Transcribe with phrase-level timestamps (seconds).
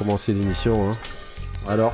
[0.00, 0.90] commencer l'émission.
[0.90, 0.96] Hein.
[1.68, 1.92] Alors,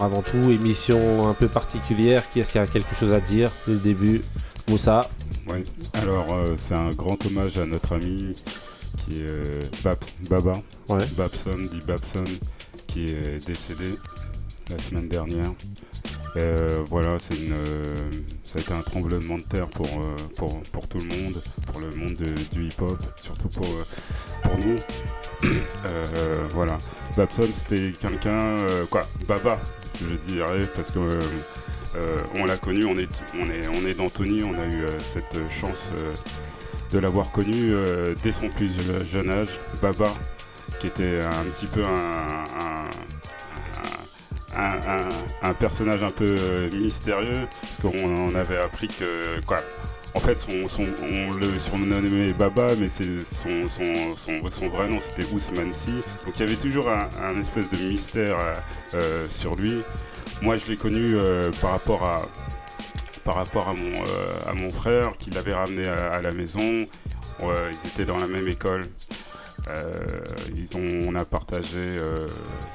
[0.00, 2.22] avant tout, émission un peu particulière.
[2.30, 4.22] Qui est-ce qui a quelque chose à dire dès le début?
[4.68, 5.10] Moussa?
[5.46, 8.34] Oui, alors euh, c'est un grand hommage à notre ami
[9.04, 9.62] qui est euh,
[10.30, 10.62] Baba,
[11.16, 12.24] Babson, dit Babson,
[12.86, 13.90] qui est décédé
[14.70, 15.50] la semaine dernière.
[16.36, 17.54] Euh, voilà, c'est une,
[18.44, 19.88] ça a été un tremblement de terre pour,
[20.36, 22.16] pour, pour tout le monde, pour le monde
[22.52, 23.68] du hip-hop, surtout pour,
[24.42, 24.78] pour nous.
[26.54, 26.78] voilà,
[27.16, 28.58] Babson c'était quelqu'un,
[28.90, 29.60] quoi, Baba,
[30.00, 33.08] je dirais, parce que euh, on l'a connu, on est,
[33.40, 35.90] on est, on d'Anthony, on a eu cette chance
[36.92, 37.72] de l'avoir connu
[38.22, 38.72] dès son plus
[39.12, 40.12] jeune âge, Baba,
[40.80, 42.88] qui était un petit peu un,
[45.42, 49.62] un, personnage un peu mystérieux, parce qu'on avait appris que, quoi,
[50.14, 55.72] en fait, son, son, on le surnommait Baba, mais c'est son, vrai nom c'était Ousmane
[55.72, 55.90] Si.
[56.24, 58.36] Donc il y avait toujours un, espèce de mystère
[58.94, 59.82] euh, sur lui.
[60.40, 66.22] Moi, je l'ai connu euh, par rapport à mon, euh, frère qui l'avait ramené à,
[66.22, 66.86] la maison.
[67.40, 68.86] ils étaient dans la même école.
[70.54, 71.98] ils ont, on a partagé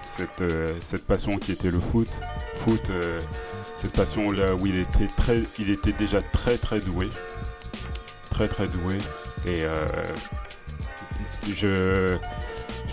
[0.05, 1.79] cette, passion qui était le.
[1.79, 2.91] Foot,
[3.79, 7.09] cette passion là où il était déjà très très doué,
[8.29, 8.97] très très doué.
[9.45, 9.63] Et
[11.47, 12.17] je,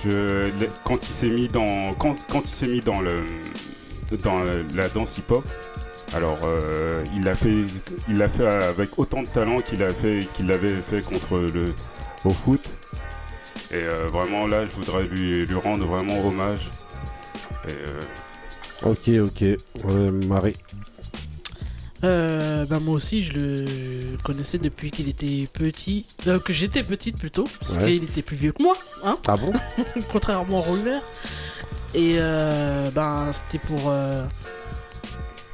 [0.04, 0.50] je,
[0.84, 3.24] quand il s'est mis dans, le
[4.22, 4.42] dans
[4.74, 5.44] la danse hip-hop.
[6.14, 7.34] Alors, euh, il l'a
[8.28, 11.74] fait, avec autant de talent qu'il a fait, qu'il l'avait fait contre le
[12.24, 12.78] au foot.
[13.72, 16.70] Et euh, vraiment là, je voudrais lui, rendre vraiment hommage.
[17.68, 18.00] Euh,
[18.82, 19.44] ok, ok,
[20.26, 20.56] Marie.
[22.02, 23.66] bah moi aussi, je le
[24.22, 26.06] connaissais depuis qu'il était petit,
[26.44, 28.76] que j'étais petite plutôt, parce qu'il était plus vieux que moi.
[29.04, 29.52] Hein ah bon?
[30.12, 31.02] Contrairement à Roller.
[31.96, 34.26] Et euh, ben, c'était pour euh,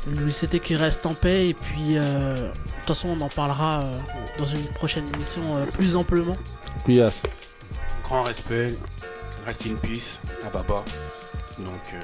[0.09, 1.49] lui c'était qu'il reste en paix.
[1.49, 3.84] Et puis, euh, de toute façon, on en parlera
[4.39, 6.37] dans une prochaine émission plus amplement.
[6.84, 7.22] Couillasse.
[8.03, 8.75] Grand respect,
[9.47, 10.84] reste in peace à Baba.
[11.59, 11.94] Donc,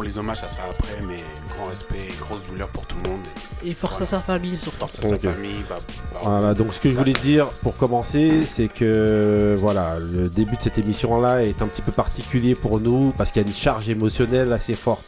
[0.00, 1.22] pour les hommages, ça sera après, mais
[1.54, 3.20] grand respect et grosse douleur pour tout le monde.
[3.62, 4.78] Et force à sa famille surtout.
[4.78, 5.62] Force à sa famille.
[5.68, 5.78] Bah,
[6.14, 10.56] bah, voilà, donc ce que je voulais dire pour commencer, c'est que voilà, le début
[10.56, 13.54] de cette émission-là est un petit peu particulier pour nous parce qu'il y a une
[13.54, 15.04] charge émotionnelle assez forte.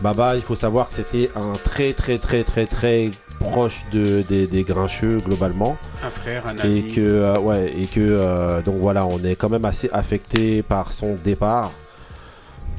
[0.00, 4.64] Baba, il faut savoir que c'était un très très très très très proche de, des,
[4.64, 5.76] grincheux globalement.
[6.02, 6.78] Un frère, un ami.
[6.78, 10.64] Et que, euh, ouais, et que euh, donc voilà, on est quand même assez affecté
[10.64, 11.70] par son départ.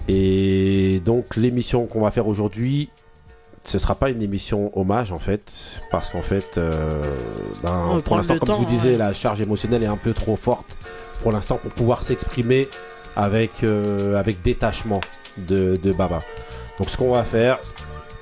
[0.08, 2.90] Et donc l'émission qu'on va faire aujourd'hui,
[3.64, 5.52] ce sera pas une émission hommage en fait,
[5.92, 7.04] parce qu'en fait, euh,
[7.62, 10.78] ben, pour l'instant, comme je vous disais, la charge émotionnelle est un peu trop forte
[11.22, 12.70] pour l'instant pour pouvoir s'exprimer
[13.16, 15.02] avec, euh, avec détachement
[15.38, 16.20] de, de Baba.
[16.80, 17.60] Donc ce qu'on va faire,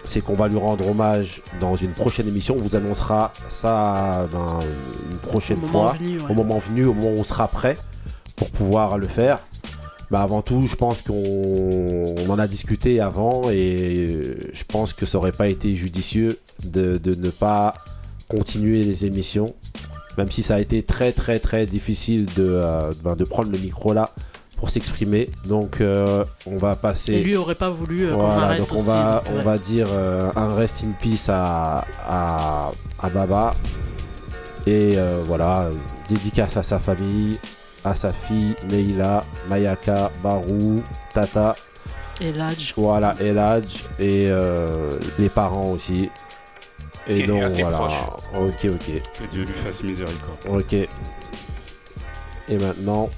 [0.03, 2.55] c'est qu'on va lui rendre hommage dans une prochaine émission.
[2.57, 4.59] On vous annoncera ça ben,
[5.11, 5.95] une prochaine fois,
[6.29, 7.77] au moment venu, au moment où on sera prêt
[8.35, 9.39] pour pouvoir le faire.
[10.11, 15.17] Bah avant tout, je pense qu'on en a discuté avant et je pense que ça
[15.17, 17.73] aurait pas été judicieux de, ne pas
[18.27, 19.55] continuer les émissions,
[20.17, 23.57] même si ça a été très très très difficile de, euh, ben, de prendre le
[23.57, 24.11] micro là
[24.57, 25.29] pour s'exprimer.
[25.45, 27.13] Donc euh, on va passer.
[27.13, 28.05] Et lui aurait pas voulu.
[28.05, 29.87] Euh, voilà, donc on va on va dire
[30.35, 33.55] un rest in peace à, à, à Baba
[34.67, 35.69] et voilà
[36.09, 37.39] dédicace à sa famille,
[37.85, 41.55] à sa fille Neila, Mayaka, Barou, Tata.
[42.19, 42.73] Eladj.
[42.75, 46.09] Voilà, Eladj et euh, les parents aussi.
[47.07, 47.79] Et, donc voilà.
[48.35, 49.01] Ok, ok.
[49.19, 50.39] Que Dieu lui fasse miséricorde.
[50.49, 50.73] Ok.
[50.73, 53.09] Et maintenant,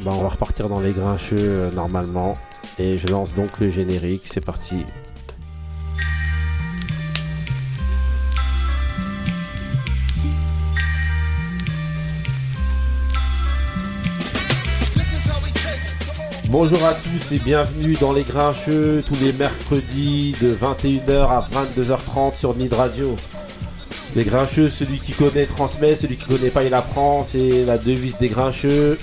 [0.00, 2.36] bah, on va repartir dans les grincheux euh, normalement.
[2.78, 4.22] Et je lance donc le générique.
[4.24, 4.84] C'est parti.
[16.50, 22.36] Bonjour à tous et bienvenue dans les Grincheux tous les mercredis de 21h à 22h30
[22.36, 23.14] sur Nid Radio.
[24.16, 28.18] Les Grincheux, celui qui connaît transmet, celui qui connaît pas il apprend, c'est la devise
[28.18, 28.98] des Grincheux.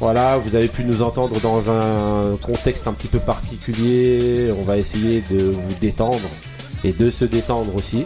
[0.00, 4.50] Voilà, vous avez pu nous entendre dans un contexte un petit peu particulier.
[4.58, 6.28] On va essayer de vous détendre
[6.84, 8.04] et de se détendre aussi.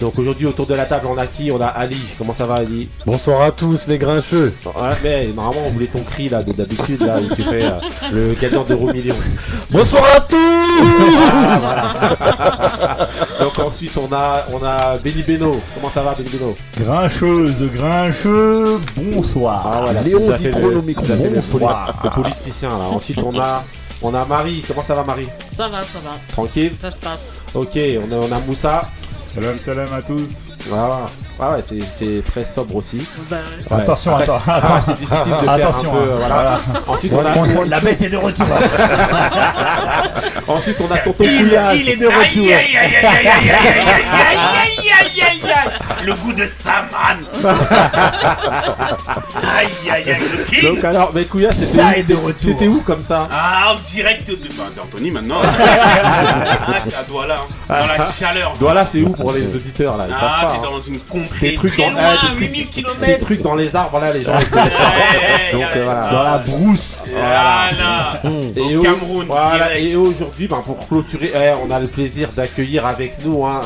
[0.00, 1.50] Donc aujourd'hui autour de la table on a qui?
[1.50, 1.98] On a Ali.
[2.16, 2.88] Comment ça va Ali?
[3.04, 4.54] Bonsoir à tous les grincheux.
[4.64, 4.72] Ouais,
[5.02, 7.70] mais normalement on voulait ton cri là d'habitude là où tu fais euh,
[8.12, 9.16] le gagnant d'euro million.
[9.70, 10.38] Bonsoir à tous
[13.40, 15.60] Donc ensuite on a on a Benny Beno.
[15.74, 16.54] Comment ça va Benny Beno?
[16.76, 19.66] Grincheuse, grincheux, bonsoir.
[19.66, 21.04] Ah voilà, Léon Zitron au micro.
[21.04, 22.00] Bonsoir.
[22.04, 22.76] Le politicien là.
[22.92, 23.64] Ensuite on a
[24.00, 24.62] on a Marie.
[24.66, 25.26] Comment ça va Marie?
[25.50, 26.10] Ça va, ça va.
[26.30, 26.72] Tranquille?
[26.80, 27.42] Ça se passe.
[27.54, 28.82] Ok, on a, on a Moussa.
[29.38, 30.50] Salam salam à tous.
[31.40, 33.06] Ah ouais, c'est très sobre aussi.
[33.70, 36.58] Attention, Après, attends, c'est difficile de attention, un peu, voilà.
[36.86, 37.64] Ensuite, on a...
[37.64, 38.46] la bête est de retour.
[40.48, 41.46] Ensuite, on a Tonton il,
[41.76, 42.46] Il est de retour.
[42.46, 43.40] Aïe, aïe, aïe,
[45.00, 45.40] aïe, aïe.
[46.04, 47.18] Le goût de Saman.
[49.56, 50.74] aïe aïe aïe, le king.
[50.74, 52.50] Donc alors, mais Couillage, c'était de retour.
[52.50, 54.64] C'était où comme ça Ah, en direct de bah,
[55.12, 55.40] maintenant.
[55.42, 57.46] ah, à Douala, hein.
[57.68, 58.54] dans la chaleur.
[58.58, 61.82] Douala, c'est où pour les auditeurs là Ah, c'est dans une combe des trucs très
[61.84, 63.20] dans loin, ah, des 8000 trucs- des km.
[63.20, 64.40] trucs dans les arbres là, les gens pas.
[65.52, 66.08] Donc euh, voilà.
[66.10, 66.98] Dans la brousse.
[67.10, 68.20] Voilà.
[68.56, 72.86] Et Au Cameroun, voilà, et aujourd'hui, ben, pour clôturer, eh, on a le plaisir d'accueillir
[72.86, 73.60] avec nous hein,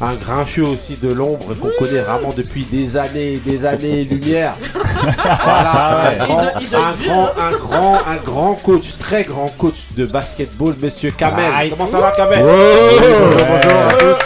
[0.00, 4.54] un, un grincheux aussi de l'ombre qu'on connaît vraiment depuis des années, des années lumière.
[5.44, 7.30] voilà, un, Il grand, doit- il doit un être vieux, grand, hein.
[7.38, 11.44] un grand, un grand coach, très grand coach de basketball, Monsieur Kamel.
[11.70, 12.40] Comment ça va, Kamel?
[12.44, 14.19] Bonjour à tous.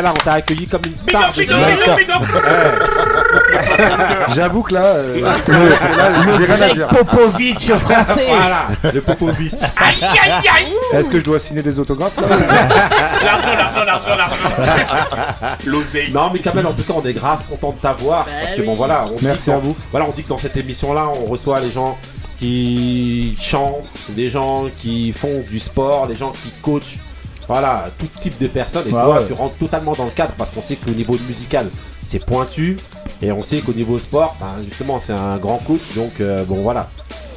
[0.00, 1.32] Là, on t'a accueilli comme une star.
[4.34, 5.36] J'avoue que là, euh, là,
[6.38, 6.88] j'ai rien à dire.
[6.88, 8.26] Popovic français.
[8.28, 9.54] Voilà, le Popovic.
[9.76, 10.72] Aïe, aïe, aïe.
[10.92, 12.12] Est-ce que je dois signer des autographes?
[12.18, 15.56] L'argent, l'argent, l'argent, l'argent.
[15.66, 16.12] L'oseille.
[16.12, 18.60] Non mais Kamel en tout cas on est grave content de t'avoir Bah parce que
[18.60, 18.66] oui.
[18.66, 19.76] bon voilà on Merci à vous.
[19.90, 21.98] Voilà on dit que dans cette émission là on reçoit les gens
[22.38, 26.98] qui chantent, des gens qui font du sport, les gens qui coachent,
[27.48, 29.26] voilà tout type de personnes et Ouais, toi ouais.
[29.26, 31.66] tu rentres totalement dans le cadre parce qu'on sait qu'au niveau musical
[32.04, 32.76] c'est pointu
[33.22, 36.56] et on sait qu'au niveau sport ben, justement c'est un grand coach donc euh, bon
[36.56, 36.88] voilà.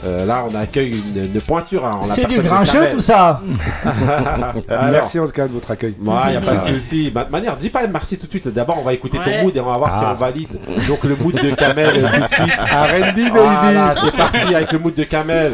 [0.04, 3.40] Euh, là on accueille une, une pointure hein, en la C'est du grincheux tout ça.
[4.68, 5.96] Alors, Merci en tout cas de votre accueil.
[6.04, 7.12] Ouais, y a pas de souci.
[7.12, 8.48] Bah, de manière, dis pas merci tout de suite.
[8.48, 10.14] D'abord, on va écouter ton mood et on va voir si Ah.
[10.16, 10.50] on valide.
[10.88, 12.60] Donc, le mood de Kamel, tout de suite.
[12.60, 13.30] R&B baby.
[13.30, 15.52] Voilà, c'est parti avec le mood de Kamel.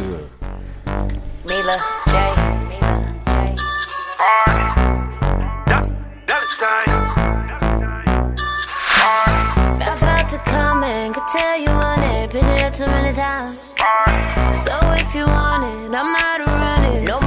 [1.45, 1.77] Mila
[2.07, 2.13] J.
[11.27, 11.69] tell you
[12.03, 13.75] it, been too many times.
[14.63, 17.26] So if you want it, I'm not running, no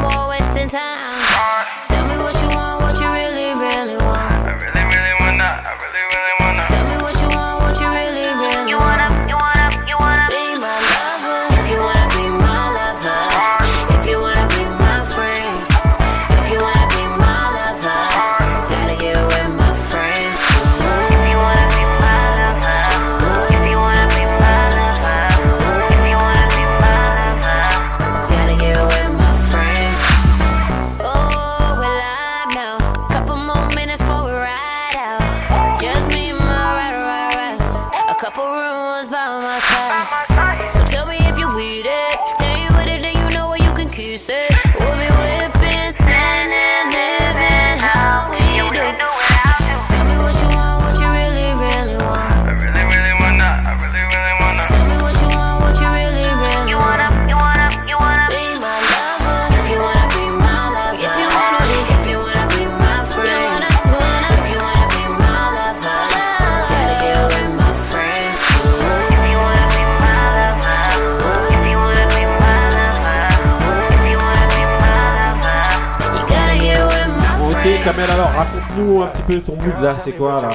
[78.41, 79.95] raconte-nous un petit peu ton mood là.
[80.03, 80.51] C'est quoi là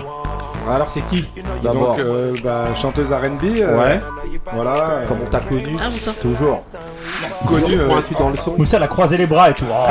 [0.74, 1.28] Alors, c'est qui
[1.64, 1.96] D'abord.
[1.96, 3.44] Donc, euh, bah, chanteuse R&B.
[3.62, 4.02] euh, Ouais,
[4.54, 5.02] Voilà.
[5.08, 5.78] comme on t'a connu.
[5.80, 5.90] Ah,
[6.22, 6.64] Toujours.
[7.48, 7.80] Connu.
[7.80, 7.88] euh,
[8.20, 8.56] dans le son.
[8.58, 9.66] Moussa elle a croisé les bras et tout.
[9.70, 9.86] Oh,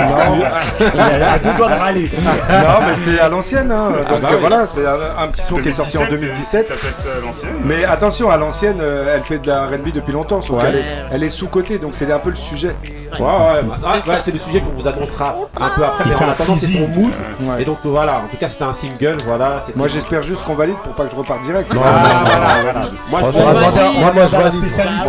[0.80, 2.10] il a a deux doigts de râler.
[2.22, 3.70] non, mais c'est à l'ancienne.
[3.72, 3.88] Hein.
[4.10, 4.40] Donc bah euh, oui.
[4.40, 6.68] voilà, c'est un, un petit son qui est sorti en 2017.
[6.68, 10.12] T'appelles ça à l'ancienne Mais attention, à l'ancienne, euh, elle fait de la R&B depuis
[10.12, 10.70] longtemps, Ouais.
[10.74, 12.74] est, elle est sous-cotée, donc c'est un peu le sujet.
[13.18, 13.26] Ouais, ouais,
[13.62, 14.22] bah, ah, C'est ouais, ça.
[14.24, 16.88] c'est le sujet qu'on vous annoncera un peu après, mais en un attendant, c'est son
[16.88, 17.10] mood.
[17.40, 17.62] Ouais.
[17.62, 19.60] Et donc, voilà, en tout cas, c'était un single, voilà.
[19.64, 21.70] c'était- Moi, j'espère juste qu'on valide pour pas que je reparte direct.
[21.74, 22.72] Ah.
[23.10, 23.60] Moi, je On va valide.
[23.60, 24.50] demander à- on va Moi, demander à la Voilà.
[24.50, 25.04] spécialiste.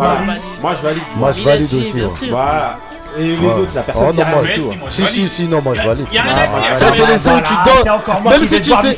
[0.65, 1.03] Moi, je valide.
[1.15, 1.93] Moi je valide aussi.
[1.93, 2.09] bien ouais.
[2.09, 2.27] sûr.
[2.31, 2.79] Voilà.
[3.17, 5.73] Et les autres, la personne Oh qui non, a moi, Si, si, si, non, moi
[5.75, 6.07] je valide.
[6.11, 6.77] Y a rien à dire.
[6.79, 7.53] Ça, c'est les sons où tu
[8.23, 8.97] moi Même qui si tu sais-.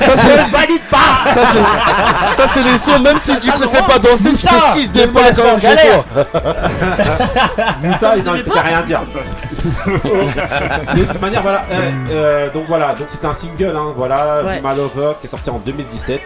[0.00, 1.32] Ça, c'est valide pas
[2.34, 4.86] Ça, c'est les sons, même si tu ne sais pas danser, tu fais ce qui
[4.86, 6.02] se dépasse quand chez galère.
[6.12, 6.24] toi.
[7.84, 9.00] Moussa, il ne peut rien dire.
[10.94, 11.64] de toute manière, voilà.
[11.70, 15.50] euh, euh, donc voilà, donc c'est un single, hein, voilà, My Lover, qui est sorti
[15.50, 16.20] en 2017.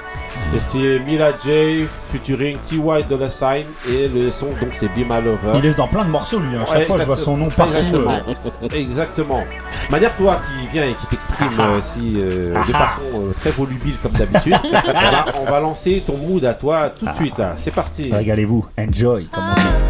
[0.52, 3.06] Et c'est Mila J featuring T.Y.
[3.08, 5.52] Dollar Sign et le son donc c'est Be My Lover.
[5.58, 6.56] Il est dans plein de morceaux lui.
[6.56, 7.72] À chaque Ouais, fois, je vois son nom partout.
[7.76, 8.10] Exactement.
[8.62, 8.68] euh.
[8.74, 9.44] Exactement.
[9.86, 13.50] De manière toi qui viens et qui t'exprime euh, si euh, de façon euh, très
[13.50, 14.56] volubile comme d'habitude,
[15.40, 17.40] on va lancer ton mood à toi tout de suite.
[17.56, 18.10] C'est parti.
[18.12, 19.89] Régalez-vous, enjoy, comme on dit.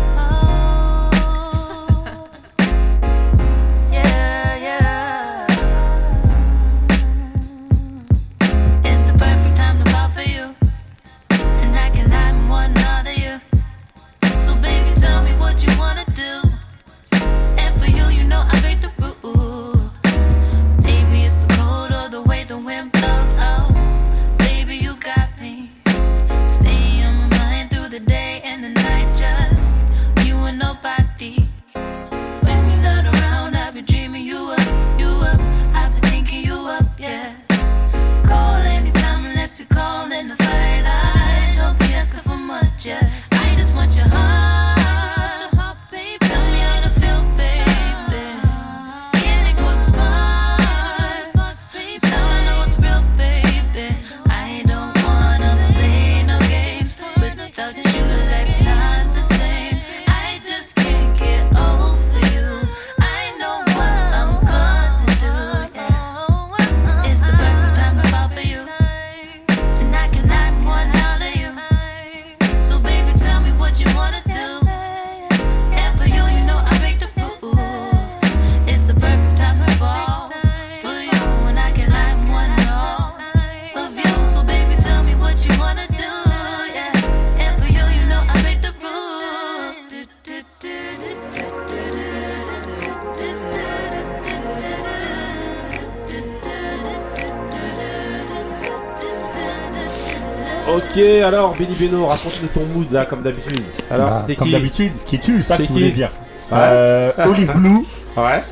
[101.37, 103.63] Alors Benny Beno, raconte-nous ton mood là comme d'habitude.
[103.91, 106.11] Alors Ah, c'était comme qui d'habitude, qui tue, ça que tu voulais dire.
[106.53, 108.43] Euh, Olive Blue, Ouais.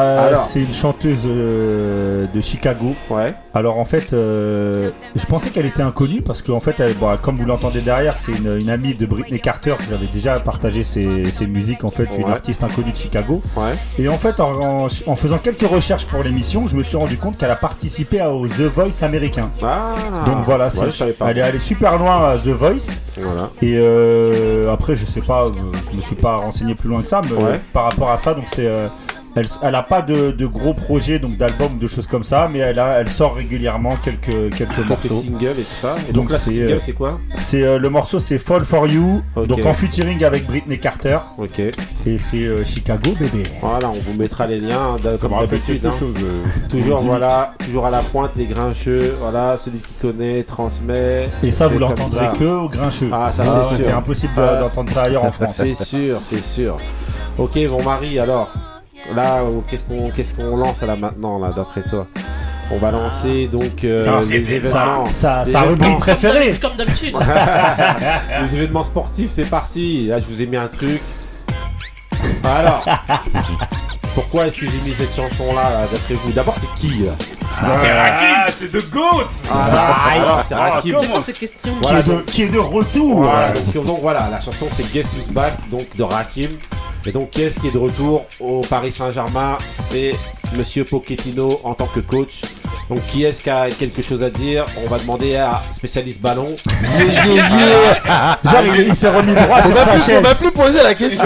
[0.00, 2.94] Euh, c'est une chanteuse euh, de Chicago.
[3.10, 3.34] Ouais.
[3.54, 7.44] Alors en fait, euh, je pensais qu'elle était inconnue parce qu'en fait, elle, comme vous
[7.46, 9.74] l'entendez derrière, c'est une, une amie de Britney Carter.
[9.88, 12.30] J'avais déjà partagé ses, ses musiques en fait, une Ouais.
[12.32, 13.42] artiste inconnue de Chicago.
[13.56, 13.74] Ouais.
[13.98, 17.16] Et en fait, en, en- en faisant quelques recherches pour l'émission, je me suis rendu
[17.16, 19.50] compte qu'elle a participé au The Voice américain.
[19.62, 19.94] Ah.
[20.26, 20.86] Donc voilà, pas.
[21.30, 22.90] elle est allée super loin à The Voice.
[23.20, 23.46] Voilà.
[23.62, 23.78] Et
[24.68, 25.44] après, je sais pas,
[25.92, 28.44] je me suis pas renseigné plus loin que ça, mais par rapport à ça, donc
[28.54, 28.70] c'est,
[29.36, 32.60] elle, elle a pas de, de gros projets, donc d'albums, de choses comme ça, mais
[32.60, 35.20] elle a, elle sort régulièrement quelques quelques morceaux.
[35.22, 35.96] singles et tout ça.
[36.08, 38.38] Et Donc donc, là, c'est, c'est single, euh, c'est quoi C'est euh, le morceau, c'est
[38.38, 41.58] Fall for You, donc en featuring avec Britney Carter, Ok.
[41.58, 43.42] et c'est euh, Chicago, bébé.
[43.60, 45.84] Voilà, on vous mettra les liens hein, comme d'habitude.
[45.86, 45.92] hein.
[46.02, 49.14] euh, Toujours voilà, toujours à la pointe les grincheux.
[49.20, 51.28] Voilà, celui qui connaît transmet.
[51.42, 53.08] Et ça, vous l'entendrez que au grincheux.
[53.12, 53.84] Ah, ça, Ah, c'est ouais, sûr.
[53.86, 55.54] c'est impossible de- d'entendre ça ailleurs en France.
[55.56, 56.78] C'est sûr, c'est sûr.
[57.38, 58.48] Ok, mon mari, alors
[59.14, 62.06] là, euh, qu'est-ce qu'on qu'est-ce qu'on lance là maintenant là, d'après toi?
[62.70, 65.06] On va lancer donc euh, Ah, les événements.
[65.12, 65.98] ça, Les sa rubrique événements.
[66.00, 66.54] préférée.
[66.60, 67.14] Comme d'habitude.
[68.40, 70.06] les événements sportifs, c'est parti.
[70.06, 71.00] Là, je vous ai mis un truc.
[72.42, 72.84] Alors,
[74.14, 76.32] pourquoi est-ce que j'ai mis cette chanson là, d'après vous?
[76.32, 77.12] D'abord, c'est qui là?
[77.80, 80.96] C'est Rakim, c'est The GOAT Ah, alors, c'est Rakim.
[80.98, 83.22] C'est quoi ces questions Qui, est de, qui est de retour.
[83.24, 86.48] Voilà, donc, donc voilà, la chanson c'est Guess Who's Back, donc de Rakim.
[87.06, 89.56] Et donc qui est-ce qui est de retour au Paris Saint-Germain?
[89.90, 90.14] C'est
[90.56, 92.40] Monsieur Pochettino en tant que coach.
[92.88, 94.64] Donc qui est-ce qui a quelque chose à dire?
[94.84, 96.46] On va demander à spécialiste ballon.
[98.44, 100.82] Genre, il, il s'est remis droit On sur va sa plus, on va plus poser
[100.82, 101.22] la question.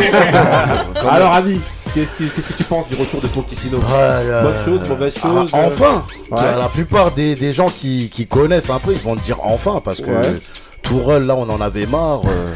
[1.11, 1.61] Alors Ami,
[1.95, 3.79] qu'est-ce que, qu'est-ce que tu penses du retour de Pochettino?
[3.81, 4.43] Voilà.
[4.43, 6.59] Bonne chose, mauvaise Ah, chose euh, enfin Ouais.
[6.59, 9.81] La plupart des, des gens qui, qui connaissent un peu, ils vont te dire enfin
[9.85, 10.37] parce que Ouais.
[10.83, 12.23] Tourelle, là, on en avait marre.
[12.27, 12.47] euh,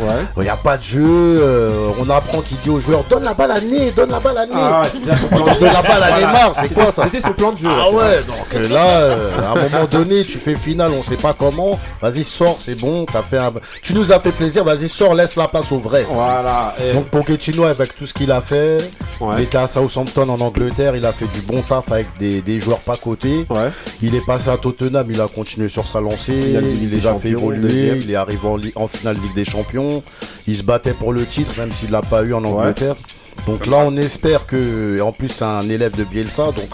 [0.00, 0.24] Ouais.
[0.38, 1.04] Il n'y a pas de jeu.
[1.06, 4.38] euh, on apprend qu'il dit aux joueurs donne la balle à nez, donne la balle
[4.38, 4.52] à nez.
[4.54, 4.82] Ah
[5.60, 6.18] donne la balle à.
[6.18, 7.68] Neymar, c'est quoi ça C'était son plan de jeu.
[7.70, 11.16] Ah ouais, donc euh, là, euh, à un moment donné, tu fais finale, on sait
[11.16, 11.78] pas comment.
[12.00, 13.06] Vas-y, sors, c'est bon.
[13.14, 13.52] As fait un...
[13.82, 16.06] Tu nous as fait plaisir, vas-y, sors, laisse la place au vrai.
[16.10, 16.74] Voilà.
[16.82, 18.78] et- Donc Pochettino, avec tout ce qu'il a fait,
[19.20, 19.42] il ouais.
[19.42, 22.78] était à Southampton en Angleterre, il a fait du bon taf avec des, des joueurs
[22.80, 23.46] pas cotés.
[23.50, 23.70] Ouais.
[24.02, 27.14] Il est passé à Tottenham, il a continué sur sa lancée, Il il les a
[27.14, 28.38] fait évoluer, il est arrivé
[28.76, 29.87] en, en finale Ligue des Champions,
[30.46, 32.94] il se battait pour le titre même s'il l'a pas eu en Angleterre.
[33.46, 36.68] Donc là, on espère que, et en plus, c'est un élève de Bielsa, donc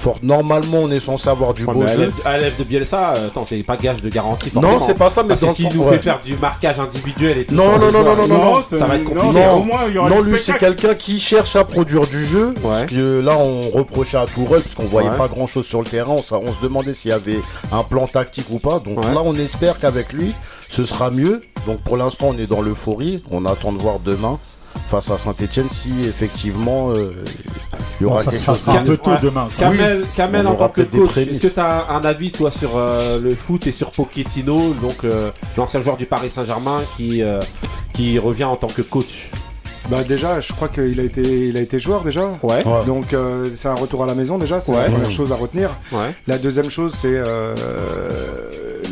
[0.00, 1.92] fort, normalement, on est censé avoir du Ouais, beau jeu.
[1.94, 4.50] élève, élève de Bielsa, euh, attends, c'est pas gage de garantie.
[4.54, 5.98] Non, c'est pas ça, mais Parce dans que le s'il sens- nous ouais.
[5.98, 8.96] fait faire du marquage individuel et tout Non, non, non, non, non, non, ça va
[8.96, 9.26] être compliqué.
[9.40, 10.08] Non, hein.
[10.08, 12.54] non, lui, c'est quelqu'un qui cherche à produire du jeu.
[12.60, 12.86] Parce Ouais.
[12.88, 15.16] que là, on reprochait à Tourelle, parce qu'on voyait Ouais.
[15.16, 16.16] pas grand chose sur le terrain.
[16.16, 18.80] On, on se demandait s'il y avait un plan tactique ou pas.
[18.80, 19.14] Donc Ouais.
[19.14, 20.32] là, on espère qu'avec lui,
[20.76, 21.40] ce sera mieux.
[21.66, 23.22] Donc pour l'instant, on est dans l'euphorie.
[23.30, 24.38] On attend de voir demain
[24.88, 27.24] face à Saint-Etienne si effectivement euh,
[27.98, 29.48] il y aura quelque chose un peu tôt demain.
[29.58, 30.06] Kamel, Oui.
[30.14, 33.18] Kamel On en tant que coach, est-ce que tu as un avis toi sur euh,
[33.18, 37.40] le foot et sur Pochettino, donc euh, l'ancien joueur du Paris Saint-Germain qui, euh,
[37.94, 39.30] qui revient en tant que coach?
[39.88, 42.36] Bah déjà, je crois qu'il a été, il a été joueur déjà.
[42.42, 42.60] Ouais.
[42.86, 44.82] Donc euh, c'est un retour à la maison déjà, c'est Ouais.
[44.82, 45.70] la première chose à retenir.
[45.92, 46.14] Ouais.
[46.26, 47.54] La deuxième chose, c'est euh,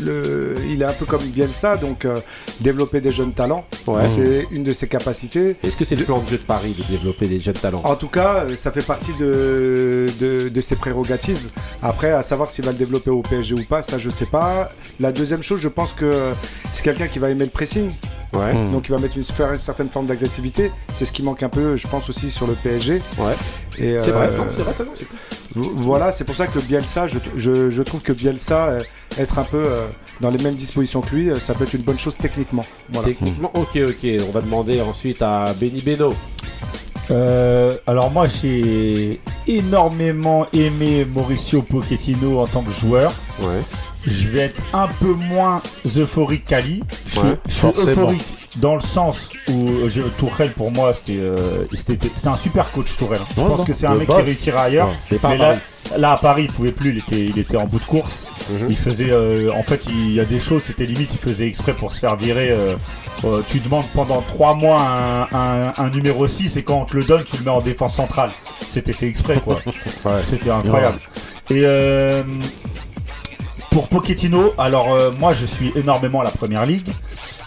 [0.02, 2.14] le, il est un peu comme Bielsa, donc euh,
[2.60, 4.02] développer des jeunes talents, Ouais.
[4.14, 5.56] c'est une de ses capacités.
[5.62, 7.82] Est-ce que c'est le plan de jeu de Paris de développer des jeunes talents?
[7.84, 11.50] En tout cas, euh, ça fait partie de, de, de ses prérogatives.
[11.82, 14.70] Après, à savoir s'il va le développer au PSG ou pas, ça je sais pas.
[15.00, 16.10] La deuxième chose, je pense que
[16.72, 17.90] c'est quelqu'un qui va aimer le pressing.
[18.34, 18.54] Ouais.
[18.54, 18.72] Hmm.
[18.72, 20.70] Donc il va mettre une, faire une certaine forme d'agressivité.
[20.94, 23.00] C'est ce qui manque un peu, je pense aussi sur le PSG.
[23.18, 23.34] Ouais.
[23.70, 24.84] C'est vrai, euh, c'est vrai, ça,
[25.54, 28.80] Voilà, c'est pour ça que Bielsa, je, je, je trouve que Bielsa, euh,
[29.18, 29.86] être un peu euh,
[30.20, 32.64] dans les mêmes dispositions que lui, euh, ça peut être une bonne chose techniquement.
[32.92, 33.08] Voilà.
[33.08, 34.06] Techniquement, ok, ok.
[34.28, 36.14] On va demander ensuite à Benny Beno.
[37.10, 43.12] Euh, alors moi j'ai énormément aimé Mauricio Pochettino en tant que joueur.
[43.42, 43.60] Ouais.
[44.06, 45.62] Je vais être un peu moins
[45.96, 46.82] euphorique qu'Ali.
[47.06, 47.90] Je suis- Ouais, je suis forcément.
[47.90, 48.22] euphorique
[48.56, 51.64] dans le sens où je, Tourelle pour moi c'était euh,
[52.14, 53.20] c'est un super coach Tourelle.
[53.36, 54.88] Je Ouais, pense que c'est un mec qui réussira ailleurs.
[55.10, 55.56] Ouais, mais là,
[55.98, 58.24] là à Paris il pouvait plus, il était, il était en bout de course.
[58.50, 58.66] Mhm.
[58.68, 61.72] Il faisait, euh, en fait, il y a des choses, c'était limite, il faisait exprès
[61.72, 62.50] pour se faire virer.
[62.50, 62.74] euh,
[63.24, 66.96] euh, tu demandes pendant 3 mois un, un- un numéro 6 et quand on te
[66.96, 68.30] le donne, tu le mets en défense centrale.
[68.70, 69.56] C'était fait exprès, quoi.
[70.04, 70.20] Ouais.
[70.22, 70.98] C'était incroyable.
[71.50, 72.22] Et euh,
[73.74, 76.86] pour Pochettino, alors euh, moi je suis énormément à la première ligue.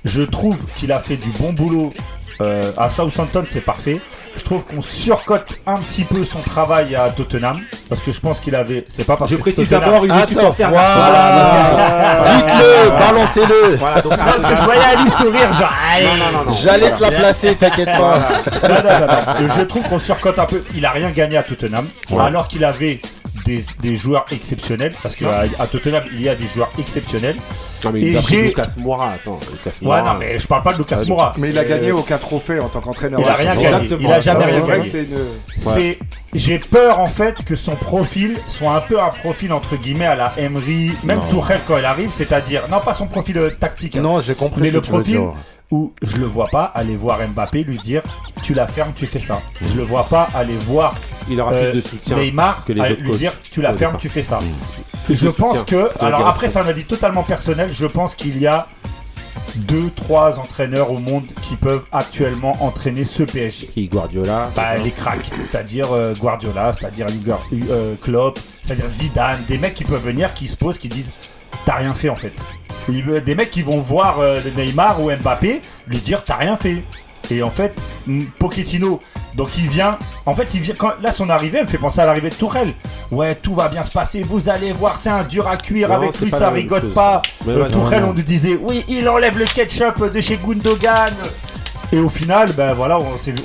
[0.04, 1.94] Je trouve qu'il a fait du bon boulot
[2.42, 4.02] euh, à Southampton, c'est parfait.
[4.36, 8.42] Je trouve qu'on surcote un petit peu son travail à Tottenham parce que je pense
[8.42, 8.86] qu'il avait.
[8.90, 12.24] C'est pas parce Je que précise d'abord, il est supporter voilà.
[12.26, 13.76] Dites-le, balancez-le.
[13.78, 15.74] Voilà, donc Parce que je voyais Ali sourire, genre.
[15.96, 16.06] allez.
[16.06, 16.52] Non, non, non, non.
[16.52, 18.20] J'allais te la placer, t'inquiète pas.
[18.64, 19.54] Non, non, non, non.
[19.58, 20.62] Je trouve qu'on surcote un peu.
[20.76, 21.88] Il a rien gagné à Tottenham,
[22.20, 23.00] alors qu'il avait
[23.48, 24.94] des, des joueurs exceptionnels.
[25.02, 27.38] Parce qu'à à Tottenham, il y a des joueurs exceptionnels.
[27.84, 29.10] Non, mais Et il a pris Lucas Moura.
[29.10, 31.32] Attends, Lucas Ouais, non, mais je parle pas de Lucas Moura.
[31.38, 33.20] Mais il a Euh, gagné aucun trophée en tant qu'entraîneur.
[33.20, 33.66] Il a rien gagné.
[33.68, 34.00] Exactement.
[34.10, 35.08] Il a jamais rien gagné.
[35.56, 36.00] c'est
[36.34, 40.16] j'ai peur en fait que son profil soit un peu un profil entre guillemets à
[40.16, 41.20] la Emery, même.
[41.30, 44.62] Tourelle quand elle arrive, c'est-à-dire non pas son profil euh, tactique, hein, Non, j'ai compris
[44.62, 45.34] mais ce le que tu veux profil dire.
[45.72, 48.04] Où je le vois pas aller voir Mbappé lui dire
[48.44, 49.42] tu la fermes, tu fais ça.
[49.62, 50.96] Je le vois pas aller voir
[51.30, 52.18] Il aura euh, plus de soutien.
[52.18, 54.40] Neymar que les aller autres lui dire tu la fermes, tu fais ça.
[55.06, 58.38] Plus Je pense soutien que, alors après c'est un avis totalement personnel, je pense qu'il
[58.38, 58.68] y a
[59.56, 63.68] deux, trois entraîneurs au monde qui peuvent actuellement entraîner ce PSG.
[63.68, 64.52] Qui Guardiola.
[64.56, 67.08] Bah, les cracks, c'est-à-dire euh, Guardiola, c'est-à-dire
[67.70, 71.12] euh, Klopp, c'est-à-dire Zidane, des mecs qui peuvent venir, qui se posent, qui disent
[71.68, 72.32] T'as rien fait en fait.
[72.88, 76.56] Il veut- Des mecs qui vont voir euh, Neymar ou Mbappé lui dire T'as rien
[76.56, 76.82] fait.
[77.30, 77.76] Et en fait,
[78.40, 79.02] Pochettino,
[79.36, 82.00] donc il vient, en fait, il vient, quand, là son arrivée, elle me fait penser
[82.00, 82.72] à l'arrivée de Tourelle.
[83.12, 85.96] Ouais, tout va bien se passer, vous allez voir, c'est un dur à cuire, Non,
[85.96, 86.94] avec lui ça rigole chose.
[86.94, 87.22] pas.
[87.50, 91.14] Euh, ouais, Tourelle, non, on nous disait Oui, il enlève le ketchup de chez Gundogan.
[91.92, 92.98] Et au final, ben voilà,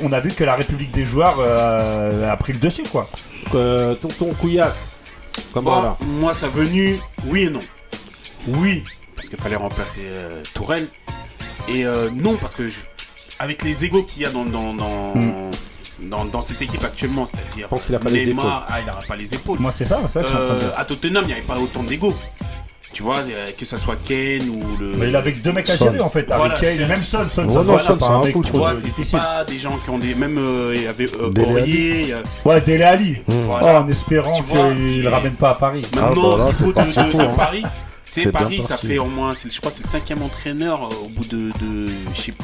[0.05, 3.09] on, a vu que la République des joueurs euh, a pris le dessus, quoi.
[3.57, 4.97] Euh, tonton Couillasse.
[5.53, 7.59] Comment Bon, là moi, sa venue, oui et non.
[8.49, 8.83] Oui,
[9.17, 10.87] parce qu'il fallait remplacer euh, Tourelle.
[11.69, 12.75] Et euh, non, parce que je-
[13.39, 15.13] avec les égaux qu'il y a dans, dans, dans,
[16.01, 18.45] dans, dans cette équipe actuellement, c'est-à-dire pense qu'il a pas les épaules.
[18.47, 19.59] Ah, il n'aura pas les épaules.
[19.61, 20.75] Moi, c'est ça, c'est ça que je suis en train de Euh, dire.
[20.79, 22.15] à Tottenham, il n'y avait pas autant d'égaux.
[22.93, 24.95] Tu vois, euh, que ça soit Ken ou le.
[24.99, 27.03] Mais il avait que deux mecs à gérer, en fait, avec Voilà, Kane, c'est- même
[27.05, 27.27] Son.
[27.35, 29.45] Son, Ouais, voilà, Son, pas un un mec coup, Tu trop vois, de- c'est pas
[29.47, 30.15] des gens qui ont des.
[30.15, 33.17] Même, euh, il y avait euh, Aurier, Ouais, Dele Ali.
[33.27, 33.79] Voilà.
[33.81, 35.83] Oh, en espérant qu'il il- le ramène pas à Paris.
[35.95, 37.35] Maintenant, Ah, bah là, au niveau de hein.
[37.35, 37.63] Paris,
[38.13, 41.05] tu C'est sais, Paris, ça fait au moins, je crois c'est le cinquième entraîneur euh,
[41.05, 42.35] au bout de, de je sais,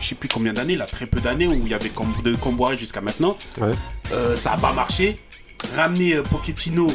[0.00, 1.90] je sais plus combien d'années, là, très peu d'années, où il y avait
[2.24, 3.36] de Camboire jusqu'à maintenant.
[3.60, 3.70] Ouais.
[4.12, 5.20] Euh, ça a pas marché.
[5.76, 6.88] Ramener euh, Pochettino,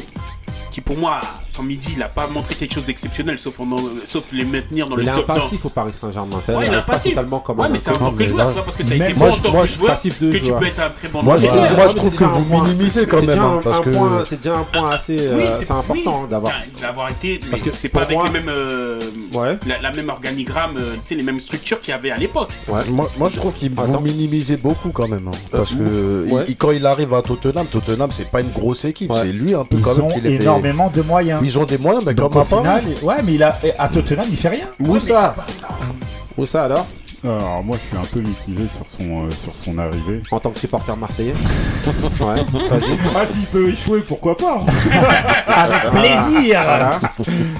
[0.70, 1.20] qui pour moi
[1.58, 3.66] comme il dit, il a pas montré quelque chose d'exceptionnel, sauf, en-
[4.06, 5.26] sauf les maintenir dans Il le est un top.
[5.28, 6.36] dans- passif au Paris Saint-Germain.
[6.36, 7.14] Ouais, il il est arrive pas passif.
[7.14, 9.10] totalement comme Ouais, un mais c'est que mais joueur, c'est pas parce que t'as Mais
[9.10, 10.58] été bon en tant moi, que joueur que tu joueur.
[10.60, 11.76] peux être un très bon entraîneur.
[11.76, 14.24] moi, je trouve que vous un minimisez quand même, hein, un- parce un que- point-
[14.24, 16.52] C'est déjà un point assez Oui, euh, important d'avoir.
[17.10, 17.38] été.
[17.38, 19.00] Parce mais que c'est pas avec les mêmes, euh,
[19.34, 19.58] Ouais.
[19.66, 22.50] la, la même organigramme, euh, tu sais, les mêmes structures qu'il y avait à l'époque.
[22.68, 22.80] Ouais.
[22.90, 25.28] Moi, moi, je trouve qu'il vous minimisez beaucoup quand même.
[25.28, 26.44] hein, parce que ouais.
[26.48, 29.10] il- quand il arrive à Tottenham, Tottenham, c'est pas une grosse équipe.
[29.12, 29.20] Ouais.
[29.22, 30.42] C'est lui un peu Ils quand même ont qui les fait.
[30.44, 31.40] énormément de moyens.
[31.48, 32.58] Ils ont des moyens, mais comme au à part.
[32.60, 34.66] final, ouais, mais il a à Tottenham, il fait rien.
[34.80, 35.34] Où ça
[36.36, 36.86] Où ça alors
[37.24, 40.22] Alors moi je suis un peu mitigé sur son, euh, sur son arrivée.
[40.30, 41.32] En tant que supporter marseillais
[42.20, 42.98] Ouais, vas-y.
[43.16, 44.60] Ah s'il peut échouer, pourquoi pas
[45.48, 46.60] Avec plaisir.
[46.64, 47.00] Voilà.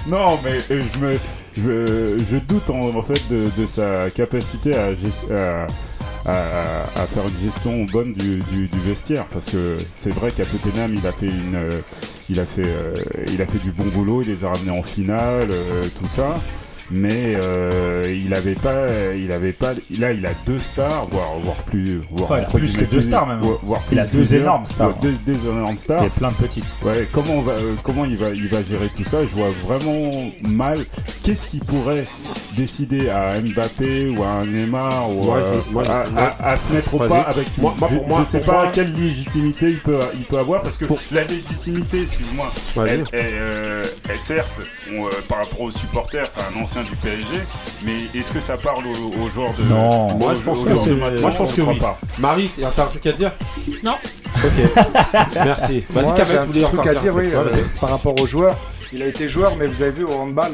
[0.07, 1.19] Non mais euh, je me
[1.57, 4.89] je, je doute en, en fait de, de sa capacité à,
[5.35, 5.67] à,
[6.29, 8.43] à- faire une gestion bonne du,
[8.85, 11.81] vestiaire parce que c'est vrai qu'à Tottenham il a fait une euh,
[12.29, 12.95] il a fait euh,
[13.29, 16.39] il a fait du bon boulot, il les a ramenés en finale, euh, tout ça.
[16.91, 19.73] Mais euh, il avait pas, il avait pas.
[19.99, 23.41] Là, il a deux stars, voire, voire plus, voire Ouais, plus que deux stars, même.
[23.43, 24.41] voire- voire Il a plus deux plusieurs.
[24.43, 24.89] énormes stars.
[24.89, 26.05] Ouais, deux, deux énormes stars.
[26.05, 26.65] Et plein de petites.
[26.83, 29.19] Ouais, comment, on va, euh, comment il, va, il va gérer tout ça?
[29.23, 30.11] Je vois vraiment
[30.49, 30.79] mal.
[31.23, 32.05] Qu'est-ce qu'il pourrait
[32.57, 36.73] décider à Mbappé ou à un Neymar ou euh, moi, à, moi- à- à se
[36.73, 39.79] mettre au pas avec Moi- moi, Je moi- je sais pas moi- quelle légitimité il
[39.79, 42.89] peut, il peut avoir parce que la légitimité, excuse-moi, Vas-y.
[42.91, 44.61] elle, elle, euh, elle, certes,
[44.97, 47.43] on, euh, par rapport aux supporters, c'est un ancien du PSG,
[47.85, 50.09] mais est-ce que ça parle aux, aux joueurs de Non.
[50.17, 50.87] Moi, aux- je pense aux que joueurs
[51.21, 51.79] moi, je pense que oui.
[51.79, 51.99] pas.
[52.19, 53.33] Marie, t'as un truc à dire?
[53.83, 53.95] Non.
[54.37, 54.85] Ok.
[55.35, 55.85] Merci.
[55.91, 57.45] Vas-y, Moi, j'ai un petit truc à dire, oui, euh,
[57.81, 58.57] par rapport au joueur.
[58.93, 60.53] Il a été joueur, mais vous avez vu au handball,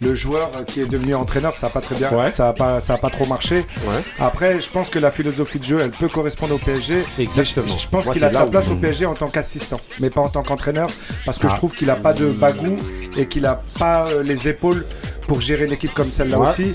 [0.00, 2.30] le joueur qui est devenu entraîneur, ça a pas très bien, Ouais.
[2.30, 3.58] ça a pas, ça a pas trop marché.
[3.86, 4.02] Ouais.
[4.18, 7.04] Après, je pense que la philosophie de jeu, elle peut correspondre au PSG.
[7.18, 7.66] Exactement.
[7.68, 10.20] Je, je pense qu'il a sa où- place au PSG en tant qu'assistant, mais pas
[10.22, 10.88] en tant qu'entraîneur,
[11.24, 11.50] parce que Ah.
[11.52, 12.76] je trouve qu'il a pas de bagou
[13.16, 14.84] et qu'il a pas euh, les épaules
[15.26, 16.48] pour gérer une équipe comme celle-là Ouais.
[16.48, 16.74] aussi.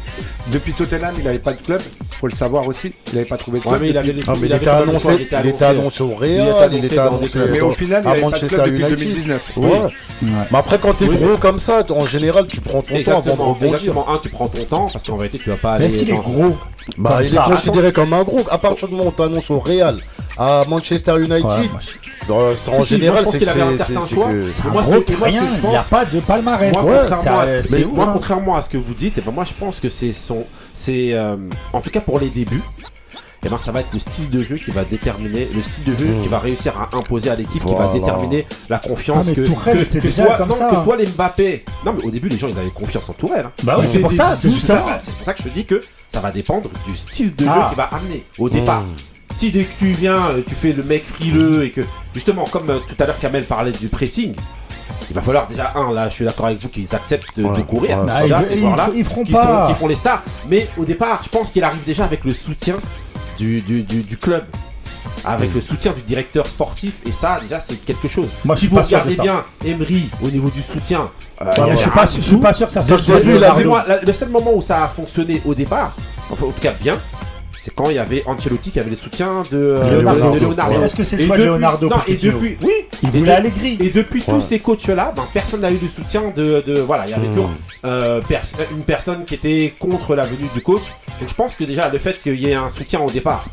[0.51, 1.81] Depuis Tottenham, il avait pas de club,
[2.19, 2.93] faut le savoir aussi.
[3.11, 3.81] Il avait pas trouvé de Ouais, club.
[3.81, 6.41] mais il avait Ah, mais il avait était annoncé, il était annoncé au Il était
[6.41, 7.49] Real, il annoncé était dans des annoncé clubs.
[7.51, 8.99] Mais au final, il à avait pas de Manchester club depuis United.
[8.99, 9.41] 2019.
[9.57, 9.69] Ouais.
[10.51, 11.17] Mais après, quand t'es Oui.
[11.17, 13.75] gros comme ça, en général, tu prends ton temps avant de rebondir.
[13.75, 14.09] exactement.
[14.09, 15.85] Un, tu prends ton temps parce qu'en vérité, tu vas pas aller.
[15.87, 16.57] Mais est-ce qu'il est gros?
[16.97, 17.45] Bah, Comme il ça.
[17.47, 18.41] est considéré comme un gros.
[18.49, 19.97] À partir du moment où t'annonces au Real,
[20.37, 23.73] à Manchester United, Ouais, moi, je- dans- en Si, général, pense c'est qu'il avait un
[23.77, 24.27] certain choix.
[24.53, 25.89] C'est un moi, ce gros que- moi, ce que rien, je il n'y a pense-
[25.89, 26.73] pas de palmarès.
[26.73, 28.09] Moi, Ouais, contrairement, à ce, mais ouf, moi, hein.
[28.13, 31.13] contrairement à ce que vous dites, eh ben, moi je pense que c'est son, c'est,
[31.13, 31.37] euh,
[31.73, 32.63] en tout cas pour les débuts,
[33.43, 35.93] eh ben, ça va être le style de jeu qui va déterminer, le style de
[35.95, 39.41] jeu qui va réussir à imposer à l'équipe, qui va déterminer la confiance Ah, que,
[39.41, 40.83] Tourelle que, soit, comme non, ça, que hein.
[40.83, 41.65] soit les Mbappé.
[41.85, 43.45] Non, mais au début, les gens ils avaient confiance en Tourelle.
[43.47, 43.51] hein.
[43.63, 46.29] Bah oui, c'est pour ça, c'est pour ça que je te dis que ça va
[46.31, 47.67] dépendre du style de jeu Ah.
[47.69, 48.81] qu'il va amener au départ.
[48.81, 49.35] Mm.
[49.35, 51.81] Si dès que tu viens, euh, tu fais le mec frileux et que
[52.13, 54.35] justement, comme euh, tout à l'heure Kamel parlait du pressing,
[55.09, 57.55] il va falloir déjà un là, je suis d'accord avec vous qu'ils acceptent de, Ouais,
[57.57, 57.97] de courir.
[57.99, 59.67] ouais, Bah, déjà, ils, ces ils- joueurs-là, ils feront qui, sont, pas.
[59.67, 60.21] qui font les stars.
[60.49, 62.75] Mais au départ, je pense qu'il arrive déjà avec le soutien
[63.41, 64.43] du, du, du- du club.
[65.25, 68.27] Avec le soutien du directeur sportif, et ça, déjà, c'est quelque chose.
[68.45, 69.23] Moi, je Si suis vous pas sûr de regardez ça.
[69.23, 71.09] bien Emery au niveau du soutien,
[71.41, 74.13] euh, moi, je suis pas, je suis pas sûr que ça soit le le le
[74.13, 75.93] seul moment où ça a fonctionné au départ,
[76.31, 76.95] enfin, en tout cas bien,
[77.63, 80.31] c'est quand il y avait Ancelotti qui avait les soutiens de, euh, Leonardo.
[80.31, 80.83] de Leonardo.
[80.83, 82.71] Est-ce que c'est le choix de Leonardo Non, et depuis, oui,
[83.03, 83.77] Il et voulait de- Allegri.
[83.79, 84.33] et depuis Ouais.
[84.33, 87.27] tous ces coachs-là, ben, personne n'a eu le soutien de, de- voilà, il y avait
[87.27, 87.31] Hmm.
[87.31, 87.51] toujours
[87.85, 90.81] euh, pers- une personne qui était contre la venue du coach.
[91.19, 93.45] Donc je pense que déjà le fait qu'il y ait un soutien au départ,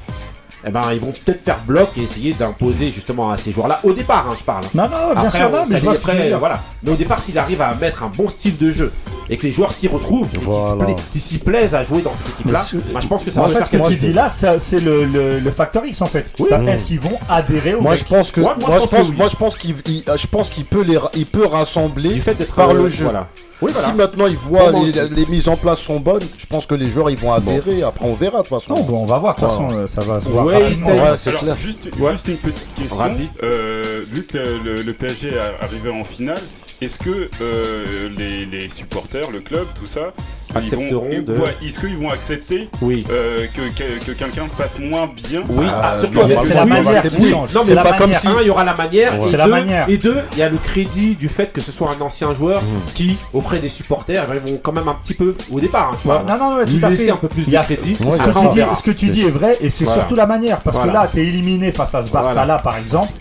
[0.67, 3.93] eh ben ils vont peut-être faire bloc et essayer d'imposer justement à ces joueurs-là au
[3.93, 4.65] départ, hein, je parle.
[4.75, 6.61] Non, non, bien Après, sûr, on- non, mais je après, voilà.
[6.83, 8.93] Mais au départ, s'il arrive à mettre un bon style de jeu
[9.31, 10.85] et que les joueurs s'y retrouvent, et qu'ils se Voilà.
[10.87, 13.43] pla- qu'ils s'y plaisent à jouer dans cette équipe-là, moi, je pense que ça En
[13.45, 16.07] va fait, faire ce que tu dis là, c'est le, le, le facteur X en
[16.07, 16.27] fait.
[16.39, 16.49] Oui.
[16.67, 19.09] Est-ce qu'ils vont adhérer au Moi mec je pense que Moi, je pense que pense
[19.11, 19.15] oui.
[19.17, 22.35] moi je pense qu'il il- je pense qu'il peut les il peut rassembler du fait
[22.35, 23.05] d'être par euh, le jeu.
[23.05, 23.29] Voilà.
[23.61, 26.89] Oui, Si maintenant ils voient les, mises en place sont bonnes, je pense que les
[26.91, 27.83] joueurs ils vont adhérer.
[27.83, 28.75] Après on verra de toute façon.
[28.75, 30.91] Non, bon, on va voir, de toute façon, euh, ça va se voir Ouais, rapidement.
[30.95, 31.57] il Ouais, c'est Alors, clair.
[31.57, 32.13] juste, Ouais.
[32.13, 33.11] juste une petite question.
[33.43, 36.41] Euh, vu que le, le PSG est arrivé en finale,
[36.81, 40.13] est-ce que euh, les, les supporters, le club, tout ça,
[40.55, 43.05] Accepteront vont, de- ouais, est-ce qu'ils vont accepter Oui.
[43.11, 47.03] euh, que, que, que quelqu'un passe moins bien Oui, Euh, ah, surtout avec la manière
[47.05, 47.11] oui.
[47.25, 47.55] qui change.
[47.55, 48.27] Non, C'est mais pas comme si.
[48.29, 49.19] Un, il y aura la manière.
[49.21, 49.27] Ouais.
[49.27, 49.89] Et C'est la deux- manière.
[49.89, 52.63] Et deux, il y a le crédit du fait que ce soit un ancien joueur
[52.63, 52.81] Mhm.
[52.95, 56.27] qui, auprès des supporters, ils vont quand même un petit peu, au départ, hein, parle,
[56.27, 57.11] non, non, ouais, lui tout à laisser fait.
[57.11, 57.97] un peu plus Il y a- de crédit.
[57.99, 61.09] Ce que, tu dis, tu est vrai et c'est surtout la manière parce que là
[61.13, 62.47] t'es éliminé face à ce Barça Voilà.
[62.47, 63.13] là par exemple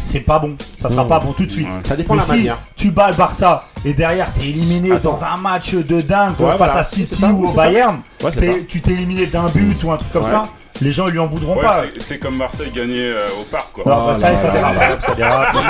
[0.00, 1.08] c'est pas bon ça sera Mmh.
[1.08, 1.74] pas bon tout de suite Ouais.
[1.84, 2.58] Ça dépend mais de la si manière.
[2.76, 5.12] tu bats le Barça et derrière t'es éliminé Attends.
[5.14, 6.76] dans un match de dingue Ouais, face voilà.
[6.78, 7.52] à City ça, ou au.
[7.52, 10.30] Bayern Ouais, t'es- tu t'es éliminé d'un but ou un truc comme Ouais.
[10.30, 10.42] ça
[10.80, 11.82] les gens ils lui en voudront Ouais, pas.
[11.94, 13.82] c'est- c'est comme Marseille gagner euh, au parc, quoi.
[13.84, 15.52] Non, bah, ça, ça dérape, ça dérape.
[15.52, 15.60] Dans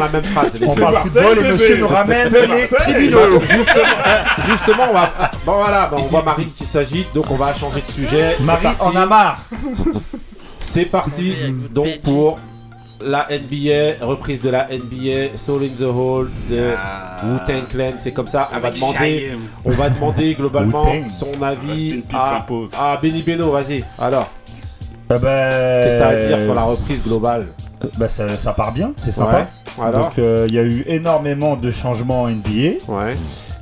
[0.00, 0.50] la même phrase.
[0.66, 3.40] On parle Marseille, football et monsieur nous ramène les tribunaux.
[4.48, 5.10] Justement, on va.
[5.44, 8.36] Bon voilà, on voit Marie qui s'agite, donc on va changer de sujet.
[8.40, 9.38] Marie en a marre.
[10.60, 11.34] C'est parti
[11.70, 12.38] donc pour
[13.04, 16.72] la NBA, reprise de la NBA, Soul in the Hall de
[17.24, 17.92] Wu-Tang Clan.
[17.98, 19.30] C'est comme ça, on va demander,
[19.64, 22.46] on va demander globalement son avis à,
[22.92, 23.50] à Benny Beno.
[23.52, 23.84] Vas-y.
[23.98, 24.30] Alors,
[25.10, 25.50] Ah bah,
[25.84, 27.48] qu'est-ce que t'as à dire sur la reprise globale?
[27.98, 29.46] Bah, ça, ça part bien, c'est sympa.
[29.78, 29.84] Ouais.
[29.84, 30.04] Alors.
[30.08, 32.78] Donc euh, il y a eu énormément de changements en NBA.
[32.88, 33.14] Ouais.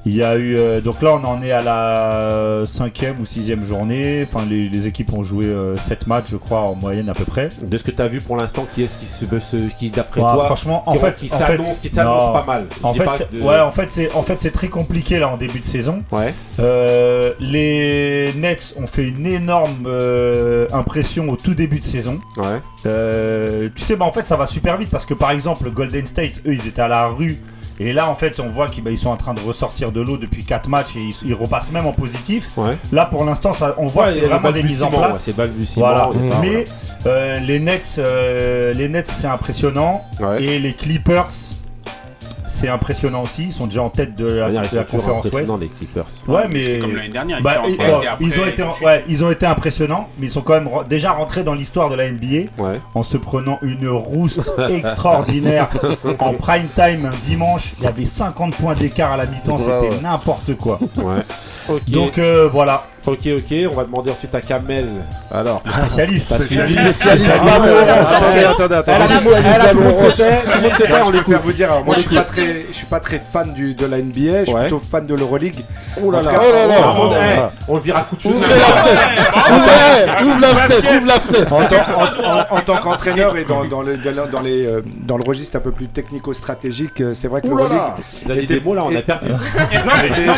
[0.07, 3.65] Il y a eu euh, donc là on en est à la cinquième ou sixième
[3.65, 4.27] journée.
[4.31, 7.49] Enfin les, les équipes ont joué 7 matchs je crois en moyenne à peu près.
[7.63, 10.45] De ce que t'as vu pour l'instant, qui est-ce qui se, se- qui d'après toi,
[10.47, 12.33] franchement en qui, fait qui s'annonce, qui s'annonce non.
[12.33, 12.67] pas mal.
[12.81, 14.69] Je En dis fait, pas c'est- de- ouais, en fait, c'est en fait c'est très
[14.69, 16.03] compliqué là en début de saison.
[16.13, 16.35] Ouais.
[16.61, 22.21] Euh, les Nets ont fait une énorme euh, impression au tout début de saison.
[22.37, 22.61] Ouais.
[22.87, 26.07] Euh, tu sais, bah en fait, ça va super vite parce que par exemple, Golden
[26.07, 27.39] State, eux, ils étaient à la rue.
[27.81, 30.01] Et là, en fait, on voit qu'ils bah, ils sont en train de ressortir de
[30.01, 32.49] l'eau depuis 4 matchs et ils, ils repassent même en positif.
[32.57, 32.77] Ouais.
[32.93, 35.13] Là, pour l'instant, on voit Ouais, que c'est vraiment des mises en place.
[35.13, 35.87] ouais, C'est balbutiement.
[35.87, 36.11] Voilà.
[36.41, 36.65] Mais
[37.07, 40.05] euh, les Nets, euh, les Nets, c'est impressionnant.
[40.39, 41.29] Et les Clippers,
[42.55, 43.45] c'est impressionnant aussi.
[43.45, 45.27] Ils sont déjà en tête de la, De conférence Ouest.
[45.27, 46.07] impressionnants, les Clippers.
[46.29, 47.69] Ouais, mais C'est comme l'année dernière, ils bah, après, ont
[48.47, 48.87] été, tout de suite.
[48.87, 51.91] ouais, ils ont été impressionnants, mais ils sont quand même re- déjà rentrés dans l'histoire
[51.91, 52.81] de la NBA Ouais.
[52.95, 55.69] en se prenant une rouste extraordinaire
[56.19, 57.75] en prime time un dimanche.
[57.79, 60.01] Il y avait 50 points d'écart à la mi-temps, Ouais, c'était ouais.
[60.03, 60.79] n'importe quoi.
[61.89, 63.57] Donc euh, voilà, ok, ok.
[63.71, 64.87] On va demander ensuite à Kamel.
[65.33, 65.63] Alors.
[65.81, 66.29] spécialiste.
[66.29, 67.31] Parce que- Spécialiste.
[67.31, 67.55] Ah,
[68.17, 69.15] attendez, attendez, attendez.
[69.73, 71.37] Tout- le monde s'était, tout le monde s'était, Moi, on je l'écoute.
[71.45, 73.99] vous dire, moi je suis, pas très, je suis pas très fan du, de la
[73.99, 75.65] NBA, je suis plutôt fan de l'Euroleague.
[76.03, 76.33] Oh là là.
[76.33, 76.95] Là là.
[76.99, 77.43] On- eh, oh.
[77.69, 78.35] On le vire à coup de cheveux.
[78.35, 82.61] Ouvrez la fenêtre Ouvrez Ouvre la fenêtre Ouvre la fenêtre En tant, en- en- en
[82.61, 85.71] tant qu'entraîneur et dans, dans le, dans, dans les, euh, dans le registre un peu
[85.73, 87.77] plus technico-stratégique, euh, c'est vrai que là l'Euroleague.
[87.79, 87.97] là.
[88.27, 89.29] Il a dit des mots là, on a perdu.
[89.31, 89.39] Non,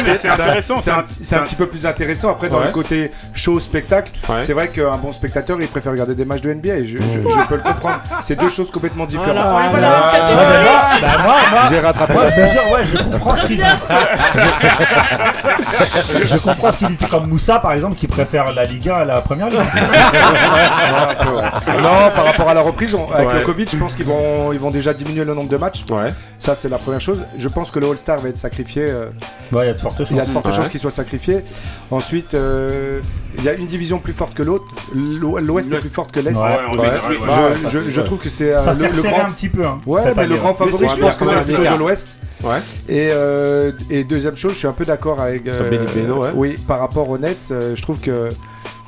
[0.05, 0.79] mais, c'est intéressant.
[0.81, 2.31] C'est un, c'est un petit peu plus intéressant.
[2.31, 2.66] Après, dans Ouais.
[2.68, 4.36] le côté show, spectacle, Ouais.
[4.40, 6.76] c'est vrai qu'un bon spectateur, il préfère regarder des matchs de NBA.
[6.76, 8.00] Et je, je- je peux le comprendre.
[8.22, 9.34] C'est deux choses complètement différentes.
[9.36, 13.62] Voilà, moi, bah, moi, moi, J'ai rattrapé je ouais, comprends ce qu'il dit.
[16.26, 19.04] je, comprends ce qu'il dit, comme Moussa par exemple, qui préfère la Ligue 1 à
[19.04, 19.60] la Première Ligue.
[21.82, 23.34] Non, par rapport à la reprise, on- avec Ouais.
[23.40, 25.84] le Covid, je pense qu'ils vont, ils vont déjà diminuer le nombre de matchs.
[25.90, 26.12] Ouais.
[26.38, 27.24] Ça, c'est la première chose.
[27.38, 28.84] Je pense que le All-Star va être sacrifié.
[28.86, 29.06] euh,
[29.52, 30.10] Ouais, il y a de fortes chances.
[30.10, 30.52] il y a de fortes Ouais.
[30.52, 31.44] chances qu'il soit sacrifié.
[31.90, 33.00] Ensuite, euh,
[33.38, 34.64] il y a une division plus forte que l'autre.
[34.94, 36.37] L'O- L'Ouest est plus forte que l'Est.
[36.37, 36.88] Ouais, Ouais, on Ouais.
[36.88, 37.88] dirait, ouais.
[37.88, 38.04] Je, vrai.
[38.04, 39.24] trouve que c'est euh, Ça le, grand.
[39.26, 39.64] un petit peu.
[39.66, 42.16] Hein, Ouais, mais le grand favori, Mais je pense que c'est de l'Ouest.
[42.44, 42.59] Ouais.
[42.88, 45.46] Et, euh, et deuxième chose, je suis un peu d'accord avec.
[45.46, 46.30] euh, Benny Beno, ouais.
[46.35, 48.28] Oui, par rapport aux Nets, euh, je trouve que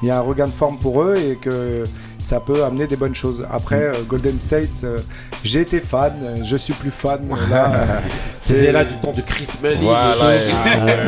[0.03, 1.83] il y a un regain de forme pour eux et que
[2.21, 3.47] ça peut amener des bonnes choses.
[3.51, 3.93] Après, Mm.
[3.95, 4.99] euh, Golden State, euh,
[5.45, 7.21] j'ai été fan, euh, je suis plus fan.
[7.51, 7.73] Là,
[8.41, 9.85] C'était là du temps de Chris Melly.
[9.85, 10.15] Voilà,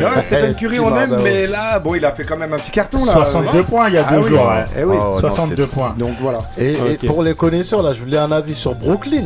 [0.01, 2.57] Non, Stephen Eh, Curry, on aime, mais là, bon, il a fait quand même un
[2.57, 3.13] petit carton là.
[3.13, 4.45] 62 points il y a Ah deux oui, jours.
[4.47, 4.63] ouais.
[4.77, 4.97] Eh oui.
[4.99, 5.95] Ah ouais, non, 62 c'était- points.
[5.97, 6.39] Donc voilà.
[6.57, 6.75] Et,
[7.07, 9.25] pour les connaisseurs, là, je voulais un avis sur Brooklyn.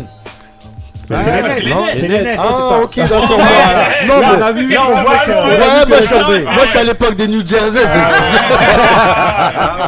[1.10, 1.86] Mais Ah, c'est les Nets, c'est les non.
[1.94, 2.38] C'est les Nets.
[2.40, 3.30] Ah, ok, d'accord.
[3.30, 5.30] Non, on mais- a vu, là, on voit que.
[5.32, 7.80] Ouais, moi, je suis- moi, je suis à l'époque des New Jersey.
[7.82, 8.00] c'est-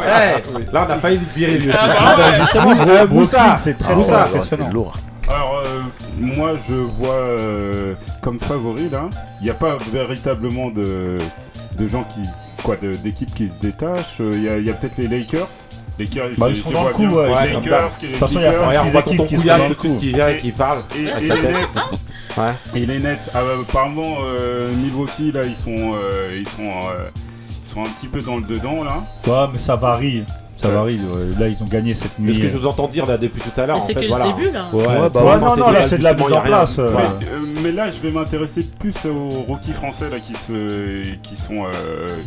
[0.08, 1.58] Eh, Là, on a failli le virer.
[1.58, 1.70] aussi.
[1.74, 2.76] Ah, bah, justement,
[3.10, 3.58] Moussa.
[3.60, 4.94] c'est très Ah, c'est lourd.
[5.30, 5.82] Alors, euh,
[6.20, 9.10] moi, je vois euh, comme favori, là,
[9.42, 11.18] il n'y a pas véritablement de,
[11.78, 12.22] de gens qui.
[12.64, 14.22] quoi, d'équipes qui se détachent.
[14.22, 15.48] Euh, Il y a, il y a peut-être les Lakers.
[16.00, 18.34] Lakers, Bah, les- ils sont dans le coup, ouais, Les Lakers, De les toute façon,
[18.36, 19.98] il y a Clippers, Regarde, on voit Six tonton équipes qui font tout de suite
[20.00, 20.80] qui vient et qui parle.
[20.96, 21.28] Et, les.
[21.30, 21.78] Nets,
[22.38, 22.46] Ouais.
[22.76, 27.10] et les Nets, ah, apparemment euh, Milwaukee là, ils sont, euh, ils sont, euh,
[27.66, 29.04] ils sont un petit peu dans le dedans là.
[29.26, 30.24] Ouais, mais ça varie.
[30.56, 30.98] Ça varie.
[30.98, 31.40] ouais.
[31.40, 32.46] Là, ils ont gagné cette Mais ce nuit.
[32.46, 34.34] que je vous entends dire là depuis tout à l'heure, en c'est fait, que le
[34.44, 34.68] début, là.
[34.74, 36.36] Ouais, Ouais, bah ouais, non, c'est non, là, c'est de la mise en il y
[36.38, 36.48] a rien.
[36.58, 36.90] place, euh.
[36.92, 37.14] Voilà.
[37.20, 41.36] Mais, euh, mais là, je vais m'intéresser plus aux rookies français là qui se, qui
[41.36, 41.66] sont.
[41.66, 42.18] euh,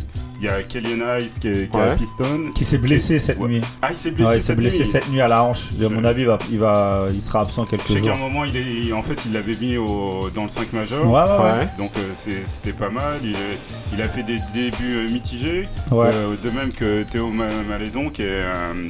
[0.41, 1.83] Il y a Kellyan Ice qui est, qui Ouais.
[1.91, 2.51] à Piston.
[2.55, 3.49] Qui s'est blessé cette Ouais.
[3.49, 3.61] nuit.
[3.83, 4.87] Ah, il s'est blessé Ouais, il s'est cette blessé nuit.
[4.91, 5.69] cette nuit à la hanche.
[5.79, 8.07] À Je- mon avis, il, va, il, va, il sera absent quelques Je sais qu'à
[8.07, 8.17] jours.
[8.17, 11.05] un moment, il est, en fait, il l'avait mis au, dans le 5 majeur.
[11.07, 11.59] Ouais, ouais, ouais.
[11.61, 11.69] Ouais.
[11.77, 13.21] Donc euh, c'était pas mal.
[13.23, 13.59] Il, est-
[13.93, 15.69] il a fait des débuts euh, mitigés.
[15.91, 16.09] Ouais.
[16.13, 18.89] Euh, de même que Théo Ma- Malédon qui est euh,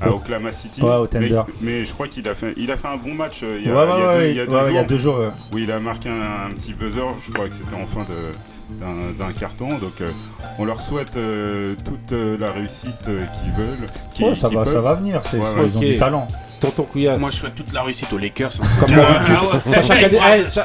[0.00, 0.82] à Oklahoma City.
[0.82, 1.42] Ouais, au Thunder.
[1.46, 3.70] Mais, mais je crois qu'il a fait, il a fait un bon match il y
[3.70, 4.70] a, ouais, il y a ouais, deux, il y a deux ouais, jours.
[4.70, 5.18] il y a deux jours.
[5.52, 7.02] Où il a marqué un, un petit buzzer.
[7.24, 8.32] Je crois que c'était en fin de
[8.70, 9.78] d'un carton.
[9.78, 10.10] Donc euh,
[10.58, 14.36] on leur souhaite euh, toute euh, la réussite euh, qu'ils veulent.
[14.36, 14.72] ça, va, peuvent.
[14.74, 15.20] ça va venir.
[15.30, 15.46] c'est- Ouais.
[15.72, 16.26] Ils ont du talent.
[16.60, 17.20] Tonton Couillasse.
[17.20, 18.50] Moi, je souhaite toute la réussite aux Lakers.
[18.80, 19.14] Comme crois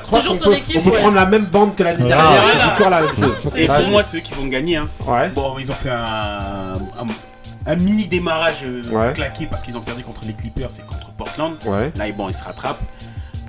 [0.20, 0.98] Toujours qu'on son peut- équipe, on peut ouais.
[1.00, 2.42] prendre la même bande que l'année Ah, dernière.
[2.42, 2.64] voilà.
[2.66, 3.52] C'est toujours la même chose.
[3.56, 4.78] Et pour moi, c'est eux qui vont gagner.
[4.78, 4.90] Hein.
[5.06, 5.30] Ouais.
[5.30, 9.14] Bon, ils ont fait un, un, un mini démarrage Ouais.
[9.14, 11.54] claqué parce qu'ils ont perdu contre les Clippers et contre Portland.
[11.68, 12.82] Ouais, Là, bon, ils se rattrapent.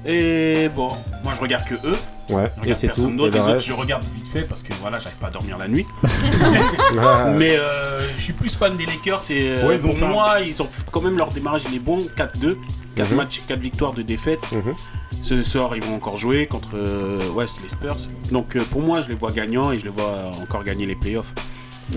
[0.04, 0.88] Et bon,
[1.22, 1.96] moi je regarde que eux.
[2.30, 2.50] Ouais.
[2.56, 2.94] Je Et regarde c'est tout.
[2.94, 3.36] personne d'autre.
[3.36, 5.58] Et Les le autres, je regarde vite fait parce que voilà, j'arrive pas à dormir
[5.58, 5.86] la nuit.
[7.36, 9.22] Mais euh, je suis plus fan des Lakers.
[9.30, 11.98] Et euh, Ouais, pour moi, ils ont quand même leur démarrage, il est bon.
[12.16, 12.56] 4-2,
[12.96, 13.16] 4 Mhm.
[13.16, 14.50] matchs, 4 victoires, de défaites.
[14.52, 14.74] Mhm.
[15.22, 17.96] Ce soir, ils vont encore jouer contre euh, ouais, c'est les Spurs.
[18.30, 21.32] Donc pour moi, je les vois gagnants et je les vois encore gagner les playoffs.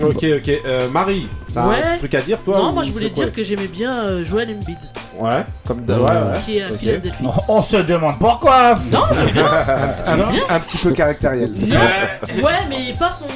[0.02, 0.60] Ok, ok.
[0.66, 1.76] Euh, Marie, t'as Ouais.
[1.76, 3.42] un petit truc à dire, toi Non, ou moi je c'est voulais quoi dire que
[3.42, 4.78] j'aimais bien euh, Joel Embiid,
[5.18, 5.94] Ouais, comme de.
[5.94, 6.38] Ouais, Ouais, ouais.
[6.44, 6.76] qui est à Ok.
[6.78, 7.24] Philadelphie.
[7.48, 8.78] On, on se demande pourquoi.
[8.92, 9.02] Non,
[9.34, 9.40] mais.
[10.06, 11.50] Un, petit, un petit peu caractériel.
[11.66, 11.76] Non,
[12.44, 13.26] ouais, mais pas son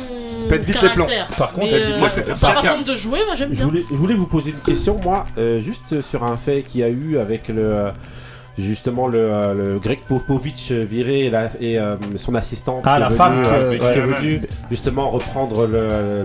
[0.49, 1.07] Pète vite les plombs.
[1.07, 1.27] caractère.
[1.37, 2.63] Par contre, Mais, euh, moi, je préfère sa ça.
[2.63, 3.65] façon de jouer, moi j'aime Je bien.
[3.65, 6.85] voulais, je voulais vous poser une question, moi, euh, juste sur un fait qu'il y
[6.85, 7.87] a eu avec le.
[8.59, 12.83] Euh, Justement, le, euh, le Greg Popovich euh, viré et, la- et euh, son assistante
[12.85, 14.15] Ah, qui, la est venue, femme, euh, euh, qui est ouais.
[14.21, 16.23] venue justement reprendre le,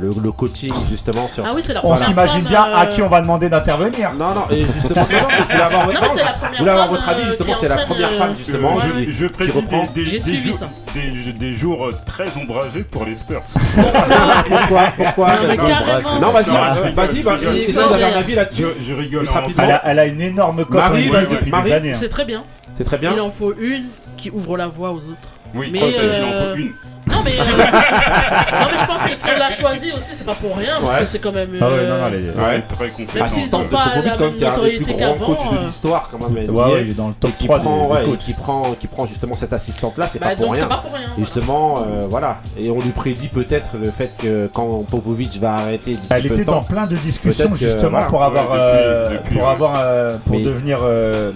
[0.00, 1.44] le, le- coaching justement sur.
[1.46, 4.12] Ah oui, c'est la on s'imagine bien euh, à qui on va demander d'intervenir.
[4.18, 6.58] Non, non, et justement, non, je voulais avoir, Non, non, mais c'est la je première
[6.58, 9.04] voulais avoir femme, votre avis, euh, justement, qui c'est la première euh, femme justement Euh,
[9.04, 9.52] qui, je, je prédis
[9.94, 10.68] des, des, des ça.
[10.94, 13.42] des, des jours euh, très ombragés pour les Spurs.
[14.48, 15.28] Pourquoi Pourquoi
[16.20, 17.36] Non, vas-y, euh, je vas-y, je bah,
[17.86, 19.24] vous avez un avis Je, là-dessus je rigole.
[19.58, 20.80] Elle a, elle a une énorme cote
[21.60, 21.92] Marie, années.
[21.92, 21.96] hein.
[21.98, 22.44] C'est très bien.
[22.76, 23.12] C'est très bien.
[23.14, 25.30] Il en faut une qui ouvre la voie aux autres.
[25.54, 26.72] Oui, Mais, quand t'as dit, il en euh, faut une.
[27.20, 27.44] Non mais, euh,
[28.60, 30.94] non mais je pense que si on l'a choisi aussi c'est pas pour rien parce
[30.94, 31.00] Ouais.
[31.00, 31.50] que c'est quand même.
[31.60, 33.14] Ah ouais, euh, non, non, elle est- Elle est très compétente.
[33.14, 34.92] Même s'ils Assistante ont de pas Popovic, la comme même c'est un des plus notoriété
[35.04, 35.64] grands qu'avant, coachs de euh.
[35.66, 36.34] l'histoire quand même.
[36.34, 38.18] Ouais, NBA, ouais, il est dans le top qui 3 prend, des, et coachs.
[38.18, 40.62] qui prend, qui prend justement cette assistante là, c'est Bah, pas pour donc rien.
[40.62, 41.00] c'est pas pour rien.
[41.06, 41.18] voilà.
[41.18, 42.38] Justement, euh, voilà.
[42.58, 46.34] Et on lui prédit peut-être le fait que quand Popovic va arrêter d'ici Elle peu
[46.34, 46.62] était dans temps.
[46.62, 48.06] plein de discussions Peut-être que, justement voilà.
[48.06, 49.52] pour avoir, Ouais, depuis- euh, depuis, pour ouais.
[49.52, 51.32] avoir, euh, pour Mais- devenir euh,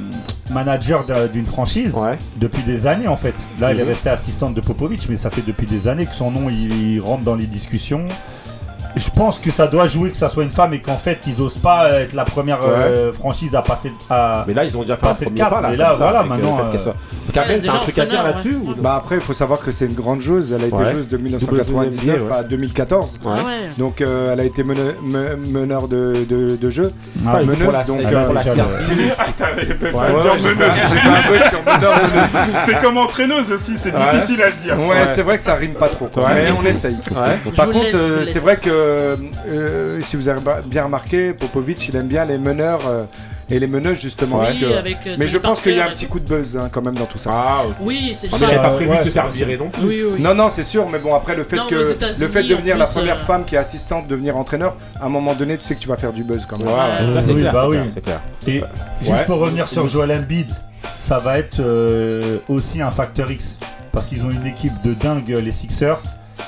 [0.51, 2.19] manager d'une franchise Ouais.
[2.37, 3.35] depuis des années en fait.
[3.59, 3.89] Là, elle est Mhm.
[3.89, 7.01] restée assistante de Popovic, mais ça fait depuis des années que son nom il, il
[7.01, 8.07] rentre dans les discussions.
[8.97, 11.41] Je pense que ça doit jouer que ça soit une femme et qu'en fait ils
[11.41, 14.45] osent pas être la première euh, franchise à passer à.
[14.47, 15.69] Mais là, ils ont déjà fait un premier cap, pas là.
[15.71, 16.95] mais là, ça, voilà, euh, maintenant, euh, soit-
[17.33, 19.87] déjà t'as un truc à dire là-dessus ou- Bah après, il faut savoir que c'est
[19.87, 20.53] une grande joueuse.
[20.53, 20.91] Elle a été Ouais.
[20.93, 22.39] joueuse de 1999 WNBA, ouais.
[22.39, 23.19] à 2014.
[23.25, 23.33] Ouais.
[23.37, 23.71] Ah ouais.
[23.79, 26.93] Donc euh, elle a été mene- me- meneur de, de, de jeu.
[27.27, 28.25] Ah, meneuse, la- donc, la Ah.
[32.67, 34.79] C'est comme entraîneuse aussi, c'est difficile à le dire.
[34.79, 36.09] Ouais, c'est vrai que ça rime pas trop.
[36.17, 36.97] Mais on essaye.
[37.57, 42.25] Par contre, c'est vrai que euh, si vous avez bien remarqué, Popovic, il aime bien
[42.25, 43.05] les meneurs euh,
[43.51, 44.39] et les meneuses justement.
[44.41, 46.19] Oui, parce que- avec, euh, mais je pense qu'il y a un petit et coup
[46.21, 47.31] de buzz hein, quand même dans tout ça.
[47.33, 47.63] Ah.
[47.81, 48.47] Oui, c'est Ah, ça.
[48.47, 49.83] pas Euh, prévu ouais, de se faire virer non plus.
[49.87, 50.21] Oui, oui.
[50.23, 52.57] Non, non, c'est sûr, mais bon, après, le fait, Non, que, le fait de en
[52.57, 55.65] devenir la première euh, femme qui est assistante, devenir entraîneur, à un moment donné, tu
[55.65, 56.67] sais que tu vas faire du buzz quand même.
[56.69, 57.15] Ouais, ouais, Ouais.
[57.15, 57.77] ça c'est Oui, clair, bah c'est oui.
[57.77, 58.21] clair, c'est clair.
[58.47, 59.89] Et juste pour revenir sur.
[59.89, 60.49] Joel Embiid,
[60.97, 63.57] ça va être euh, aussi un facteur X.
[63.93, 66.01] Parce qu'ils ont une équipe de dingue, les Sixers.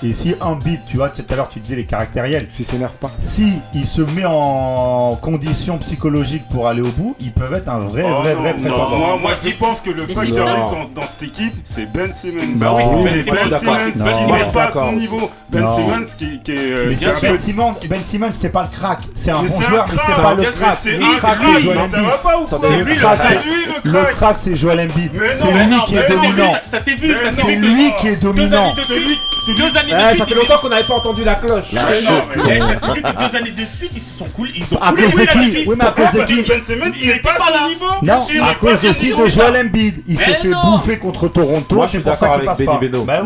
[0.02, 3.10] Et si Embiid, tu vois, tout à l'heure tu disais les caractériels, Si s'énerve pas.
[3.18, 7.78] si il se met en condition psychologique pour aller au bout, ils peuvent être un
[7.80, 8.96] vrai, Oh vrai, non, vrai non, prétendant.
[8.98, 12.56] moi, moi je pense que le facteur dans, dans cette équipe, c'est Ben Simmons.
[12.56, 13.58] Bah oui, c'est Ben.
[13.58, 13.76] Simmons
[14.26, 15.30] qui n'est pas à son niveau.
[15.50, 15.74] Ben Non.
[15.74, 18.50] Simmons qui, qui est, euh, Mais qui est un Ben, peu Simmons, ben Simmons, c'est
[18.50, 18.98] pas le crack.
[19.14, 20.78] C'est un Mais bon c'est joueur, un mais c'est pas le crack.
[20.82, 22.96] C'est Le un crack, c'est mais ça va pas ou quoi C'est C'est le lui,
[22.96, 24.36] crack, c'est c'est- lui le crack.
[24.38, 25.12] c'est Joel Embiid.
[25.38, 26.52] C'est lui qui est dominant.
[26.66, 27.74] Ça, s'est vu, ça s'est C'est vu.
[27.74, 28.74] lui qui est dominant.
[29.46, 30.18] C'est Deux années de Eh, suite.
[30.18, 31.64] ça fait longtemps qu'on n'avait pas entendu la cloche.
[31.72, 34.52] Eh, ça s'est vu que deux années de suite, ils se sont coulés.
[34.54, 37.10] Ils ont À coulé cause de oui, mais à cause de qui Ben Simmons, il
[37.10, 37.84] était pas à son niveau.
[38.02, 40.02] Non, à cause aussi de Joel Embiid.
[40.08, 41.84] Il s'est fait bouffer contre Toronto.
[41.90, 42.80] C'est pour ça qu'il passe pas.
[43.06, 43.24] Bah.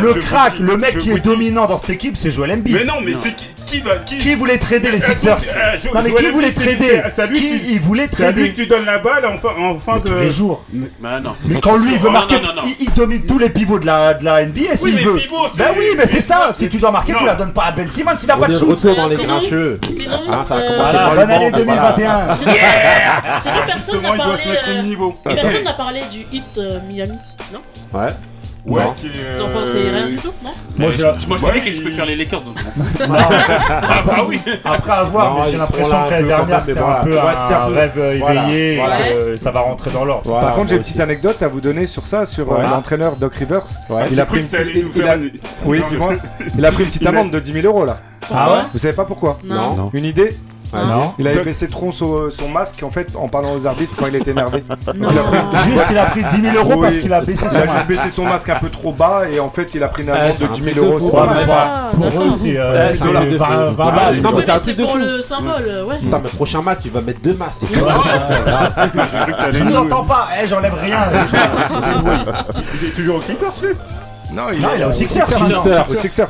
[0.00, 2.74] Le crack, le mec qui est dominant dans cette équipe, c'est Joel Embiid.
[2.76, 3.34] Mais non, mais c'est
[3.68, 6.76] qui, va qui Qui voulait trader les Sixers Euh, Jo- Non mais qui voulait c'est-
[6.76, 9.38] trader c'est Qui il voulait C'est à lui trader que tu donnes la balle en
[9.38, 10.08] fin, en fin Mais de.
[10.08, 10.64] tous les jours.
[11.00, 11.34] Bah non.
[11.44, 12.62] Mais quand lui il veut marquer, non, non, non.
[12.66, 15.16] Il, il domine tous les pivots de la, de la NBA Oui, s'il mais veut.
[15.16, 16.52] pivot, c'est- Bah oui, mais c'est mais ça.
[16.54, 17.18] Si tu dois marquer, non.
[17.20, 18.68] tu la donnes pas à Ben Simmons, il a pas de shoot.
[18.70, 19.78] retour dans les grincheux.
[19.88, 21.92] Sinon, Ah, ça a euh, commencé Voilà, mollement, bonne année donc voilà.
[21.96, 22.34] 2021.
[22.34, 22.52] Sinon,
[23.42, 24.42] sinon, personne n'a il doit parlé.
[24.42, 25.16] se mettre euh, au niveau.
[25.24, 27.18] Personne n'a parlé du hit euh, Miami,
[27.52, 27.60] non?
[27.92, 28.08] Ouais.
[28.68, 28.92] Ouais, Non.
[28.94, 29.10] qui est.
[29.38, 31.54] Vous en pensez euh, rien du tout, non Moi, Euh, je- Moi, je Ouais, te
[31.58, 32.42] dis que je il- préfère les Lakers.
[32.42, 32.56] donc.
[33.00, 34.40] Ah bah oui.
[34.64, 38.16] Après avoir, Non, mais j'ai l'impression que peu dernière c'était un peu un rêve euh,
[38.20, 38.42] voilà.
[38.48, 40.22] éveillé que ça va rentrer dans l'ordre.
[40.30, 43.16] Voilà, Par contre, j'ai une petite anecdote à vous donner sur ça, sur euh, l'entraîneur
[43.16, 43.62] Doc Rivers.
[43.88, 44.04] Ouais.
[44.10, 45.30] Il J'ai a pris une, il- faire a- une-
[45.64, 46.12] Oui, Non, mais- dis-moi.
[46.58, 47.98] Il a pris une petite amende de 10 000 euros là.
[48.32, 49.38] Ah ouais Vous savez pas pourquoi.
[49.44, 49.90] Non.
[49.94, 50.30] Une idée
[50.72, 51.12] Ouais, Non.
[51.18, 54.16] Il avait baissé trop son, son masque en fait en parlant aux arbitres quand il
[54.16, 54.62] était énervé.
[54.94, 55.08] Non.
[55.10, 56.82] Il a pris- Juste, il a pris 10 000 euros Oui.
[56.82, 57.88] parce qu'il a baissé Il son a juste masque.
[57.88, 60.32] baissé son masque un peu trop bas et en fait il a pris une amende
[60.36, 61.10] c'est de un 10 truc 000 de euros.
[61.26, 63.52] mais Ah, Pour eux, c'est euh, c'est c'est un truc de 20 fou.
[63.52, 64.20] 20 Ouais, balles.
[64.20, 64.98] non, mais c'est un truc de pour fou.
[64.98, 65.96] le symbole, euh, ouais.
[65.98, 67.62] Putain, mais prochain match, il va mettre deux masques.
[69.52, 70.98] Je nous- n'entends pas, eh, j'enlève rien.
[72.82, 73.70] Il est toujours au Clippers, lui?
[74.32, 75.26] Non, Non, il est au Sixers.
[75.86, 76.28] Sixers.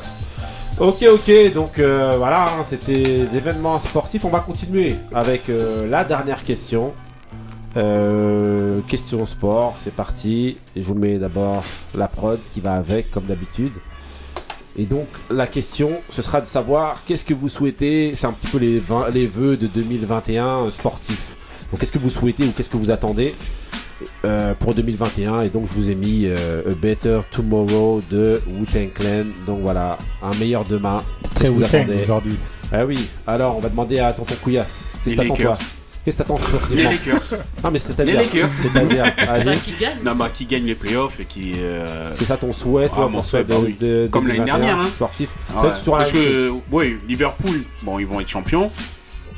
[0.80, 4.24] Ok, ok, donc euh, voilà, hein, c'était des événements sportifs.
[4.24, 6.92] On va continuer avec euh, la dernière question.
[7.76, 10.56] Euh, question sport, c'est parti.
[10.76, 11.64] Et je vous mets d'abord
[11.96, 13.72] la prod qui va avec, comme d'habitude.
[14.76, 18.12] Et donc, la question, ce sera de savoir qu'est-ce que vous souhaitez?
[18.14, 18.80] C'est un petit peu les,
[19.12, 21.34] les vœux de 2021 sportifs.
[21.72, 23.34] Donc, qu'est-ce que vous souhaitez ou qu'est-ce que vous attendez?
[24.24, 28.92] Euh, pour 2021 et donc je vous ai mis euh, A Better Tomorrow de Wu-Tang
[28.94, 32.36] Clan donc voilà un meilleur demain C'est très que vous attendez aujourd'hui.
[32.72, 35.58] ah oui alors on va demander à tonton Couillasse qu'est-ce que t'attends toi Lakers.
[36.04, 36.40] qu'est-ce que t'attends
[36.74, 37.22] Les Lakers.
[37.64, 38.52] non mais c'est-à-dire Les Lakers.
[38.52, 41.54] c'est-à-dire Bah, allez qui gagne Non, qui gagne les playoffs et qui.
[41.58, 43.76] euh, c'est ça ton souhait toi Ah, mon souhait, bah de, oui.
[43.80, 44.90] de- Comme l'année 2021, dernière, hein.
[44.92, 45.70] sportif ah ouais.
[45.86, 48.70] Parce que, oui, Liverpool, bon, ils vont être champions.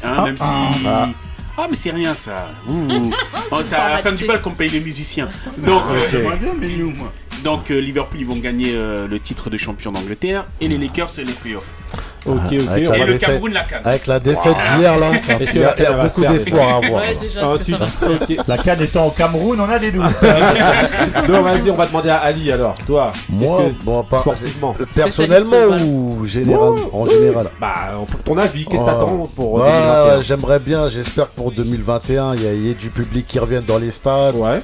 [0.03, 0.45] Hein, Ah, même si.
[0.87, 1.09] ah.
[1.57, 2.49] Ah, mais c'est rien ça.
[2.69, 3.11] Ouh.
[3.51, 5.29] Oh, c'est à la fin du bal qu'on paye les musiciens.
[5.59, 7.13] Donc, euh, J'aimerais bien, mais nous, moi.
[7.45, 11.11] donc euh, Liverpool, ils vont gagner euh, le titre de champion d'Angleterre et les Lakers,
[11.11, 11.67] c'est les playoffs.
[12.27, 13.21] Ok Ah, ok avec Et le défaite.
[13.21, 13.81] Cameroun, la canne.
[13.85, 15.11] Avec la défaite d'hier, là,
[15.41, 17.03] Est-ce que il y a, y a beaucoup d'espoir à avoir.
[17.03, 20.03] Ouais, déjà, ensuite ok La canne étant au Cameroun, on a des doutes.
[21.27, 24.85] donc vas-y on va demander à Ali alors toi Moi, que bon, pas, sportivement euh,
[24.95, 27.75] personnellement ou général, en général bah
[28.25, 28.87] ton avis qu'est-ce que Oh.
[28.87, 33.39] t'attends pour 2021 J'aimerais bien, j'espère que pour 2021, il y, ait du public qui
[33.39, 34.61] revienne dans les stades, ouais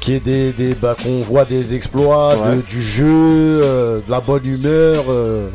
[0.00, 2.56] qu'il y ait des, des- bah, qu'on voit des exploits, Ouais.
[2.56, 5.04] de- du jeu, euh, de la bonne humeur.
[5.08, 5.48] euh,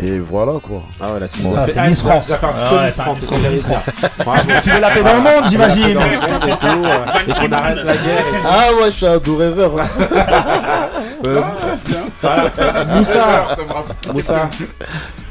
[0.00, 0.82] et voilà quoi.
[1.00, 2.26] Ah ouais, là, tu nous ah, as fait ah, Miss tu nous as- France.
[2.26, 4.62] tu fait Ah Miss France, Miss.
[4.62, 5.88] Tu veux la paix dans le monde, j'imagine.
[5.88, 8.26] Et euh, et qu'on arrête la guerre.
[8.28, 8.46] et tout.
[8.46, 9.72] Ah ouais, je suis un doux rêveur.
[9.80, 9.88] hein.
[11.24, 11.40] Euh.
[12.96, 14.50] Moussa, Ça me rappelle- Moussa.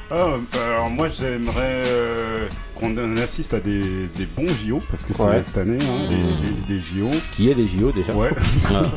[0.09, 0.38] Ah, euh,
[0.74, 2.47] alors moi j'aimerais euh,
[2.82, 5.41] qu'on assiste à des, des bons JO parce que c'est Ouais.
[5.45, 7.09] cette année hein, des, des- des JO.
[7.32, 8.29] Qui est les JO déjà Ouais.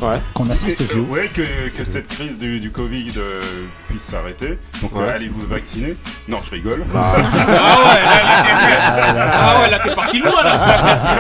[0.03, 0.18] Ouais.
[0.32, 1.03] Qu'on assiste aux Euh, JO.
[1.11, 1.43] ouais, que,
[1.76, 3.43] que cette crise du, du Covid euh,
[3.89, 4.59] puisse s'arrêter.
[4.82, 5.03] Donc Ouais.
[5.03, 5.97] euh, allez vous vacciner?
[6.28, 6.85] Non, je rigole.
[6.95, 11.18] Ah ouais, là, là, ah ouais, là, t'es parti loin là.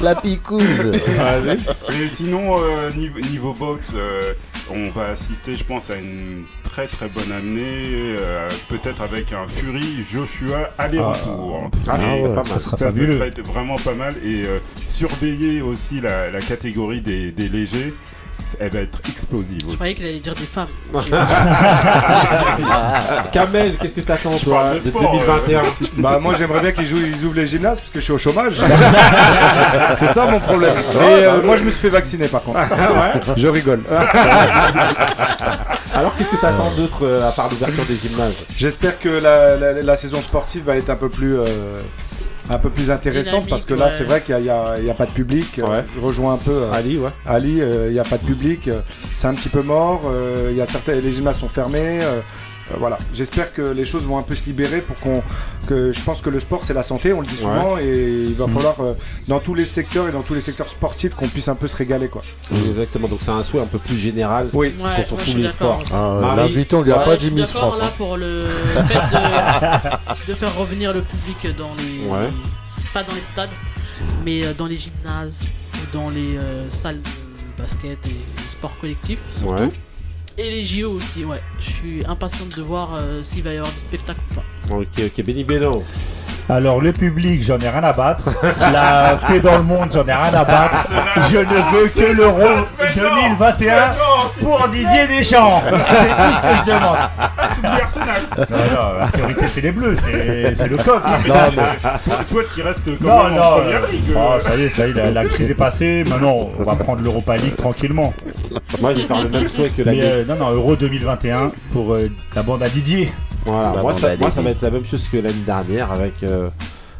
[0.00, 0.64] La picouse.
[0.92, 4.32] Et sinon, euh, niveau, niveau boxe, euh,
[4.70, 8.16] on va assister, je pense, à une très très bonne année.
[8.16, 11.67] euh, Peut-être avec un Fury Joshua aller-retour.
[11.88, 12.46] Ah, Et c'est ouais, pas mal.
[12.46, 13.18] ça sera ça, fabuleux.
[13.18, 14.14] serait vraiment pas mal.
[14.24, 17.94] Et euh, surveiller aussi la, la catégorie des, des légers.
[18.60, 19.76] Elle va être explosive Je aussi.
[19.76, 20.68] croyais qu'il allait dire des femmes.
[23.32, 25.62] Kamel, qu'est-ce que t'attends Je toi de sport, 2021
[25.98, 28.54] Bah moi j'aimerais bien qu'ils ils ouvrent les gymnases parce que je suis au chômage.
[29.98, 30.74] c'est ça mon problème.
[30.78, 32.58] Et euh, moi je me suis fait vacciner par contre.
[33.36, 33.82] Je rigole.
[35.94, 38.44] Alors qu'est-ce que t'attends d'autre euh, à part l'ouverture des gymnases?
[38.56, 41.44] J'espère que la, la- la saison sportive va être un peu plus, euh,
[42.50, 43.92] un peu plus intéressante Dynamique, parce que là ouais.
[43.96, 45.60] c'est vrai qu'il n'y a, il y a pas de public.
[45.62, 45.84] Ouais.
[45.94, 47.10] Je rejoins un peu euh, Ali, ouais.
[47.26, 48.68] Ali, euh, il n'y a pas de public.
[48.68, 48.80] euh,
[49.14, 50.02] C'est un petit peu mort.
[50.06, 52.00] euh, il y a certains, les gymnases sont fermés.
[52.72, 55.22] Euh, voilà, j'espère que les choses vont un peu se libérer pour qu'on,
[55.66, 58.34] que je pense que le sport c'est la santé, on le dit souvent, et il
[58.34, 58.94] va falloir euh,
[59.26, 61.76] dans tous les secteurs et dans tous les secteurs sportifs qu'on puisse un peu se
[61.76, 62.22] régaler quoi.
[62.66, 64.74] Exactement, donc c'est un souhait un peu plus général Oui.
[64.80, 65.82] Ouais, je tous les sports.
[65.94, 67.78] Ah, L'invité, on lui a Ouais, pas suis Miss France.
[67.78, 67.92] là hein.
[67.96, 68.44] pour le
[68.88, 72.28] fait de, de faire revenir le public dans les Ouais.
[72.92, 73.50] pas dans les stades
[74.24, 75.34] mais euh, dans les gymnases
[75.74, 78.16] ou dans les euh, salles de basket et
[78.50, 79.70] sports collectifs surtout Ouais.
[80.38, 81.40] Et les JO aussi ouais.
[81.58, 84.74] Je suis impatiente de voir euh, s'il va y avoir du spectacle ou pas.
[84.74, 85.84] Ok, ok, Benny Beno.
[86.50, 88.30] Alors, le public, j'en ai rien à battre.
[88.58, 90.90] La paix dans le monde, j'en ai rien à battre.
[91.30, 92.64] Je ne veux que l'Euro
[92.96, 93.94] 2021
[94.40, 95.62] pour Didier Deschamps.
[95.68, 96.96] C'est tout ce que je demande.
[97.54, 98.22] Tout le Arsenal.
[98.38, 101.02] Non, non, la priorité, c'est les bleus, c'est c'est le coq.
[101.04, 103.42] Non, mais Soit, soit qu'il reste quand Non, non.
[103.42, 104.04] en première ligue.
[104.14, 104.40] Oh, euh.
[104.48, 106.04] ça y est, ça y est, la, la crise est passée.
[106.08, 108.14] Maintenant, on va prendre l'Europa League tranquillement.
[108.80, 110.00] Moi, je vais faire le même souhait que Mais l'année.
[110.04, 113.12] euh, non, non, Euro 2021 pour euh, la bande à Didier.
[113.44, 115.42] Voilà, Bah, moi, bon, ça, bah, moi, ça va être la même chose que l'année
[115.46, 116.48] dernière avec, euh,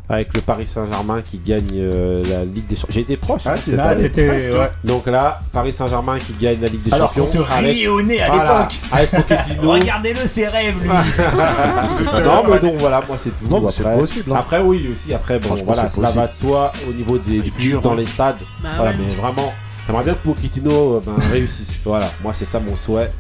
[0.09, 2.89] avec le Paris Saint-Germain qui gagne euh, la Ligue des Champions.
[2.95, 4.03] J'ai été proche hein, cette année.
[4.05, 4.71] t'étais- ouais.
[4.85, 7.45] Donc là, Paris Saint-Germain qui gagne la Ligue des Alors Champions.
[7.45, 8.75] te avec, riait au nez à voilà, l'époque.
[8.91, 9.71] avec Pochettino.
[9.73, 10.89] Regardez-le, ses rêves, lui.
[12.25, 13.49] non, mais donc voilà, moi c'est tout.
[13.51, 14.37] Non, mais c'est Après- possible, hein.
[14.39, 17.93] Après, oui, aussi, après, bon, voilà, cela va de soi au niveau des dur, dans
[17.93, 17.97] hein.
[17.97, 18.37] les stades.
[18.63, 18.97] bah Voilà, ouais.
[18.99, 19.53] mais vraiment,
[19.87, 21.81] j'aimerais bien que Pochettino euh, ben, réussisse.
[21.85, 23.11] Voilà, moi c'est ça mon souhait.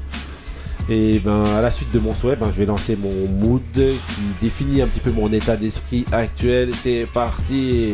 [0.91, 4.22] Et ben à la suite de mon souhait, ben, je vais lancer mon mood qui
[4.41, 6.70] définit un petit peu mon état d'esprit actuel.
[6.74, 7.93] C'est parti.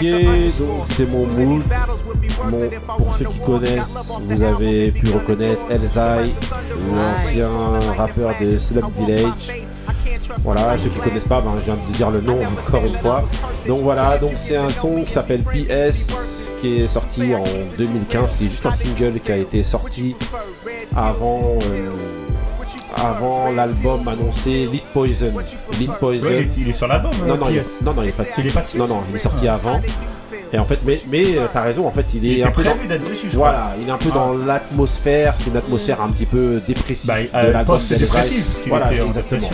[0.00, 1.62] Donc c'est mon mood.
[2.98, 6.34] pour ceux qui connaissent, vous avez pu reconnaître Elzai,
[6.94, 7.48] l'ancien
[7.96, 9.62] rappeur de Slum Village.
[10.38, 13.24] Voilà, ceux qui connaissent pas, ben, je viens de dire le nom encore une fois.
[13.68, 17.44] Donc voilà, donc c'est un son qui s'appelle PS, qui est sorti en
[17.78, 18.30] 2015.
[18.30, 20.16] C'est juste un single qui a été sorti
[20.96, 21.58] avant.
[21.62, 21.90] Euh,
[23.04, 25.32] avant l'album annoncé Lead Poison.
[25.78, 26.28] Lead Poison.
[26.56, 27.12] il, est, sur l'album.
[27.26, 28.40] Non, non, il, non, non, il est pas dessus.
[28.40, 28.78] Il est pas dessus.
[28.78, 29.80] Non, non, il est sorti avant.
[30.52, 32.62] Et en fait, mais, mais euh, t'as raison, en fait, il est il un peu
[32.62, 32.74] dans,
[33.10, 34.14] dessus, je voilà, il est un peu Ah.
[34.14, 35.34] dans l'atmosphère.
[35.36, 38.92] C'est une atmosphère un petit peu dépressive Bah, de euh, l'album post-dépressif, parce qu'il Voilà,
[38.92, 39.50] était en exactement.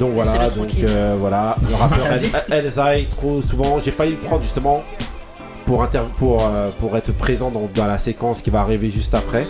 [0.00, 2.06] Donc voilà, donc euh, voilà, le rappeur
[2.50, 4.82] El- Elzai, trop souvent, j'ai failli le prendre justement
[5.70, 9.14] pour, inter- pour, euh, pour être présent dans, dans la séquence qui va arriver juste
[9.14, 9.46] après.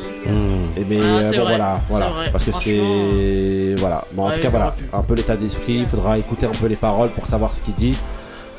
[0.76, 4.04] Et mais Ah, euh, bon, voilà, voilà, parce que c'est voilà.
[4.12, 5.78] Bon, en ouais, tout cas il voilà, un peu l'état d'esprit.
[5.78, 7.96] Il faudra écouter un peu les paroles pour savoir ce qu'il dit.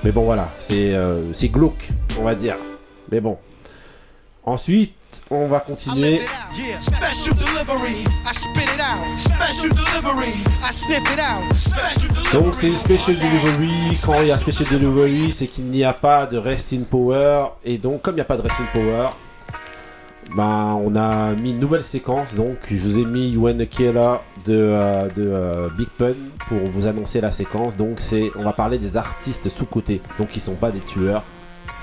[0.04, 1.90] Mais bon voilà, c'est euh, c'est glauque,
[2.20, 2.56] on va dire.
[3.12, 3.38] Mais bon.
[4.44, 4.96] Ensuite,
[5.30, 6.22] on va continuer.
[12.34, 13.98] Donc c'est Special Delivery.
[14.04, 17.46] Quand il y a Special Delivery, c'est qu'il n'y a pas de Rest in Power.
[17.64, 19.10] Et donc comme il n'y a pas de Rest in Power,
[20.36, 22.36] ben on a mis une nouvelle séquence.
[22.36, 23.38] Donc je vous ai mis
[23.70, 26.16] Kiela de, euh, de euh, Big Pun
[26.48, 27.76] pour vous annoncer la séquence.
[27.76, 31.24] Donc c'est on va parler des artistes sous côté, donc qui sont pas des tueurs.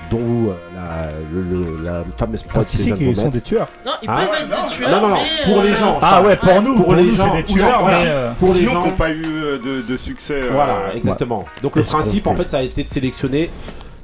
[0.09, 2.77] Dont euh, la, le- le- la fameuse prod vous
[3.13, 3.29] sont mettre.
[3.29, 3.67] des tueurs.
[3.85, 4.89] Non, ils Ah, peuvent être des tueurs.
[4.89, 5.99] Non, non, non, mais, pour euh, les gens.
[6.01, 8.53] Ah ouais, pour nous, Pour pour, les nous, gens, c'est des tueurs, euh, Pour les
[8.61, 10.41] Sinon, gens, qui n'ont pas eu euh, de, de succès.
[10.41, 11.45] euh, Voilà, exactement.
[11.61, 13.49] Donc le principe, en fait, ça a été de sélectionner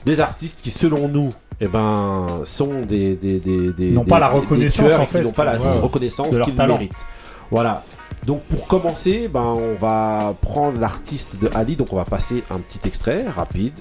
[0.05, 4.19] des artistes qui, selon nous, eh ben, sont des, des, des, des- N'ont des- pas
[4.19, 6.91] la reconnaissance, tueurs en qui fait, n'ont pas la ouais, reconnaissance de leur qu'ils méritent.
[7.49, 7.83] Voilà.
[8.26, 11.76] Donc pour commencer, ben, on va prendre l'artiste de Ali.
[11.76, 13.73] Donc on va passer un petit extrait rapide.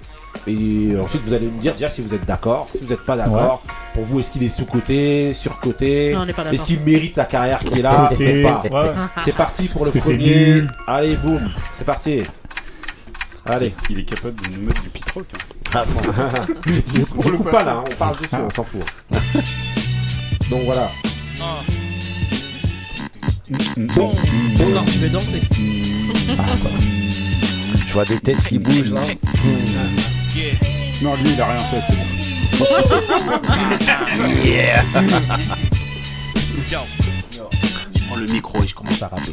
[0.47, 2.69] Et ensuite vous allez me dire déjà si vous êtes d'accord.
[2.71, 3.63] Si vous n'êtes pas d'accord,
[3.95, 7.25] pour vous est-ce qu'il est sous-côté, sur-côté Non, on n'est pas Est-ce qu'il mérite la
[7.25, 8.61] carrière qu'il est là pas?
[8.71, 8.93] Ouais.
[9.25, 10.63] C'est parti pour le premier.
[10.87, 11.41] Allez, boum,
[11.79, 12.23] c'est parti.
[13.47, 13.75] Allez.
[13.91, 15.25] Il est capable de nous mettre du pitroc.
[15.75, 15.85] hein.
[17.17, 18.85] on le coupe pas là, hein, on parle dessus, on s'en fout.
[20.51, 20.91] Donc voilà.
[23.91, 25.43] Encore, tu veux danser.
[27.87, 29.01] Je vois des têtes qui bougent là.
[31.03, 32.05] Non, lui, il a rien fait, c'est bon.
[36.71, 36.81] Yo.
[37.95, 39.33] Je prends le micro et je commence à rapper.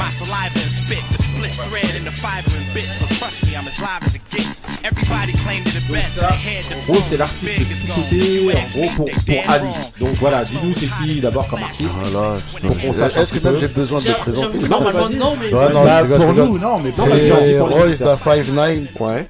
[0.00, 2.98] My saliva and spit, the split thread in the fiber and bits.
[2.98, 4.62] So trust me, I'm as live as it gets.
[4.82, 6.16] Everybody claimed the Donc best.
[6.16, 9.68] ça, and they had the en gros, c'est l'artiste côté, en gros, pour, pour Ali.
[10.00, 11.98] Donc voilà, dis-nous c'est qui d'abord comme artiste?
[12.02, 12.34] Voilà.
[12.66, 14.58] Pour qu'on sache un Est-ce que même j'ai besoin de le présenter?
[14.68, 15.16] normalement, vas-y.
[15.16, 15.50] non, mais.
[15.50, 18.86] Bah, pour nous, non, mais C'est Royce da 5'9.
[19.00, 19.28] Ouais.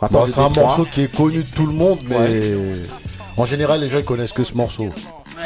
[0.00, 2.42] Bon, Attends, c'est un morceau qui est connu de tout le monde, mais
[3.36, 4.88] en général, les gens ils connaissent que ce morceau.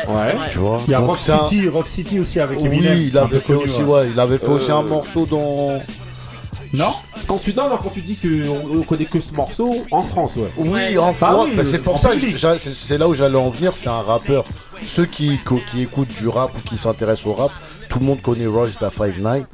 [0.08, 0.34] Ouais.
[0.50, 0.80] Tu vois.
[0.86, 2.98] Il y a Rock City, Rock City aussi avec Oui, Eminem.
[3.00, 3.84] il un avait peu fait connu, aussi, ouais.
[4.00, 5.80] ouais, il avait fait aussi Euh, un morceau dans.
[6.72, 6.92] Non
[7.26, 10.36] Quand tu, non, non, quand tu dis qu'on on connaît que ce morceau, en France,
[10.36, 10.50] ouais.
[10.56, 13.50] Oui, Ah oui, mais c'est euh, pour en ça, que c'est là où j'allais en
[13.50, 13.72] venir.
[13.76, 14.44] C'est un rappeur.
[14.82, 17.50] Ceux qui, qui, qui écoutent du rap ou qui s'intéressent au rap,
[17.88, 19.38] tout le monde connaît Royce da 5'9.
[19.38, 19.44] Il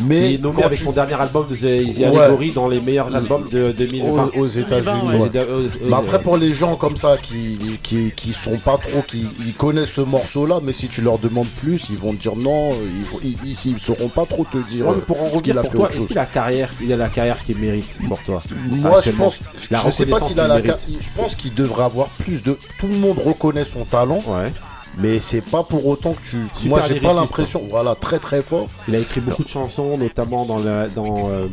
[0.00, 1.60] Mais est nommé avec son dernier album de The
[1.94, 2.18] The Ouais.
[2.18, 4.30] Allegory dans les meilleurs albums de 2020.
[4.36, 4.90] aux, aux États-Unis.
[5.06, 5.30] ouais.
[5.84, 9.24] Mais aux- après, pour les gens comme ça qui, qui, qui sont pas trop, qui
[9.46, 12.70] ils connaissent ce morceau-là, mais si tu leur demandes plus, ils vont te dire non,
[13.22, 15.62] ils, ils, ils- ils sauront pas trop te dire Ouais, pour en qu'il revenir a
[15.62, 16.08] pour fait toi, autre est-ce chose.
[16.08, 19.38] qu'il a la carrière, il a la carrière qu'il mérite pour toi Moi, je pense,
[19.70, 22.56] La je sais pas s'il a qu'il la, je pense qu'il devrait avoir plus de.
[22.78, 24.52] Tout le monde reconnaît son talent, Ouais.
[24.98, 26.42] Mais c'est pas pour autant que tu.
[26.54, 27.62] Super Moi, j'ai pas l'impression.
[27.70, 28.68] Voilà, très très fort.
[28.88, 31.46] Il a écrit beaucoup de chansons, notamment dans la- dans euh,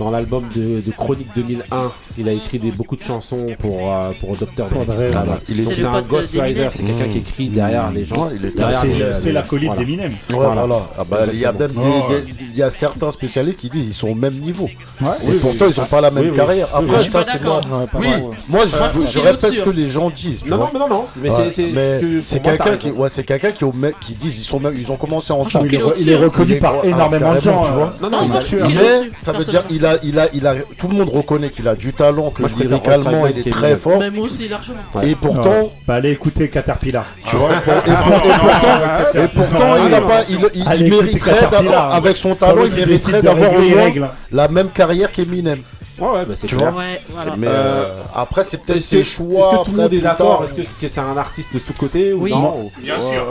[0.00, 1.92] dans l'album de, de Chronique 2001.
[2.18, 4.64] Il a écrit des, beaucoup de chansons pour euh, pour Dr.
[4.86, 5.38] Dre.
[5.48, 6.30] Il est- Donc C'est un Ghost.
[6.40, 8.16] Rider, c'est quelqu'un qui écrit derrière les gens.
[8.26, 9.80] Ouais, il est derrière C'est c'est l'acolyte voilà.
[9.80, 10.10] d'Eminem.
[10.12, 10.64] Ouais, Voilà.
[10.66, 10.88] voilà.
[10.98, 12.08] Ah bah, il y a même des, Exactement.
[12.08, 14.68] des- il y a certains spécialistes qui disent ils sont au même niveau.
[15.02, 15.08] Ouais.
[15.28, 16.68] Et pourtant, ils ont pas la même carrière.
[16.80, 17.60] Oui, Après, ça, c'est moi.
[17.94, 18.06] Oui,
[18.48, 20.44] moi, je, répète ce que les gens disent.
[20.46, 21.04] Non, non, mais non, non.
[21.22, 23.64] Mais c'est- quelqu'un qui, ouais, c'est quelqu'un qui,
[24.00, 25.68] qui disent ils sont même, ils ont commencé ensemble.
[25.68, 27.64] Il est, re- Il est au-dessus, reconnu par gros- énormément ah, de gens.
[27.64, 30.94] euh, Non, non, Mais ça veut dire il a, il a, il a, tout le
[30.96, 33.98] monde reconnaît qu'il a du talent, que Moi, je lyricalement il est très fort.
[33.98, 34.78] Même aussi, largement.
[35.02, 35.72] Et pourtant.
[35.86, 37.06] Bah, allez écouter Caterpillar.
[37.26, 41.48] tu vois, et, pour- et pour- et pourtant, et pourtant, il a pas, il, mériterait
[41.50, 41.96] d'avoir, hein.
[41.96, 44.08] avec son talent, il mériterait d'avoir règles.
[44.32, 45.58] la même carrière qu'Eminem.
[46.00, 46.72] Ouais, ouais, bah, c'est Tu clair.
[46.72, 46.80] vois.
[46.82, 47.34] Ouais, voilà.
[47.36, 49.58] Mais Euh, euh, après, c'est peut-être Est-ce ses est-ce choix.
[49.58, 50.44] que tout le monde est d'accord?
[50.44, 52.30] Est-ce que c'est- un artiste sous-côté ou Oui.
[52.32, 52.70] non?
[52.78, 53.26] Bien sûr.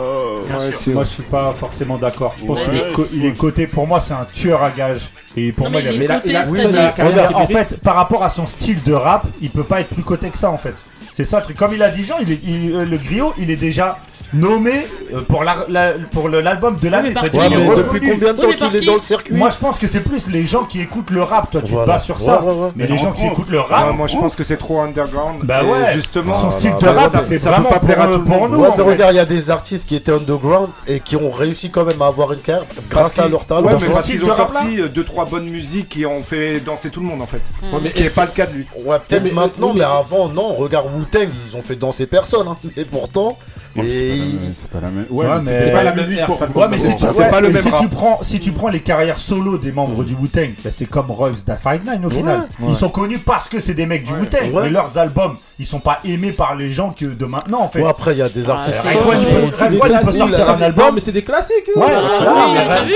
[0.47, 0.75] Bien Ouais, sûr.
[0.79, 2.35] c'est- Moi, je suis pas forcément d'accord.
[2.37, 2.65] Je pense Ouais.
[3.09, 3.67] qu'il est, coté.
[3.67, 5.09] Pour moi, c'est un tueur à gage.
[5.37, 6.59] Et pour Non, moi, mais il a il Mais est là- côté, il a- oui,
[6.59, 9.49] c'est-à-dire- il a la carrière en fait, par rapport à son style de rap, il
[9.51, 10.73] peut pas être plus coté que ça en fait.
[11.11, 11.57] C'est ça le truc.
[11.57, 13.99] Comme il a dit Jean, il est, il- euh, le griot, il est déjà
[14.33, 17.09] nommé euh, pour la- la- pour le- l'album de l'année.
[17.09, 20.01] Ouais, depuis combien de temps qu'il est dans le circuit Moi, je pense que c'est
[20.03, 21.49] plus les gens qui écoutent le rap.
[21.51, 21.85] Toi, tu Voilà.
[21.85, 22.41] te bases sur ça.
[22.41, 22.71] Ouais, ouais, ouais.
[22.75, 24.57] Mais Mais les en gens qui écoutent le Ouais, rap, moi je pense que c'est
[24.57, 25.39] trop underground.
[25.43, 25.93] Bah Et ouais.
[25.93, 28.69] Justement, son style de rap, c'est vraiment pas plaire à pour, tout le pour monde.
[28.79, 32.01] regarde, il y a des artistes qui étaient underground et qui ont réussi quand même
[32.01, 33.63] à avoir une carrière grâce à leur talent.
[33.67, 37.07] Ouais, mais parce qu'ils ont sorti 2-3 bonnes musiques qui ont fait danser tout le
[37.07, 37.41] monde en fait.
[37.81, 38.65] Mais Ce qui n'est pas le cas de lui.
[38.85, 39.81] Ouais, peut-être mais- maintenant, mais...
[39.83, 40.53] avant, non.
[40.55, 42.47] Regarde Wu-Tang, ils ont fait danser personne.
[42.47, 42.57] Hein.
[42.77, 43.37] Et pourtant,
[43.77, 45.05] et c'est pas la même- C'est pas la même.
[45.09, 47.29] Ouais, Ouais, mais c'est C'est pas la même c'est Ouais, mais si tu, C'est ouais,
[47.29, 50.15] pas le même si tu prends, si tu prends les carrières solo des membres du
[50.15, 52.47] Wu-Tang, bah, c'est comme Royce da 5'9 au final.
[52.67, 54.63] Ils sont connus parce que c'est des mecs du Wu-Tang, Ouais.
[54.63, 57.81] mais leurs albums, ils sont pas aimés par les gens que de maintenant en fait.
[57.81, 58.77] Ouais, après, il y a des artistes.
[58.81, 59.67] c'est- Ouais, il c'est- peut-
[60.11, 60.95] C'est sortir un album.
[60.95, 61.69] Mais c'est des classiques.
[61.75, 62.47] Ouais, Ah,
[62.83, 62.95] mais vu,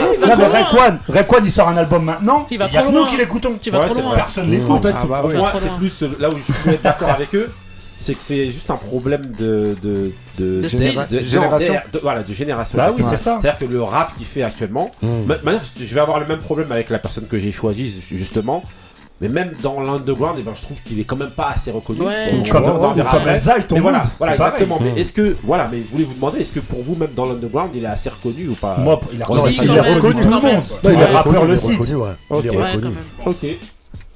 [1.46, 2.48] il sort un album maintenant.
[2.50, 3.58] Il y a que nous qui l'écoutons.
[3.62, 3.72] C'est.
[3.72, 4.84] Personne En l'écoute.
[4.84, 7.50] fait, Ah bah c'est plus là où je peux être d'accord avec eux,
[8.04, 11.00] c'est que c'est juste un problème de de de, De style.
[11.10, 11.74] de- Génération.
[11.74, 12.78] non, de- voilà, de génération.
[12.78, 13.40] Bah oui, c'est ça.
[13.42, 15.08] C'est-à-dire que le rap qu'il fait actuellement, Mm.
[15.44, 18.62] manière, je vais avoir le même problème avec la personne que j'ai choisie justement.
[19.22, 22.02] Mais même dans l'underground, eh ben, je trouve qu'il est quand même pas assez reconnu.
[22.02, 22.14] Ouais.
[22.34, 23.40] On comme- dire comme après.
[23.72, 24.34] Mais voilà, pareil.
[24.34, 24.80] exactement.
[24.82, 27.26] Mais est-ce que, voilà, mais je voulais vous demander, est-ce que pour vous, même dans
[27.26, 28.76] l'underground, il est assez reconnu ou pas?
[28.80, 30.44] Moi, il a Ouais, il est reconnu tout le monde.
[30.44, 31.72] Non, Tous il est reconnu, le il est citent.
[31.80, 32.10] reconnu, ouais.
[32.32, 32.42] Ok.
[32.44, 32.96] Il est Ouais, reconnu.
[33.26, 33.44] Ok.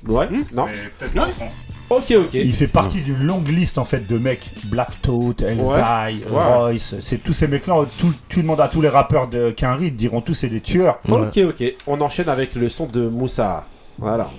[0.08, 0.28] Ouais.
[0.54, 0.66] Non.
[0.66, 1.56] Mais peut-être pas en France.
[1.90, 2.34] Ok, ok.
[2.34, 4.50] Il fait partie d'une longue liste en fait de mecs.
[4.70, 6.30] Black Toad, Elzai, Ouais.
[6.30, 6.96] Royce.
[7.00, 7.86] C'est tous ces mecs-là.
[7.98, 11.00] Tout, tu demandes à tous les rappeurs de te diront tous c'est des tueurs.
[11.10, 11.76] Ok, ok.
[11.88, 13.64] On enchaîne avec le son de Moussa.
[13.98, 14.30] Voilà.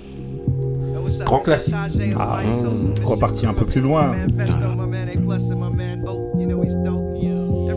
[1.24, 1.74] Grand classique.
[2.18, 4.14] Ah, mmh, reparti un peu plus loin.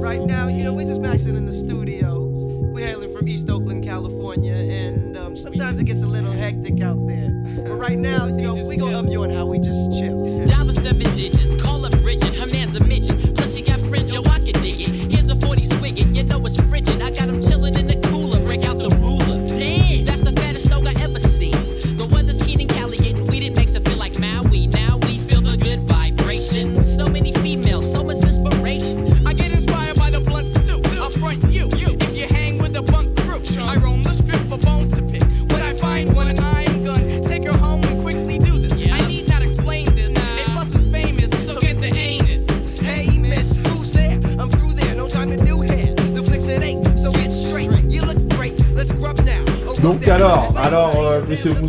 [0.02, 2.26] Right now, you know, we're just maxing in the studio.
[2.74, 7.08] We're hailing from East Oakland, California, and um, sometimes it gets a little hectic out
[7.08, 7.32] there.
[7.92, 10.11] Right now, you know, we gonna up you on how we just chill.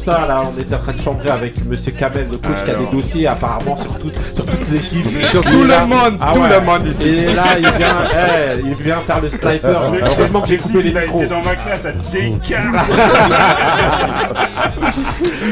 [0.05, 2.75] Moussa, là, on était en train de chambrer avec Monsieur Kamel, le coach qui a
[2.75, 5.07] des dossiers apparemment sur, tout, sur toute l'équipe.
[5.27, 6.49] Sur tout le monde, Ah tout ouais.
[6.49, 7.09] le monde ici.
[7.09, 9.61] Et là, il vient, eh, il vient faire le sniper.
[9.93, 11.21] Le- Heureusement que j'ai coupé les Il a micros.
[11.21, 12.75] été dans ma classe à Descartes.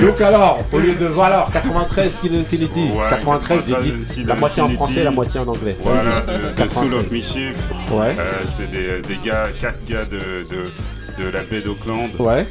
[0.03, 4.35] Donc alors, au lieu de voilà, 93 Kill Infinity, Ouais, 93 j'ai 93 dit la
[4.35, 5.77] moitié en français, la moitié en anglais.
[5.81, 6.73] Voilà, de, de 93.
[6.73, 7.57] Soul of Mischief.
[7.93, 8.15] Ouais.
[8.19, 12.11] Euh, c'est des, des gars, quatre gars de, de, de la baie d'Auckland.
[12.19, 12.47] Ouais.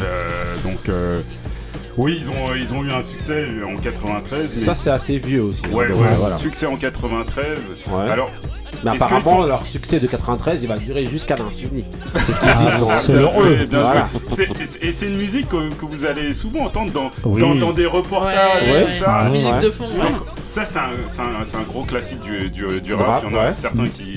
[0.00, 1.20] Euh, donc, euh,
[1.98, 4.64] oui, ils ont, ils ont eu un succès en 93.
[4.64, 5.62] Ça c'est assez vieux aussi.
[5.66, 6.36] hein, Ouais, donc, ouais, voilà.
[6.36, 7.46] succès en 93.
[7.90, 8.10] Ouais.
[8.10, 8.30] Alors,
[8.84, 11.84] Mais apparemment, sont- leur succès de 93, il va durer jusqu'à l'infini.
[12.14, 12.80] C'est ce qu'ils Ah, disent.
[12.80, 14.08] dans- selon eux, bien Voilà.
[14.82, 17.40] Et c'est une musique que, que vous allez souvent entendre dans, Oui.
[17.40, 18.92] dans, dans des reportages Ouais, et tout ouais.
[18.92, 19.24] ça.
[19.24, 19.30] Ouais.
[19.30, 20.02] Musique de fond, ouais.
[20.02, 20.18] Donc,
[20.48, 23.06] ça, c'est un, c'est un- c'est un gros classique du, du, du rap.
[23.06, 23.52] rap, Il y en a ouais.
[23.52, 24.07] certains qui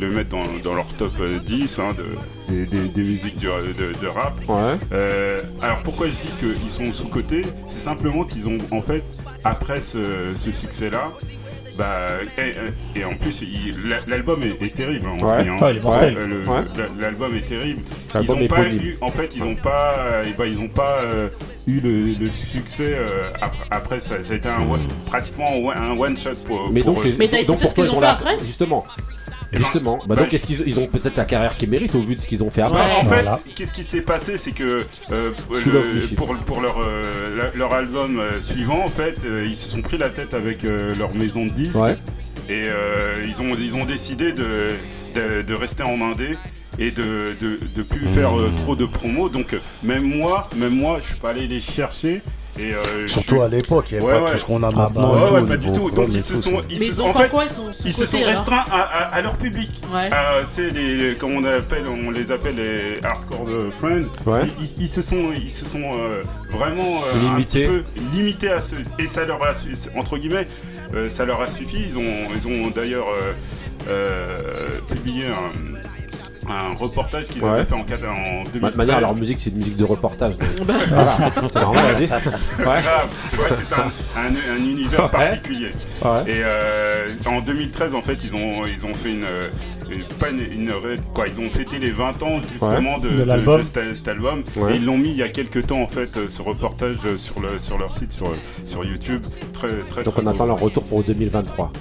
[0.00, 3.46] le mettent dans, dans leur top euh, 10 hein, de, des, des- des musiques du-
[3.46, 4.38] de, de rap.
[4.48, 4.78] Ouais.
[4.92, 7.44] Euh, alors, pourquoi je dis qu'ils sont sous-cotés?
[7.68, 9.04] C'est simplement qu'ils ont, en fait,
[9.44, 9.98] après ce,
[10.36, 11.10] ce succès-là,
[11.78, 13.42] bah, et, et en plus,
[14.06, 15.48] l'album est, est terrible hein, Ouais.
[15.48, 15.56] hein.
[15.60, 16.14] Ouais.
[16.16, 16.86] Euh, Ouais.
[16.98, 17.82] L'album est terrible.
[18.20, 20.98] Ils ont pas eu, en fait, ils ont pas, euh, eh ben, ils ont pas
[21.04, 21.28] euh,
[21.68, 25.96] eu le, le succès euh, après, après ça, ça a été un one- pratiquement un
[25.96, 26.70] one shot pour.
[26.72, 27.12] Mais pour donc, eux.
[27.12, 28.84] donc, donc pourquoi ils ont la Justement.
[29.52, 29.98] Justement.
[30.06, 32.20] Bah bah, donc, est-ce qu'ils ils ont peut-être la carrière qu'ils méritent au vu de
[32.20, 33.40] ce qu'ils ont fait après Bah, en fait, Voilà.
[33.54, 38.40] qu'est-ce qui s'est passé, c'est que euh, le- pour, pour leur, euh, leur album euh,
[38.40, 41.50] suivant, en fait, euh, ils se sont pris la tête avec euh, leur maison de
[41.50, 41.96] disques Ouais.
[42.48, 44.72] et euh, ils, ont, ils ont décidé de,
[45.14, 46.36] de, de rester en indé
[46.78, 49.28] et de, de, de plus faire euh, trop de promos.
[49.28, 52.22] Donc, même moi, même moi, je suis pas allé les chercher.
[52.58, 54.32] Et, euh, Surtout suis- à l'époque, il y avait Ouais, pas ouais.
[54.32, 55.14] tout ce qu'on a Ah bah maintenant.
[55.14, 55.94] ouais, et tout, ouais, au pas du niveau tout.
[55.94, 57.22] Donc com et ils se sont, c'est- ils Mais se ils sont- ont en pas
[57.22, 59.70] fait, quoi, ils sont ils se sont sous-cotés, alors restreints à, à- à leur public.
[59.94, 60.10] Ouais.
[60.12, 63.46] Euh, tu sais, les, comme on appelle, on les appelle les hardcore
[63.78, 64.04] friends.
[64.26, 64.48] Ouais.
[64.78, 67.66] Ils, se sont, ils se sont euh, vraiment euh, Limités.
[67.66, 67.84] un petit peu
[68.16, 70.48] limités à ce, et ça leur a, su- entre guillemets,
[70.92, 71.76] euh, ça leur a suffi.
[71.86, 73.32] Ils ont, ils ont d'ailleurs euh,
[73.88, 75.78] euh, publié un.
[76.50, 77.50] Un reportage qu'ils Ouais.
[77.50, 78.60] avaient fait en, en De 2013.
[78.62, 80.34] toute manière, leur musique, c'est une musique de reportage.
[80.66, 80.74] Bah.
[80.88, 81.16] voilà.
[81.34, 82.02] C'est normal, vas-y.
[82.04, 82.82] Ouais.
[83.30, 85.70] c'est vrai que c'est un, un- un univers particulier.
[86.02, 86.22] Ouais.
[86.32, 89.26] Et euh, en 2013, en fait, ils ont, ils ont fait une,
[89.90, 90.72] une- pas une, une
[91.14, 93.00] quoi, ils ont fêté les 20 ans justement Ouais.
[93.02, 93.60] de, De de- l'album.
[93.60, 94.42] de cet, cet album.
[94.56, 94.72] Ouais.
[94.72, 97.16] Et ils l'ont mis il y a quelques temps en fait, euh, ce reportage euh,
[97.16, 98.32] sur le, sur leur site, sur,
[98.66, 99.22] sur YouTube,
[99.52, 100.02] très, très.
[100.04, 101.72] Donc très on attend leur retour pour 2023.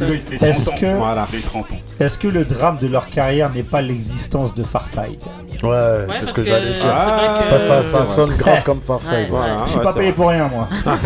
[0.00, 0.74] Les, les 30 Est-ce ans.
[0.80, 1.28] que- Voilà.
[1.32, 1.76] Les 30 ans.
[2.00, 5.22] Est-ce que le drame de leur carrière n'est pas l'existence de Farside?
[5.62, 6.82] Ouais, c'est ce que que j'allais dire.
[6.82, 8.06] que- Bah, ça, ça Ouais.
[8.06, 9.12] sonne grave comme Farside.
[9.12, 9.26] Ouais.
[9.30, 10.14] Voilà, Je suis ouais, pas payé vrai.
[10.16, 10.68] pour rien, moi.
[10.84, 10.98] bah,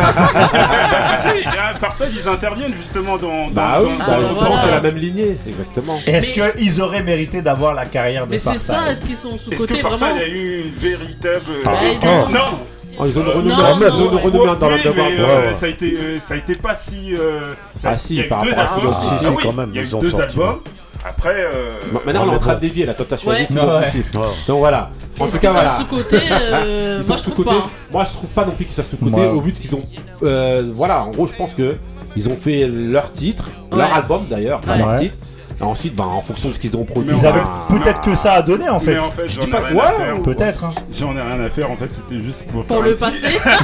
[1.15, 1.43] tu sais,
[1.79, 3.45] Farside, ils interviennent justement dans.
[3.47, 4.61] dans- Bah oui, dans- bah, Ah, justement, voilà.
[4.63, 5.99] c'est la même lignée, exactement.
[6.05, 9.29] Est-ce Mais- qu'ils auraient mérité d'avoir la carrière de Mais c'est ça, est-ce qu'ils sont
[9.35, 11.45] Est-ce que sous-cotés Farside vraiment a eu une véritable.
[11.65, 12.29] Bah, Est-ce que- non.
[12.29, 12.59] Non
[12.99, 14.95] Oh, ils ont une Euh, renommée, non, ils ont non, Ouais, dans oui, l'underground.
[15.17, 15.55] mais, Ouais, euh, ouais.
[15.55, 17.39] ça a été euh, ça a été pas si euh,
[17.75, 19.53] ça- Ah, si, il y par deux rapport à albums ce Si, si, Ah quand
[19.53, 20.59] même, il y a eu ils ont deux sorti, albums
[21.03, 23.47] après euh, Ma- Maintenant, on est en train de dévier, là, toi, t'as choisi.
[23.53, 24.89] Donc voilà.
[25.19, 25.77] En tout qu'ils cas, sont voilà.
[26.13, 27.43] euh, Ils sont Moi, je trouve sous-cotés.
[27.49, 27.55] pas.
[27.65, 27.69] hein.
[27.91, 29.27] Moi, je trouve pas non plus qu'ils soient sous-cotés Ouais.
[29.27, 29.83] au vu de ce qu'ils ont.
[30.23, 31.77] euh, voilà, en gros, je pense que
[32.15, 34.77] ils ont fait leur titre, leur album d'ailleurs, Ouais.
[34.77, 35.15] leur titre.
[35.61, 37.15] Et ensuite, bah, en fonction de ce qu'ils ont produit.
[37.15, 38.93] Ils en avaient peut-être que ça à donner en fait.
[38.93, 40.63] mais en fait j'en ai pas- rien ouais, à faire Peut-être.
[40.65, 40.71] hein.
[40.97, 43.17] j'en ai rien à faire en fait c'était juste pour Pour faire le passé.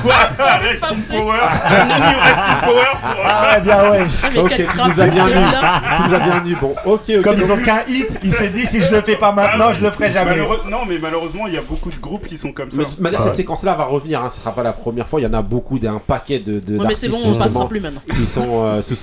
[0.03, 1.01] voilà rest in Passé.
[1.09, 1.37] power
[2.63, 4.05] power pour- Ah ouais, bien ouais.
[4.23, 5.33] Ah, Ok, tu nous as bien vu.
[5.33, 6.55] Tu nous as bien vu.
[6.61, 7.21] Bon, ok, ok.
[7.23, 9.81] Comme ils ont qu'un hit, il s'est dit si je le fais pas maintenant, je
[9.81, 10.37] le ferai jamais.
[10.69, 12.81] Non mais malheureusement il y a beaucoup de groupes qui sont comme ça
[13.23, 14.21] cette séquence-là va revenir.
[14.23, 14.29] Hein.
[14.33, 15.19] Ce sera pas la première fois.
[15.19, 17.79] Il y en a beaucoup, d'un paquet de, mais c'est d'artistes bon, on passera plus
[17.79, 18.01] maintenant.
[18.13, 18.95] qui sont euh, sous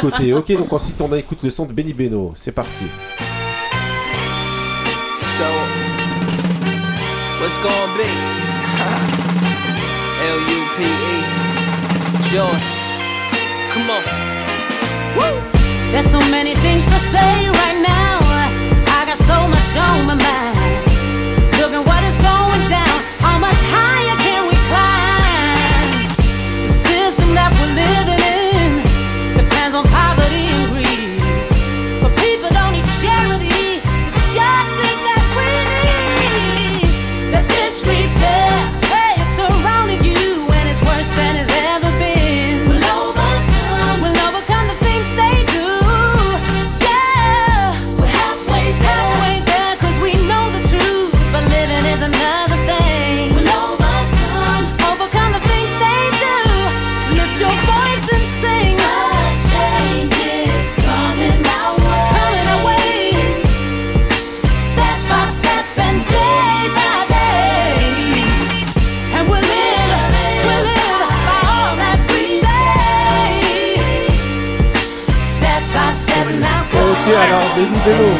[0.00, 0.32] côté.
[0.32, 2.34] Ok, donc ensuite on écoute le son de Benny Beno.
[2.40, 2.86] C'est parti.
[5.36, 5.48] So,
[7.40, 8.08] what's gonna be?
[10.22, 11.16] L U P E.
[12.30, 12.58] Joy.
[13.72, 14.02] Come on.
[15.16, 15.34] Woo!
[15.90, 18.18] There's so many things to say right now.
[18.86, 20.56] I got so much on my mind.
[21.58, 22.98] Look at what is going down.
[23.18, 25.90] How much higher can we climb?
[26.62, 28.17] The system that we're living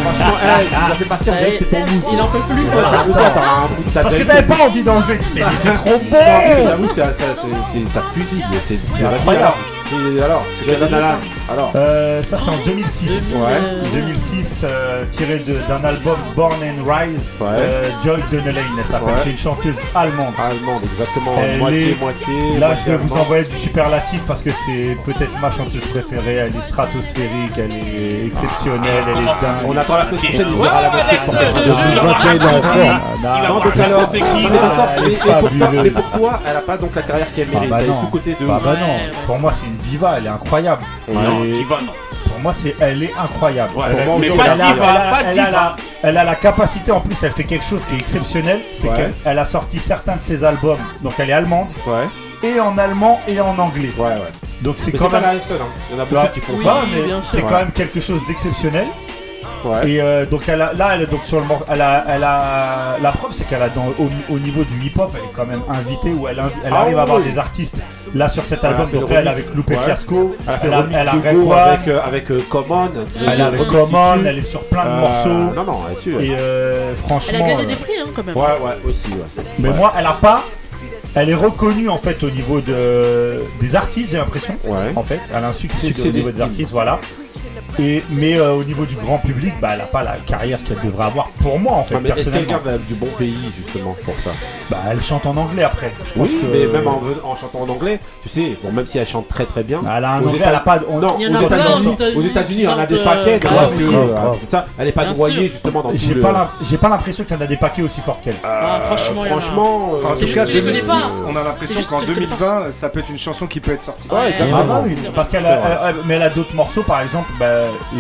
[0.03, 2.03] Franchement, hey, il a fait partir direct, c'était mou.
[2.13, 2.63] Il en peut plus.
[2.63, 5.19] Ouais, t'as besoin, t'auras un bout de ta Parce que t'avais pas envie d'enlever.
[5.19, 6.65] Tu t'es dit, c'est trop bon.
[6.65, 7.13] J'avoue, ça,
[8.15, 9.55] fusille, c'est incroyable.
[9.91, 11.19] Et alors, c'est quelle année ça
[11.53, 13.33] Alors, Euh, ça c'est en 2006.
[13.35, 13.61] Ouais.
[13.95, 17.25] 2006, euh, tiré de- d'un album Born and Rise.
[17.41, 17.47] Ouais.
[17.53, 19.15] euh, Joy Denelaine, elle s'appelle.
[19.15, 19.21] Ouais.
[19.25, 20.35] C'est une chanteuse allemande.
[20.39, 22.59] allemande, exactement, Elle moitié, est- moitié.
[22.59, 26.35] Là, moitié je vais vous envoyer du superlatif parce que c'est peut-être ma chanteuse préférée.
[26.35, 29.67] Elle est stratosphérique, elle est exceptionnelle, elle est dingue.
[29.67, 31.35] On attend la semaine prochaine, il dira la même chose pour.
[31.35, 31.41] Ah,
[33.23, 35.83] va Non, donc alors, mais d'accord, mais- mais pour toi- fabuleuse.
[35.85, 37.89] mais pour toi, elle a pas donc la carrière qu'elle Ah mérite, bah elle est
[37.89, 38.01] non.
[38.01, 38.87] sous-côté de Bah, bah non.
[39.27, 40.83] Pour moi, c'est une diva, elle est incroyable.
[41.13, 41.93] Non, Et diva, non.
[42.29, 43.71] Pour moi, c'est elle est incroyable.
[43.77, 43.85] Ouais,
[44.21, 45.51] mais pas elle a- diva, elle a- pas elle a diva.
[45.51, 48.61] la- Elle a la capacité, en plus, elle fait quelque chose qui est exceptionnel.
[48.81, 48.95] C'est Ouais.
[48.97, 50.79] qu'elle elle a sorti certains de ses albums.
[51.03, 52.07] Donc, elle est allemande Ouais,
[52.49, 53.91] et en allemand et en anglais.
[53.99, 54.33] ouais, ouais.
[54.61, 55.37] Donc, c'est quand pas même.
[55.37, 55.65] la seule, hein.
[55.91, 56.77] il y en a qui font oui, ça.
[56.93, 58.87] mais c'est quand même quelque chose d'exceptionnel.
[59.65, 59.91] Ouais.
[59.91, 62.25] Et euh, donc elle a, là, elle est donc sur le mor- elle a, elle
[62.25, 65.47] a la preuve, c'est qu'elle a dans, au, au niveau du hip-hop, elle est quand
[65.47, 67.77] même invitée ou elle, elle Ah arrive à avoir des artistes.
[68.15, 69.77] Là sur cet Elle album, fait donc elle avec Lupe Ouais.
[69.85, 72.89] Fiasco, Elle a elle a, elle avec, euh, avec euh, Common.
[73.27, 75.55] elle est avec Common, elle est sur plein de Euh, morceaux.
[75.55, 76.15] Non, non, elle dessus.
[76.25, 78.35] Et euh, franchement, Elle a gagné euh, des prix hein, quand même.
[78.37, 79.45] Ouais, ouais, aussi, ouais.
[79.59, 79.75] mais Ouais.
[79.77, 80.43] moi, elle a pas.
[81.15, 84.55] Elle est reconnue en fait au niveau de, des artistes, j'ai l'impression.
[84.65, 84.93] Ouais.
[84.97, 87.01] En fait, elle a un succès, Succès au niveau des artistes, voilà.
[87.79, 90.81] Et, mais euh, au niveau du grand public, bah, elle a pas la carrière qu'elle
[90.85, 91.97] devrait avoir pour moi en fait.
[92.01, 92.47] Mais est-ce personnellement.
[92.65, 94.31] qu'elle vient du bon pays justement pour ça?
[94.71, 95.93] Bah, elle chante en anglais après.
[96.07, 98.87] Je pense Oui, que- mais même en, en chantant en anglais, tu sais, bon, même
[98.87, 99.81] si elle chante très très bien.
[99.85, 100.79] Elle a un aux anglais, États- elle a pas.
[100.89, 102.87] on- Non, Il y en aux plein États-Unis, aux États-Unis aux États-Unis, qui on a
[102.87, 103.95] des chantent, paquets, euh, oui, que, si.
[103.95, 104.17] euh,
[104.49, 105.53] ça, elle n'est pas Bien noyée sûr.
[105.53, 106.21] justement dans tout J'ai le.
[106.21, 108.35] pas l'im- j'ai pas l'impression qu'il y en a des paquets aussi forts qu'elle.
[108.45, 109.41] Ah, franchement, il y en a.
[109.41, 111.27] franchement, euh, En C'est tout juste cas, que tu les connais 2006, pas.
[111.29, 113.47] on a l'impression juste qu'en que tu les connais 2020, ça peut être une chanson
[113.47, 114.09] qui peut être sortie.
[114.09, 114.59] Ouais, exactement.
[114.61, 115.69] Ah bah oui, parce qu'elle a, C'est vrai.
[115.71, 117.48] elle- elle- mais elle a d'autres morceaux, par exemple, bah,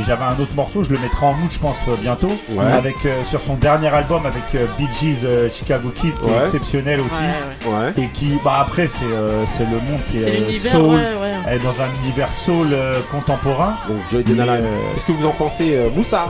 [0.06, 2.64] j'avais un autre morceau, je le mettrai en mood, je pense, euh, bientôt, Ouais.
[2.72, 6.32] avec euh, sur son dernier album avec euh, Bee Gees euh, Chicago Kid, qui Ouais.
[6.36, 7.84] est exceptionnel aussi, Ouais, ouais.
[7.96, 8.04] Ouais.
[8.04, 10.94] et qui, bah après, c'est euh, c'est le monde, c'est C'est euh, l'univers, soul, ouais,
[10.94, 11.34] ouais.
[11.48, 13.76] elle est dans un univers soul euh, contemporain.
[13.88, 14.52] Donc Joy Mais, Denala.
[14.54, 16.26] euh, Qu'est-ce que vous en pensez, euh, Moussa?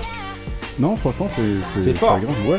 [0.79, 2.13] Non, franchement, c'est C'est fort.
[2.13, 2.37] agréable.
[2.47, 2.59] Ouais,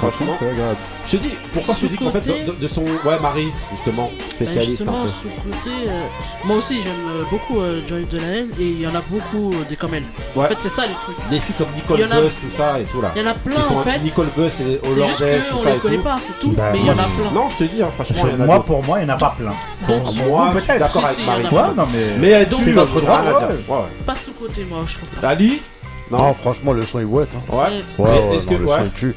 [0.00, 0.76] franchement, c'est agréable.
[1.06, 2.20] Je te dis, pourquoi je te dis qu'en fait,
[2.60, 2.82] de, son.
[2.82, 6.00] Ouais, Marie, justement, Bah, spécialiste justement, sous-côté, euh,
[6.44, 9.00] moi aussi j'aime euh, beaucoup euh, Joy de la haine et il y en a
[9.08, 10.02] beaucoup euh, des comme elle.
[10.36, 10.44] Ouais.
[10.44, 11.16] En fait, c'est ça les trucs.
[11.30, 13.12] Des filles comme Nicole a- Buss, tout ça et tout là.
[13.16, 13.98] Il y en a plein sont en fait.
[14.00, 16.50] Nicole Buss et juste tout qu'on ça les et connaît pas, c'est tout.
[16.52, 17.30] Bah, mais il y en a plein.
[17.32, 19.52] Non, je te dis, hein, franchement, moi, pour moi, il n'y en a pas plein.
[19.88, 21.48] D'autres, Moi, je suis d'accord avec si, il y en a Marie.
[21.48, 21.68] plein.
[21.68, 22.06] Ouais, non, mais.
[22.18, 23.56] Mais elle Donc, tue c'est notre droit, à dire.
[24.06, 25.28] Pas sous-côté, moi je trouve pas.
[25.28, 25.62] Ali
[26.10, 27.24] Non, franchement, le son est ouais.
[27.24, 27.52] Hein.
[27.54, 27.82] Ouais.
[28.04, 28.62] Ouais, ouais, est-ce non, que.
[28.62, 28.78] le Ouais.
[28.78, 29.14] son il tue.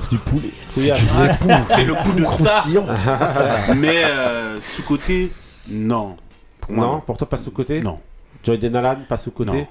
[0.00, 0.50] C'est du poulet.
[0.72, 2.60] C'est le coup de ça.
[2.60, 2.86] Croustillant.
[3.76, 5.32] Mais euh, sous-côté,
[5.68, 6.16] non.
[6.60, 7.80] Pour moi, Non, pour toi, pas sous-côté?
[7.80, 7.98] Non.
[8.44, 9.50] Joy Denalan, pas sous-côté?
[9.50, 9.66] Non.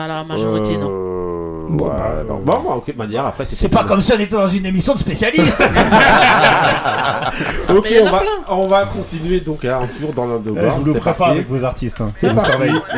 [0.00, 0.88] À la majorité, non.
[0.90, 1.33] Euh,
[1.68, 2.38] Bon, ouais, bah, non.
[2.38, 4.98] Bon, bon, ok, de manière, après, C'est pas comme on était dans une émission de
[4.98, 5.62] spécialistes.
[7.68, 8.28] Ok, on va, plein.
[8.48, 10.72] on va continuer donc à un tour dans Eh, l'underground.
[10.72, 11.32] je vous le prépare parti.
[11.32, 12.00] avec vos artistes.
[12.00, 12.08] hein.
[12.16, 12.50] C'est parti.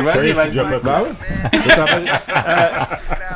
[0.03, 0.55] Vas-y, vas-y.
[0.83, 1.59] Bah ouais.
[1.59, 1.85] Donc là,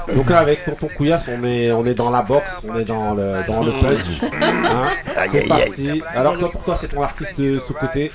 [0.09, 2.86] euh, donc là, avec Tonton Couillasse, on est, on est dans la boxe, on est
[2.86, 4.32] dans le, dans le punch.
[4.41, 4.89] Hein
[5.32, 6.03] c'est parti.
[6.13, 8.11] Alors toi, pour toi, c'est ton artiste sous-côté.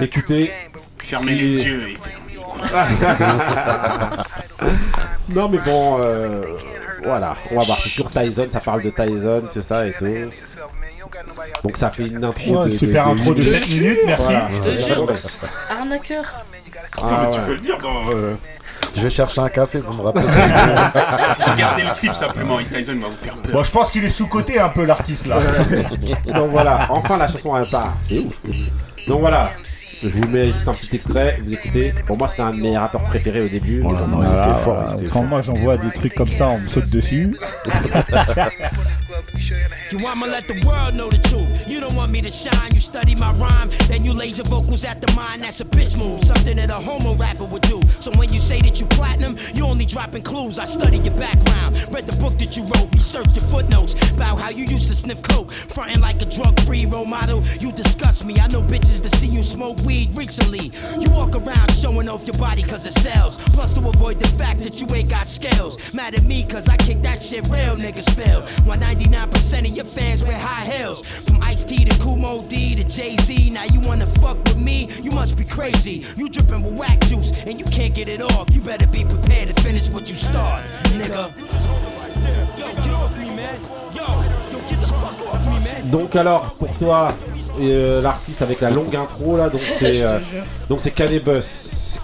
[0.00, 0.52] Écoutez.
[0.98, 1.98] Fermez si- les yeux et.
[5.28, 6.42] non mais bon, euh,
[7.04, 7.78] voilà, on va voir.
[7.78, 10.06] C'est sur Tyson, ça parle de Tyson, tout ça et tout.
[11.64, 14.24] Donc ça fait une intro Ouais, de, une super intro de 7 minutes, merci.
[14.24, 14.48] Voilà.
[14.52, 15.04] Je te jure.
[15.08, 15.14] Ouais.
[15.78, 16.24] Arnaqueur.
[16.98, 17.46] Ah, Non, mais tu ouais.
[17.46, 18.10] peux le dire dans.
[18.10, 18.34] euh,
[18.96, 20.24] Je vais chercher un café, vous me rappelez.
[21.46, 23.52] Regardez le clip simplement, et Tyson va vous faire peur.
[23.52, 25.38] Bon, je pense qu'il est sous-côté un peu l'artiste là.
[26.34, 27.94] Donc voilà, enfin la chanson elle part.
[28.08, 28.34] C'est ouf.
[29.08, 29.50] Donc voilà,
[30.02, 31.92] je vous mets juste un petit extrait, vous écoutez.
[32.06, 33.82] Pour moi, c'était un de mes rappeurs préférés au début.
[33.84, 35.28] Oh là, non, il Voilà, était fort, il était Quand fort.
[35.28, 37.36] moi j'envoie des trucs comme ça, on me saute dessus.
[39.20, 41.68] You want me you to wanna let the world know the truth.
[41.68, 42.72] You don't want me to shine.
[42.72, 45.42] You study my rhyme, then you laser vocals at the mind.
[45.42, 46.24] That's a bitch move.
[46.24, 47.80] Something that a homo rapper would do.
[47.98, 50.58] So when you say that you platinum, you only dropping clues.
[50.58, 54.50] I studied your background, read the book that you wrote, researched your footnotes about how
[54.50, 57.42] you used to sniff coke, fronting like a drug-free role model.
[57.58, 58.38] You disgust me.
[58.38, 60.72] I know bitches that see you smoke weed recently.
[60.98, 63.36] You walk around showing off your body cause it sells.
[63.36, 65.92] Plus to avoid the fact that you ain't got scales.
[65.92, 68.42] Mad at me cause I kick that shit real niggas spell.
[68.64, 69.09] 190
[69.86, 70.64] fans high.
[71.02, 73.50] From Ice T Kumo D Jay Z.
[73.50, 73.80] Now you
[74.20, 74.88] fuck with me?
[75.02, 76.06] You must be crazy.
[76.16, 76.28] You
[76.62, 76.74] with
[77.08, 78.54] juice and you can't get it off.
[78.54, 81.34] You better be prepared to finish what you start, nigga.
[82.56, 83.60] Get off me, man.
[85.90, 87.14] Donc alors, pour toi,
[87.60, 90.20] euh, l'artiste avec la longue intro là, donc c'est euh,
[90.68, 92.00] donc c'est Kanye Bus,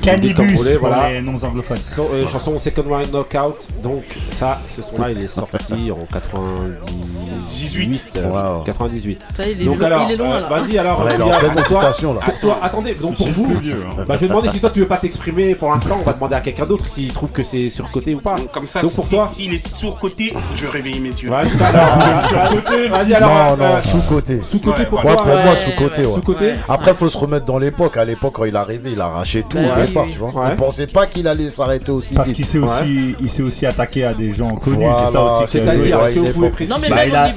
[0.00, 1.12] Cannibus pour voilà.
[1.12, 1.76] les non-anglophones.
[1.76, 3.56] So- euh, chanson Second Round Knockout.
[3.82, 8.04] Donc ça, ce son-là, il est sorti en 98.
[8.16, 8.28] euh,
[8.58, 8.62] Wow.
[8.64, 9.20] 98.
[9.36, 10.48] Ça, il est donc loin- alors, il est loin, euh, là.
[10.48, 11.04] vas-y alors.
[11.04, 11.92] Ouais, pleine pour toi,
[12.24, 12.94] pour toi, attendez.
[12.94, 14.04] Donc pour vous, vieux, hein.
[14.06, 15.98] bah, je vais demander si toi tu veux pas t'exprimer pour l'instant.
[16.00, 18.36] On va demander à quelqu'un d'autre s'il trouve que c'est surcoté ou pas.
[18.52, 19.26] Comme ça, Donc pour si- toi.
[19.26, 21.30] s'il est surcoté, je vais réveiller mes yeux.
[21.30, 21.44] Ouais.
[22.90, 23.56] Vas-y alors.
[23.56, 24.40] non, euh, non, sous-côté.
[24.48, 25.16] Sous-côté pour toi.
[25.16, 26.06] pour moi, sous-côté.
[26.06, 26.14] ouais.
[26.14, 26.52] Sous-côté.
[26.68, 27.96] Après, faut se remettre dans l'époque.
[27.96, 30.10] À l'époque, quand il est arrivé, il a arraché tout Départ, oui.
[30.12, 30.30] tu vois.
[30.30, 30.48] Ouais.
[30.52, 34.04] Il pensait pas qu'il allait s'arrêter aussi Parce qu'il s'est aussi, il s'est aussi attaqué
[34.04, 35.52] à des gens connus, Voilà, c'est ça aussi.
[35.52, 37.28] C'est-à-dire, est-ce que il vous pouvez préciser Bah, il, a-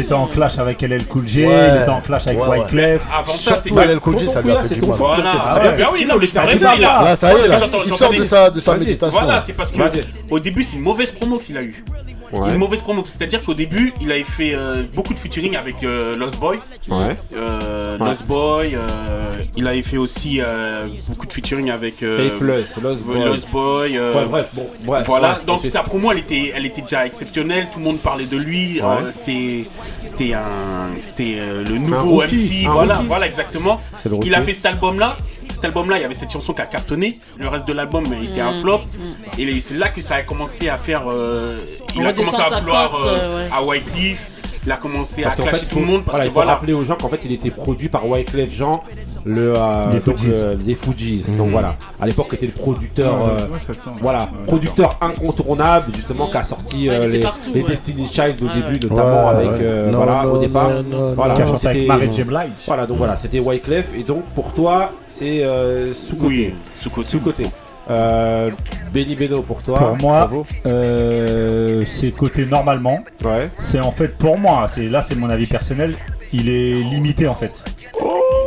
[0.00, 1.52] était en euh, clash avec LL Cool J, Ouais.
[1.76, 2.58] il était en clash avec Ouais.
[2.60, 3.02] Wyclef.
[3.12, 4.96] Avant ça, c'est LL Cool J, ça lui a fait du mal.
[4.96, 5.14] fort.
[5.14, 5.32] Voilà.
[5.36, 5.60] Ah.
[5.64, 7.16] Ah oui, non, mais je me Vas-y, réveille là.
[7.16, 7.38] Ça y est,
[7.86, 9.18] Il sort de sa, méditation.
[9.18, 9.42] Voilà, là.
[9.46, 9.80] c'est parce que
[10.30, 11.84] au début, c'est une mauvaise promo qu'il a eu.
[12.34, 16.16] Une mauvaise promo, c'est-à-dire qu'au début, il avait fait euh, beaucoup de featuring avec euh,
[16.16, 16.58] Lost Boy.
[16.88, 17.16] Ouais.
[17.36, 17.96] Euh.
[17.98, 18.76] Lost Boy,
[19.56, 20.40] il avait fait aussi
[21.08, 23.24] beaucoup de featuring avec Plus, Lost Boy.
[23.24, 25.06] Lost Boy, Ouais, bref, bon, bref.
[25.06, 28.36] voilà, donc sa promo elle était, elle était déjà exceptionnelle, tout le monde parlait de
[28.36, 28.80] lui,
[29.10, 29.64] c'était,
[30.04, 33.80] c'était un, c'était le nouveau MC, voilà, voilà exactement.
[34.24, 35.16] Il a fait cet album là,
[35.48, 38.04] cet album là, il y avait cette chanson qui a cartonné, le reste de l'album
[38.04, 38.80] était un flop,
[39.38, 41.58] et c'est là que ça a commencé à faire, euh,
[41.96, 43.50] il a commencé à vouloir euh, euh, ouais.
[43.52, 44.26] à Wycliffe,
[44.66, 46.34] il a commencé Parce à clasher fait, tout le monde parce voilà, que il faut
[46.34, 46.54] voilà.
[46.54, 48.82] rappeler aux gens qu'en fait, il était produit par Wyclef Jean,
[49.24, 51.32] le, euh, Les donc, euh, les Fugees.
[51.36, 53.90] Donc voilà, à l'époque, était le producteur, euh, ouais, ça sent.
[54.00, 57.68] voilà, producteur incontournable justement qui a sorti Ouais, euh, les, partout, les ouais.
[57.68, 58.90] Destiny Child au début, ouais.
[58.90, 60.70] notamment Ouais, avec, euh, Non, voilà, non, au départ.
[60.70, 61.88] non, non, voilà, c'était-.
[62.66, 66.26] Voilà, donc voilà, c'était Wyclef et donc pour toi, c'est euh, sous côté.
[66.26, 66.54] Oui,
[67.04, 67.44] sous côté.
[67.90, 68.50] Euh,
[68.92, 69.78] Benny Beno pour toi.
[69.78, 70.30] Pour moi,
[70.66, 73.04] euh, c'est côté normalement.
[73.24, 73.50] Ouais.
[73.58, 75.96] C'est en fait pour moi, c'est là c'est mon avis personnel,
[76.32, 77.52] il est limité en fait.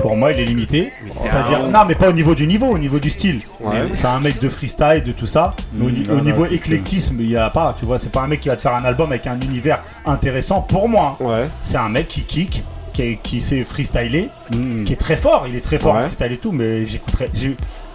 [0.01, 0.91] Pour moi, il est limité.
[1.23, 3.41] C'est-à-dire, non, mais pas au niveau du niveau, au niveau du style.
[3.59, 3.73] Ouais.
[3.93, 5.55] C'est un mec de freestyle, de tout ça.
[5.73, 7.75] Mais au, Mm, ni- non, au non, niveau éclectisme, il y a pas.
[7.79, 9.81] Tu vois, c'est pas un mec qui va te faire un album avec un univers
[10.05, 10.61] intéressant.
[10.61, 11.47] Pour moi, Ouais.
[11.61, 12.61] c'est un mec qui kick,
[12.93, 14.83] qui, qui sait freestyler, Mm.
[14.83, 15.45] qui est très fort.
[15.49, 16.01] Il est très fort Ouais.
[16.01, 17.29] en freestyle et tout, mais j'écouterai.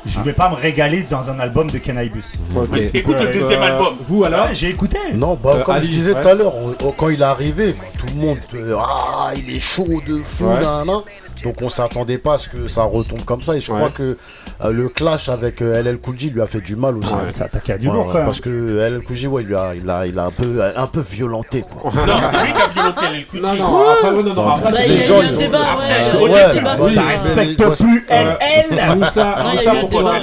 [0.04, 2.32] Je vais pas me régaler dans un album de Cannabis.
[2.92, 3.94] Écoute le Euh, deuxième album.
[4.00, 4.98] Vous alors Ouais, j'ai écouté.
[5.14, 6.54] Non, bah, Euh, comme Ali, je disais tout à l'heure,
[6.96, 10.46] quand il est arrivé, bah, tout le monde, euh, ah, il est chaud de fou,
[10.46, 10.60] Ouais.
[10.60, 11.00] nan, nan.
[11.44, 13.54] donc on s'attendait pas à ce que ça retombe comme ça.
[13.54, 13.78] Et je Ouais.
[13.78, 14.16] crois que
[14.64, 17.12] euh, le clash avec euh, LL Cool J lui a fait du mal aussi.
[17.12, 17.30] Ouais.
[17.30, 18.26] Ça attaqué à du Ouais, lourd ouais, quand même.
[18.26, 20.86] parce que LL Cool J, ouais, il a, il a, il a un peu, un
[20.88, 21.62] peu violenté.
[21.62, 21.90] Quoi.
[21.94, 22.00] Non,
[22.32, 24.86] c'est lui qui a violenté les coups Non, non, après, non, non, après, Bah, c'est
[24.86, 26.94] il y des a gens, eu ils un ont- débat, Après, ouais.
[26.94, 28.96] Ça respecte plus LL.
[28.98, 30.18] Moussa, Non, Moussa, pourquoi.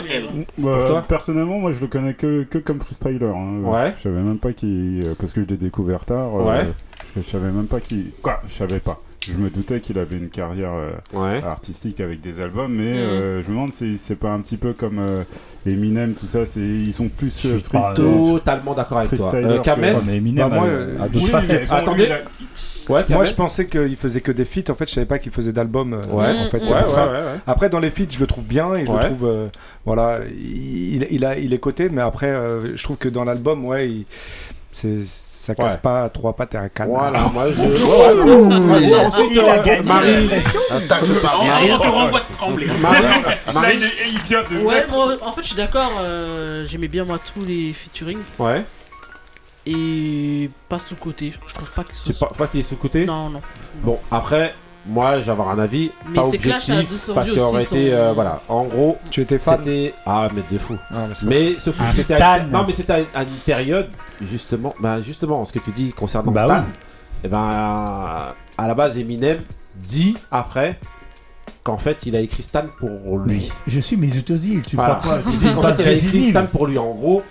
[0.57, 3.25] Bah, toi personnellement, moi je le connais que, que comme freestyler.
[3.25, 3.59] hein.
[3.63, 3.93] Ouais.
[3.97, 5.03] Je savais même pas qu'il.
[5.05, 6.35] euh, Parce que je l'ai découvert tard.
[6.39, 6.67] euh, Ouais.
[6.97, 8.11] Parce que je savais même pas qu'il.
[8.21, 8.99] Quoi Je savais pas.
[9.27, 11.43] Je me doutais qu'il avait une carrière euh, Ouais.
[11.43, 12.97] artistique avec des albums, mais Mhm.
[12.99, 15.23] euh, je me demande si c'est pas un petit peu comme euh,
[15.65, 16.45] Eminem, tout ça.
[16.45, 19.31] c'est Ils sont plus Je suis pas- Totalement d'accord avec toi.
[19.35, 21.61] Euh, Kamel Eminem Bah, moi, a- euh, a d'autres Oui, facettes.
[21.63, 21.97] mais bon, Attendez.
[22.05, 24.71] lui, il a- Ouais, Moi, je pensais qu'il faisait que des feats.
[24.71, 25.93] En fait, je savais pas qu'il faisait d'albums.
[25.93, 27.05] Ouais, en fait, ouais, c'est ouais, pour ça.
[27.05, 27.39] ouais, ouais.
[27.45, 29.03] Après, dans les feats, je le trouve bien et je Ouais.
[29.03, 29.47] le trouve, euh,
[29.85, 33.63] voilà, il, il, a, il est coté, mais après, euh, je trouve que dans l'album,
[33.65, 34.05] ouais, il-
[34.71, 35.05] c'est,
[35.49, 35.79] ça casse Ouais.
[35.81, 37.09] pas trois pattes et un canard.
[37.11, 37.61] Voilà, moi je.
[39.07, 40.29] Ensuite, il a euh, gagné Marie.
[40.71, 42.67] On, te renvoie de trembler.
[42.81, 43.75] Marie.
[43.77, 44.63] Il, est- il vient de.
[44.63, 44.85] Ouais,
[45.21, 45.91] en fait, je suis d'accord.
[45.99, 48.63] euh, J'aimais bien moi tous les featuring Ouais.
[49.65, 51.33] et pas sous côté.
[51.47, 52.29] Je trouve pas que ce Tu soit.
[52.29, 53.41] pas, pas qu'il est sous-côté Non, non.
[53.83, 54.53] Bon, après,
[54.85, 58.97] moi, j'ai avoir un avis Mais pas objectif parce qu'en réalité, euh, voilà, en gros,
[59.11, 60.75] Tu étais fan c'était ah mais de fou.
[60.89, 62.37] Ah, mais c'est pas Mais sauf que Un c'était à...
[62.39, 62.47] Stan.
[62.47, 63.89] non mais c'était à, une période
[64.21, 66.73] justement, ben justement, ce que tu dis concernant Bah Stan, oui.
[67.25, 67.37] et ben
[68.57, 69.37] à la base Eminem
[69.75, 70.79] dit après
[71.63, 73.51] qu'en fait il a écrit Stan pour lui.
[73.67, 74.95] Je suis Mesut Ozil, tu Voilà.
[74.95, 75.31] crois quoi?
[75.31, 76.29] Dit qu'en fait il a écrit.
[76.31, 76.77] Stan pour lui.
[76.77, 77.21] En gros,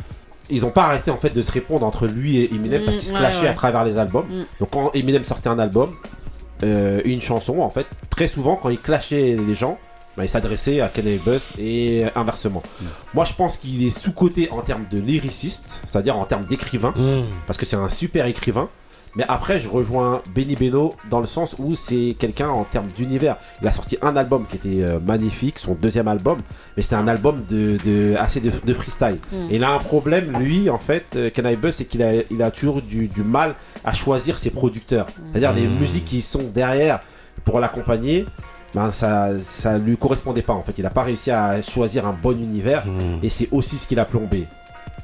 [0.50, 3.00] ils ont pas arrêté en fait de se répondre entre lui et Eminem parce Mm,
[3.00, 3.48] qu'ils se ouais, clashaient ouais.
[3.48, 4.26] à travers les albums.
[4.28, 4.40] Mm.
[4.60, 5.90] Donc quand Eminem sortait un album,
[6.62, 9.78] euh, une chanson en fait, très souvent quand il clashait les gens,
[10.16, 12.62] bah, il s'adressait à Kanye Buzz et inversement.
[13.14, 17.26] Moi je pense qu'il est sous-coté en termes de lyriciste, c'est-à-dire en termes d'écrivain, Mmh.
[17.46, 18.68] parce que c'est un super écrivain.
[19.16, 23.36] Mais après, je rejoins Benny Beno dans le sens où c'est quelqu'un en termes d'univers.
[23.62, 26.38] Il a sorti un album qui était euh, magnifique, son deuxième album,
[26.76, 29.18] mais c'était un album de, de- assez de, de freestyle.
[29.32, 29.36] Mm.
[29.50, 32.42] Et il a un problème, lui, en fait, euh, Kanye Buzz, c'est qu'il a, il
[32.42, 33.54] a toujours du, du mal
[33.84, 35.06] à choisir ses producteurs.
[35.32, 35.78] C'est-à-dire les Mm.
[35.80, 37.00] musiques qui sont derrière
[37.44, 38.26] pour l'accompagner.
[38.74, 40.74] Ben ça, ça lui correspondait pas en fait.
[40.76, 43.20] Il a pas réussi à choisir un bon univers Mmh.
[43.22, 44.46] et c'est aussi ce qu'il a plombé.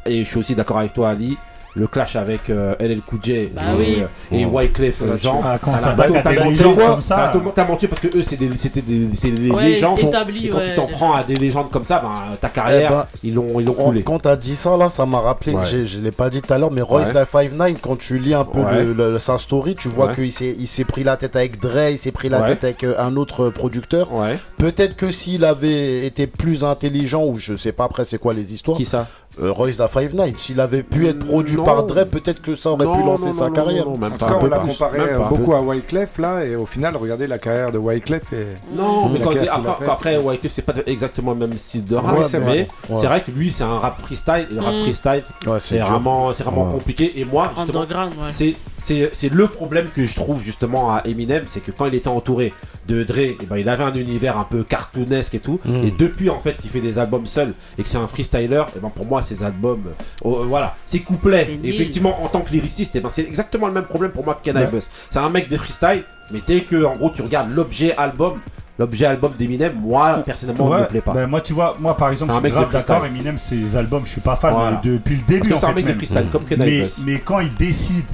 [0.04, 1.38] Et je suis aussi d'accord avec toi, Ali.
[1.76, 4.02] Le clash avec euh, LL Cool J Bah et, oui.
[4.02, 5.40] euh, et Wyclef Ah, Jean.
[5.44, 6.02] ah, quand ça des menti.
[6.18, 9.98] a totalement menti parce que eux, c'est des- c'était des, c'est des, Ouais, légendes.
[9.98, 10.02] et
[10.48, 13.06] quand ouais, tu t'en prends à des légendes comme ça, ben, ta carrière, Eh ben,
[13.24, 14.02] ils l'ont ils l'ont Quand- coulé.
[14.02, 15.52] Quand t'as dit ça là, ça m'a rappelé.
[15.52, 15.64] Ouais.
[15.64, 17.14] j'ai- Je l'ai pas dit tout à l'heure, mais Royce Ouais.
[17.14, 18.82] da 59 quand tu lis un peu Ouais.
[18.84, 20.14] le- le- sa story, tu vois Ouais.
[20.14, 22.48] qu'il s'est il s'est pris la tête avec Dre, il s'est pris la Ouais.
[22.48, 24.12] tête avec euh, un autre producteur.
[24.12, 24.38] Ouais.
[24.58, 28.52] Peut-être que s'il avait été plus intelligent ou je sais pas après c'est quoi les
[28.54, 28.76] histoires.
[28.76, 29.06] Qui ça?
[29.42, 31.64] Euh, Royce da 59 S'il avait pu être produit Non.
[31.64, 33.84] par Dre, peut-être que ça aurait pu lancer non, sa carrière.
[33.86, 35.28] non, non, même En pas tout cas, un peu on l'a comparé même euh, pas.
[35.28, 38.32] beaucoup à Wyclef là, et au final, regardez la carrière de Wyclef.
[38.32, 38.46] Et...
[38.76, 39.32] Non, mais La quand,
[39.70, 42.68] après, après Wyclef, c'est pas exactement le même style de rap, Ouais, c'est mais vrai.
[42.86, 43.06] c'est Ouais.
[43.06, 44.46] vrai que lui, c'est un rap freestyle.
[44.50, 44.82] Et le rap Mm.
[44.82, 46.72] freestyle, Ouais, c'est vraiment, c'est vraiment Ouais.
[46.74, 47.18] compliqué.
[47.20, 47.84] Et moi, justement,
[48.22, 48.54] c'est
[48.84, 52.52] c'est le problème que je trouve justement à Eminem, c'est que quand il était entouré
[52.86, 55.58] de Dre, eh ben, il avait un univers un peu cartoonesque et tout.
[55.64, 55.84] Mm.
[55.84, 58.80] Et depuis en fait qu'il fait des albums seul et que c'est un freestyler, et
[58.80, 59.82] ben pour moi ces albums,
[60.22, 61.58] oh, euh, voilà, ses couplets.
[61.64, 64.42] Effectivement, en tant que lyriciste, eh ben, c'est exactement le même problème pour moi que
[64.44, 64.66] Ken Ouais.
[64.66, 64.90] Bus.
[65.10, 68.38] C'est un mec de freestyle, mais dès que en gros tu regardes l'objet album,
[68.78, 71.26] l'objet album d'Eminem, moi personnellement, Ouais, me plaît pas.
[71.26, 72.98] moi, tu vois, moi par exemple, C'est un je suis mec de grave d'accord.
[73.00, 73.16] freestyle.
[73.20, 74.80] Eminem, ses albums, je suis pas fan Voilà.
[74.84, 75.48] depuis le Parce début.
[75.48, 75.96] que en c'est un fait, mec de même.
[75.96, 77.02] freestyle comme Ken mais, Bus.
[77.06, 78.04] mais quand il décide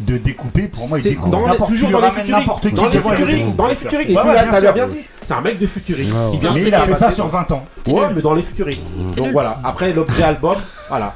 [0.00, 2.08] de découper, pour moi, il C'est découpe dans les- n'importe toujours qui, dans il les
[2.08, 3.56] ramène futuring, n'importe qui dans les devant, il futuring, découpe.
[3.56, 4.72] dans les futuring, et Ouais, tu ouais, l'as bien t'as sûr.
[4.74, 5.64] bien dit, c'est un mec de.
[5.66, 5.70] Ouais,
[6.34, 7.64] Il vient Mais de il a fait ça sur dans- 20 ans.
[7.86, 8.78] Ouais, mais dans les futuring.
[9.16, 10.56] Donc voilà, après l'objet album,
[10.88, 11.14] voilà.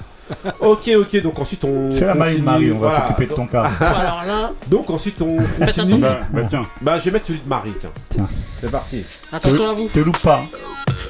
[0.60, 1.92] Ok, ok, donc ensuite on.
[1.92, 3.06] Fais la Marie continue, Marie, on va voilà.
[3.06, 3.64] s'occuper de ton cas.
[3.80, 5.62] Alors là, Donc ensuite on continue.
[5.62, 5.98] attention.
[6.00, 7.90] Bah, bah tiens, Bah je vais mettre celui de Marie, tiens.
[8.10, 8.26] Tiens.
[8.60, 9.04] C'est parti.
[9.32, 9.88] Attention à vous.
[9.88, 10.40] Te loupe pas.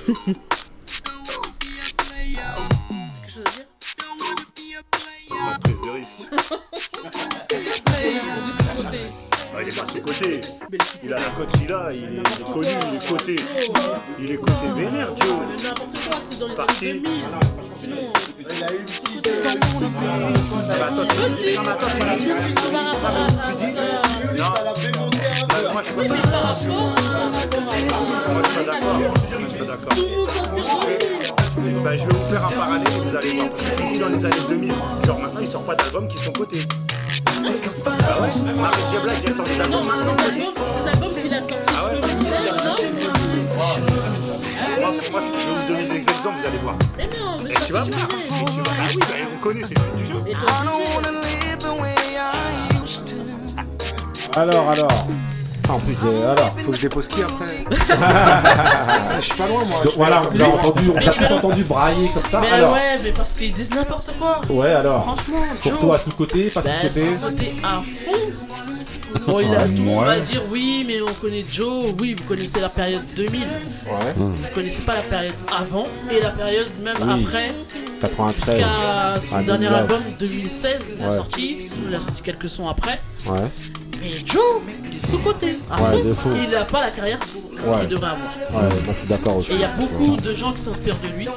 [0.06, 0.40] Quelque
[3.28, 3.66] chose à dire?
[9.56, 10.40] Ah, il est son côté.
[11.04, 13.36] Il a la cote qu'il a, il est connu, il est coté.
[14.18, 15.38] Il est coté vénère, Joe.
[16.56, 16.90] Parti.
[16.90, 17.24] années 2000.
[17.80, 17.96] Sinon,
[18.38, 19.28] Il a une petite.
[19.46, 22.22] Attends, tu- non, mais attends, c'est pas la Tu
[23.56, 24.52] dis Non.
[25.54, 26.56] Bah, Moi, je suis pas d'accord.
[28.32, 29.94] Moi, je suis pas d'accord.
[29.94, 30.02] Je.
[31.82, 33.48] Bah, vais vous faire un parallèle et vous allez voir.
[33.52, 34.72] Que dans les années 2000,
[35.06, 36.62] genre maintenant, il sort pas d'albums qui sont cotés.
[37.28, 38.28] Ah ouais
[38.60, 40.14] Marie Diabla, sortir non, d'albums mais maintenant.
[40.14, 42.00] a Ah ouais
[44.80, 46.74] Moi, je vais vous donner des exemples, vous allez voir.
[46.96, 48.08] Mais non, mais tu vas voir.
[48.10, 48.14] Ah
[48.88, 50.14] oui, bah, on connaît, c'est du jeu.
[54.36, 55.06] Alors, alors.
[55.68, 56.54] En plus, euh, alors.
[56.64, 57.64] Faut que je dépose qui après
[59.16, 59.82] Je suis pas loin, moi.
[59.84, 62.40] Donc, voilà, on a entendu, on a tous entendu brailler comme ça.
[62.40, 62.74] Mais alors.
[62.74, 64.40] ouais, mais parce qu'ils disent n'importe quoi.
[64.50, 65.02] Ouais, alors.
[65.04, 65.80] Franchement, Pour Joe.
[65.80, 67.04] toi, sous côté, pas Bah, sous côté.
[67.06, 69.22] sous-côté à fond.
[69.26, 71.94] Bon, il a, tout le monde va dire oui, mais on connaît Joe.
[72.00, 73.40] Oui, vous connaissez la période 2000.
[73.40, 73.46] Ouais.
[74.16, 77.24] Vous connaissez pas la période avant et la période même Oui.
[77.24, 77.52] après.
[78.00, 78.56] 93.
[78.56, 78.68] Jusqu'à
[79.28, 79.80] son Ah, dernier 2009.
[79.80, 81.56] album 2016, il a sorti.
[81.88, 83.00] Il a sorti quelques sons après.
[83.26, 83.38] Ouais.
[84.04, 84.42] Mais Joe,
[84.90, 85.58] il est sous-côté.
[85.70, 86.08] à Ouais, fond.
[86.08, 86.28] de fou.
[86.48, 87.86] Il a pas la carrière qu'il Ouais.
[87.86, 88.62] devrait avoir.
[88.64, 89.52] Ouais, moi je suis d'accord aussi.
[89.52, 91.24] Et il y a beaucoup de gens qui s'inspirent de lui.
[91.24, 91.34] Donc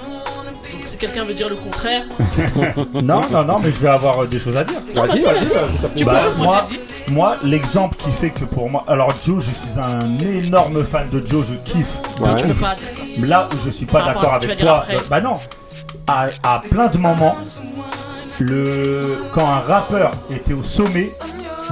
[0.86, 2.04] si quelqu'un veut dire le contraire,
[2.94, 4.80] Non, non, non, mais je vais avoir euh, des choses à dire.
[4.96, 5.96] Non, vas-y, vas-y, vas-y.
[5.96, 6.68] Tu Bah, peux, moi,
[7.10, 8.84] moi, l'exemple qui fait que pour moi.
[8.88, 11.88] Alors, Joe, je suis un énorme fan de Joe, je kiffe.
[12.20, 12.54] Non, de tu ouf.
[12.54, 12.88] peux pas dire
[13.22, 13.26] ça.
[13.26, 15.34] Là où je suis pas d'accord avec toi, euh, bah non.
[16.08, 17.36] À, à plein de moments,
[18.40, 21.14] le quand un rappeur était au sommet,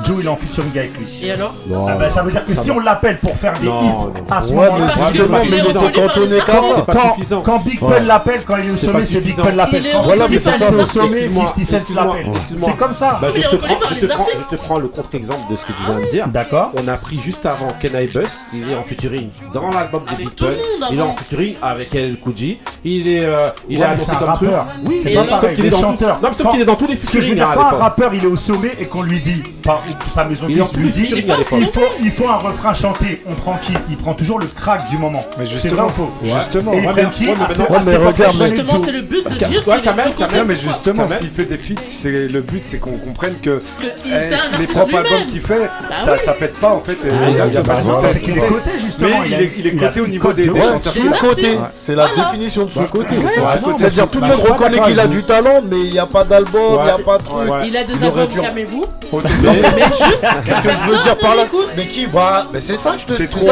[0.04, 1.08] Joe il est en featuring avec lui.
[1.24, 2.76] Et alors Non, Ah bah, ça veut dire que ça si va.
[2.76, 4.14] on l'appelle pour faire des Non, hits non.
[4.30, 7.42] à ce Ouais, moment-là, il quand, suffisant.
[7.42, 7.96] quand Big Ouais.
[8.00, 9.36] Pun l'appelle, quand il est au sommet, c'est Big.
[9.36, 9.84] Pun l'appelle.
[9.86, 10.76] Il Quand Voilà, mais 50 c'est Cent ça.
[10.78, 12.26] est au sommet, Excuse-moi, 50 Cent l'appelle.
[12.64, 13.20] C'est comme ça.
[13.22, 14.38] Bah, je, Il te prends, par je, les te prends, artistes.
[14.52, 16.28] je te prends le contre-exemple de ce que tu viens de dire.
[16.28, 16.72] D'accord.
[16.76, 20.30] On a pris juste avant Kenai Bus, il est en featuring dans l'album de Big
[20.32, 20.48] Pun,
[20.92, 24.16] il est en featuring avec El Kuji, il est, euh, il est annoncé c'est un
[24.16, 24.66] comme rappeur.
[24.86, 26.20] Oui, C'est pas sauf pareil, qu'il les est chanteurs.
[26.22, 27.54] Non, mais sauf qu'il est dans tous les Ce que je veux featuring dire, hein,
[27.56, 29.42] quand un rappeur il est au sommet et qu'on lui dit,
[30.14, 31.14] sa maison disque les dit,
[31.58, 33.74] il faut, il faut un refrain chanté, on prend qui?
[33.90, 35.26] Il prend toujours le crack du moment.
[35.38, 36.74] Mais C'est justement, vrai ou faux justement.
[36.74, 37.36] Et Ouais, qui ouais,
[37.86, 40.32] mais Ouais, regarde, Justement, c'est le but de Ouais, dire quand qu'il est même, quand
[40.32, 40.48] même.
[40.48, 44.58] Mais justement, Quand s'il fait des feats, c'est le but, c'est qu'on comprenne que eh,
[44.60, 46.98] les propres albums qu'il fait, Bah ça, pète pas en fait.
[48.12, 49.10] C'est qu'il est coté justement.
[49.22, 50.82] Mais il, est, coté au niveau des, chanteurs.
[50.94, 51.58] C'est côté,
[51.96, 53.18] la définition de sous côté.
[53.18, 55.92] Ouais, C'est- non, C'est-à-dire tout le monde pas reconnaît qu'il a du talent, mais il
[55.92, 57.04] n'y a pas d'album, il n'y a Ouais.
[57.04, 57.50] pas de truc.
[57.52, 57.68] Ouais.
[57.68, 58.86] Il a des albums, calmez-vous.
[59.76, 61.44] Mais- juste, Qu'est-ce que je veux dire par là
[61.78, 63.46] Mais qui va Mais c'est ça que je te c'est c'est trop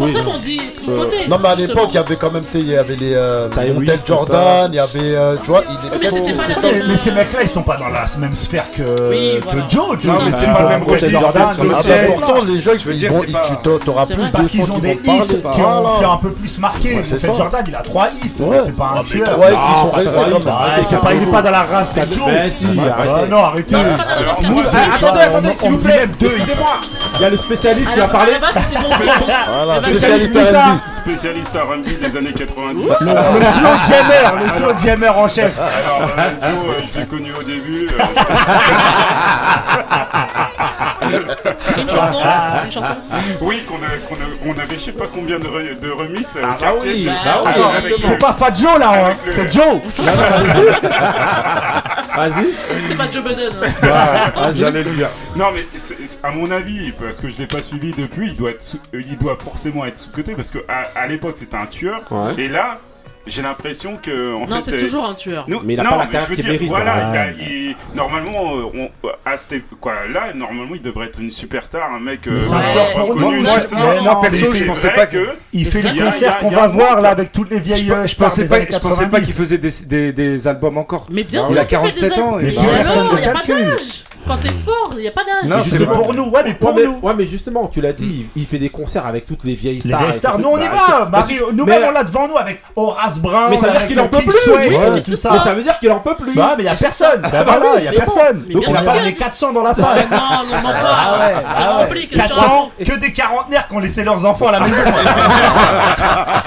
[0.00, 1.28] pour ça qu'on dit Euh, sous-côté.
[1.28, 3.48] Non mais à l'époque il y avait quand même tu il y avait les euh,
[3.74, 5.62] Montel Jordan, il y avait euh, tu vois,
[6.88, 8.82] mais ces mecs-là, ils sont pas dans la même sphère que.
[9.68, 9.96] Joe.
[10.00, 12.72] Joe, Non, mais c'est est pas le même registre, Ah Joe, bah pourtant les gens
[12.88, 13.12] veux ils dire,
[13.44, 13.54] tu
[14.06, 15.22] C'est plus Parce qu'ils ont des hits
[15.54, 16.96] qui ont, un peu plus marqué.
[16.96, 17.34] Montel.
[17.36, 18.32] Jordan, il a trop 3 hits,
[18.64, 19.38] c'est pas un Ah, tueur.
[19.40, 22.24] Ah, Il est pas dans la race des Joe.
[22.26, 23.30] Mais si, Ah, arrêtez.
[23.30, 23.76] Non, arrêtez.
[24.96, 26.08] Attendez, attendez, s'il vous plaît.
[26.20, 26.80] Excusez-moi.
[27.18, 28.32] Il y a le spécialiste qui parler.
[28.38, 28.54] Voilà,
[29.82, 30.90] Spécialiste spécialiste R&B.
[30.90, 32.82] Spécialiste R&B des années 90.
[32.82, 33.06] Le, slow
[33.88, 35.58] jammer, le slow jammer en chef.
[35.58, 37.88] Alors, euh, Joe, euh, je l'ai connu au début.
[41.02, 41.34] euh,
[41.78, 42.18] Une chanson
[42.64, 42.94] Une chanson
[43.40, 46.36] oui, qu'on a- qu'on a- on avait je sais pas combien de, re- de remix.
[46.42, 47.12] Ah bah oui, bah
[47.44, 49.80] oui, Alors, c'est pas Fat Joe là, hein, Avec le- c'est Joe.
[52.16, 52.46] Vas-y.
[52.88, 53.50] C'est pas Joe Biden.
[53.62, 53.68] hein.
[54.36, 55.08] Ah, J'allais le dire.
[55.36, 58.36] Non, mais c'est- c'est- à mon avis, parce que je l'ai pas suivi depuis, il
[58.36, 61.56] doit, être sous- euh, il doit forcément être sous-côté parce que à, à l'époque c'était
[61.56, 62.00] un tueur.
[62.10, 62.34] Ouais.
[62.38, 62.78] Et là,
[63.26, 65.44] j'ai l'impression que en Non, fait, c'est euh, toujours un tueur.
[65.48, 67.02] nous- Mais il a non, pas la carrière je veux qu'il dire, mérite, Voilà, quoi.
[67.12, 71.30] il a- il- normalement, euh, on, à cette- quoi, là, normalement, il devrait être une
[71.30, 72.42] superstar, un mec euh, nous.
[72.42, 72.54] ça.
[72.54, 73.40] Moi, mais
[74.00, 76.50] moi, Mais perso, c'est je pensais pas que Il fait Il les il concerts qu'on
[76.50, 79.06] il va voir là avec toutes les vieilles Je, euh, je pensais pas, je pensais
[79.06, 79.26] pas 90.
[79.26, 79.58] qu'il faisait
[80.12, 81.06] des, albums encore.
[81.10, 82.36] Mais bien Il a qu'il fait des 47 ans.
[82.40, 83.64] Mais personne non, ne y a pas calcule.
[83.66, 84.04] d'âge.
[84.26, 85.48] Quand t'es fort, y a pas d'âge.
[85.48, 86.98] Non, c'est pour nous, ouais, mais pour Ouais mais, nous.
[87.00, 89.76] ouais, mais justement, tu l'as dit, il, il fait des concerts avec toutes les vieilles
[89.76, 90.00] Les stars.
[90.00, 93.15] vieilles et stars, nous on y va, Marie, nous-mêmes on l'a devant nous avec Horace
[93.18, 94.34] Brown, Mais ça veut dire qu'il en peut plus.
[94.48, 95.30] Euh, mais ça.
[95.32, 96.34] Mais ça veut dire qu'il en peut plus.
[96.34, 98.44] Bah, mais y a personne, bah Ah bah voilà, oui, y a personne.
[98.50, 100.06] Donc on a pas les 400 dans la salle.
[100.10, 101.42] Non, non, non, Ah pas.
[101.48, 101.84] ah ouais.
[101.84, 102.70] rempli, quelle 400, chanson.
[102.78, 104.74] que des quarantenaires qui ont laissé leurs enfants à la maison.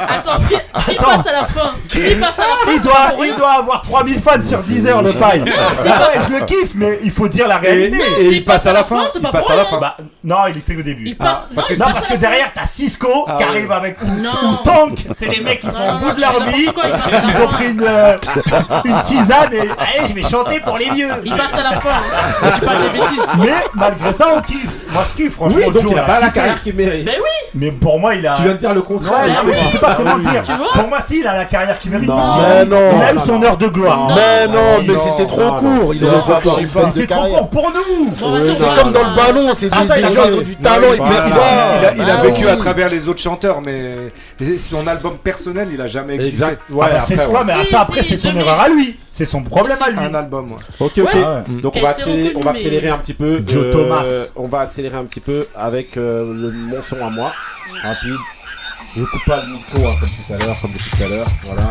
[0.10, 0.44] Attends,
[0.88, 1.72] qui, passe à la fin?
[1.88, 5.14] Qui passe à la fin Il doit, il avoir 3000 fans sur 10 heures le
[5.14, 5.42] paille.
[5.42, 8.00] Ouais, je le kiffe, mais il faut dire la réalité.
[8.20, 9.08] Et, il passe à la fin.
[9.12, 9.80] c'est Il pas passe à la fin.
[9.80, 11.04] Bah, non, il était au début.
[11.06, 11.46] Il passe.
[11.56, 15.08] parce que il derrière, t'as Cisco qui arrive avec ou, Tank.
[15.18, 16.59] C'est les mecs qui sont au bout de leur vie.
[16.66, 18.18] Quoi, Ils ont pris une, euh,
[18.86, 21.10] une tisane et allez, je vais chanter pour les vieux.
[21.26, 22.00] Il passe à la fin.
[22.56, 23.20] Tu parles des bêtises.
[23.40, 24.80] Mais malgré ça, on kiffe.
[24.92, 25.60] Moi, je kiffe, franchement.
[25.66, 27.06] Oui, donc Joe, il a pas la carrière qu'il mérite.
[27.06, 27.50] Mais oui.
[27.56, 28.34] Mais pour moi, il a.
[28.36, 29.20] Tu viens de dire le contraire.
[29.20, 30.44] Ouais, non, mais je sais pas comment dire.
[30.44, 32.08] Tu vois Pour moi, si, il a la carrière qu'il mérite.
[32.08, 32.18] Non.
[32.18, 32.92] parce qu'il a, non.
[32.96, 34.10] il a eu son heure de gloire.
[34.10, 34.16] Non.
[34.16, 35.94] Mais non, mais c'était trop non, court.
[35.94, 36.00] Il
[36.92, 38.14] c'est trop court pour nous.
[38.44, 43.08] C'est comme dans le ballon, c'est du talent, ils Il a, vécu à travers les
[43.08, 44.12] autres chanteurs, mais
[44.60, 46.49] son album personnel, il a jamais existé.
[46.58, 47.44] Ah bah, c'est après, ouais.
[47.46, 48.42] mais Si, ça après si, c'est son 2000.
[48.42, 50.00] erreur à lui, c'est son problème à lui.
[50.00, 50.58] Un album, ouais.
[50.80, 51.14] Ok, ok.
[51.14, 51.62] Ouais.
[51.62, 53.44] Donc on va, accélérer, on va mais- accélérer un petit peu.
[53.46, 54.04] Joe Thomas.
[54.36, 57.32] On va accélérer un petit peu avec euh, le, mon son à moi.
[57.84, 58.16] Rapide.
[58.98, 61.28] Je coupe pas le micro hein, comme tout à l'heure, comme depuis tout à l'heure.
[61.46, 61.64] Voilà.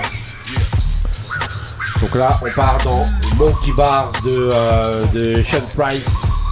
[2.01, 3.07] Donc là, on part dans
[3.37, 6.07] Monkey Bars de, euh, de Sean Price,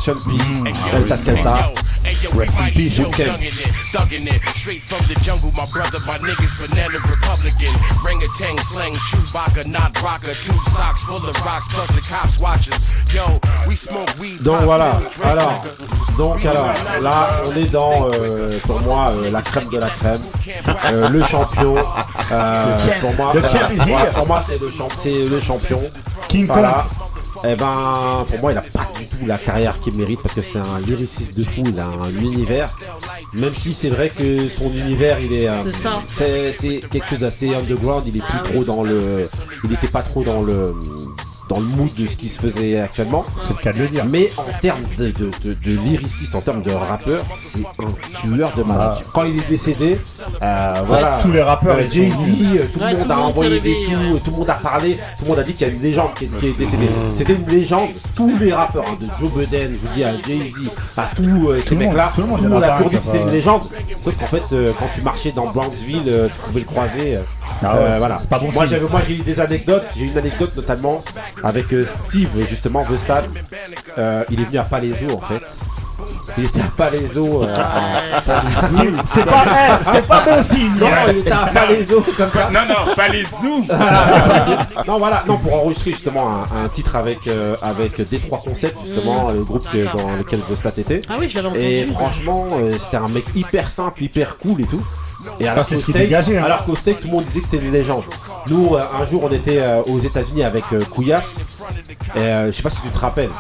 [0.05, 0.33] Sean P,
[2.07, 2.39] Delta Skata.
[2.39, 3.39] Rest in peace, you can.
[3.93, 5.51] Thugging it, straight from the jungle.
[5.53, 7.73] My brother, my niggas, banana Republican.
[8.05, 10.35] Ring a tang, slang, Chewbacca, not rocker.
[10.35, 12.83] Two socks full of rocks, plus the cops watch us.
[13.15, 14.43] Yo, we smoke weed.
[14.43, 15.65] Donc voilà, alors,
[16.19, 20.21] donc alors, là on est dans, euh, pour moi, euh, la crème de la crème,
[20.87, 21.75] Euh, le champion,
[22.33, 23.33] euh, pour moi,
[24.15, 25.81] pour moi c'est le, champ- c'est le champion,
[26.29, 26.57] King Kong.
[26.59, 26.87] voilà.
[27.45, 30.41] Eh ben, pour moi, il a pas du tout la carrière qu'il mérite parce que
[30.41, 31.63] c'est un lyriciste de fou.
[31.67, 32.77] Il a un univers,
[33.33, 35.71] même si c'est vrai que son univers, il est, euh,
[36.13, 38.05] C'est quelque chose d'assez underground.
[38.07, 39.29] Il est plus trop dans le,
[39.65, 40.75] il était pas trop dans le,
[41.49, 43.25] dans le mood de ce qui se faisait actuellement.
[43.41, 44.05] C'est le cas de le dire.
[44.05, 47.91] Mais en termes de, de, de, de lyriciste, en termes de rappeur, c'est un
[48.21, 48.97] tueur de malade.
[49.13, 49.99] Quand il est décédé,
[50.43, 51.19] euh, voilà.
[51.23, 52.13] tous les rappeurs, Euh, Jay-Z,
[52.57, 54.21] euh, tout Ouais, le monde a envoyé des sous, ouais.
[54.25, 56.15] tout le monde a parlé, tout le monde a dit qu'il y a une légende
[56.15, 56.89] qui est, qui est décédée.
[56.97, 57.91] C'était une légende.
[58.15, 61.61] Tous les rappeurs, hein, de Joe Budden, je vous dis à Jay-Z, à tous euh,
[61.61, 63.31] ces Tout le monde, mecs-là, tout le monde, a monde toujours dit que c'était une
[63.31, 63.63] légende.
[64.05, 67.17] Sauf qu'en fait, euh, quand tu marchais dans Bronxville, euh, tu pouvais le croiser.
[67.17, 67.21] euh,
[67.63, 68.19] Ah ouais, euh, c'est- voilà.
[68.21, 69.85] c'est pas bon moi, j'ai eu des anecdotes.
[69.97, 71.01] J'ai eu une anecdote notamment
[71.43, 73.25] avec euh, Steve, justement, Vestad.
[73.99, 75.43] Euh, il est venu à Palaiso en fait.
[76.39, 77.45] Il était à Palaiso.
[77.45, 78.23] euh, à-
[78.67, 79.45] C'est- C'est pas,
[79.93, 80.73] c'est pas bon signe.
[80.79, 82.51] non, il était à Palaiso comme ça.
[82.51, 82.93] Non, non,
[83.41, 83.67] zooms.
[84.87, 89.31] non, voilà, non, pour enregistrer justement un, un titre avec, euh, avec D3 Concept, justement,
[89.31, 91.01] le groupe que- dans lequel Vestat était.
[91.09, 91.65] Ah oui, je l'avais entendu.
[91.65, 94.85] Et franchement, euh, c'était un mec hyper simple, hyper cool et tout.
[95.41, 96.43] Et alors qu'au steak, hein.
[96.45, 98.03] alors qu'au steak, tout le monde disait que c'était une légende.
[98.49, 101.35] Nous, euh, un jour, on était euh, aux États-Unis avec euh, Couillasse.
[102.15, 103.31] Et euh, je sais pas si tu te rappelles,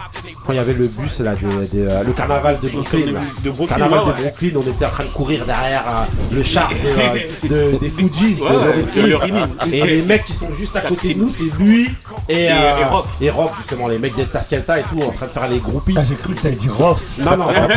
[0.44, 3.12] quand il y avait le bus là, des- des, euh, le carnaval de Brooklyn.
[3.12, 3.20] là.
[3.44, 6.42] de Brooklyn, carnaval ouais, de Brooklyn, on était en train de courir derrière euh, le
[6.42, 6.74] char de,
[7.52, 9.02] euh, de- des Fujis, Ouais, ouais,
[9.68, 9.72] de.
[9.74, 11.88] Et les mecs qui sont juste à côté de nous, c'est lui
[12.28, 13.04] et, Et- euh, et Rock.
[13.20, 15.94] et Rock, justement, les mecs Skelta et tout, en train de faire les groupies.
[15.96, 17.02] Ah, j'ai cru que t'avais dit Rof.
[17.18, 17.70] Non, non, Rock,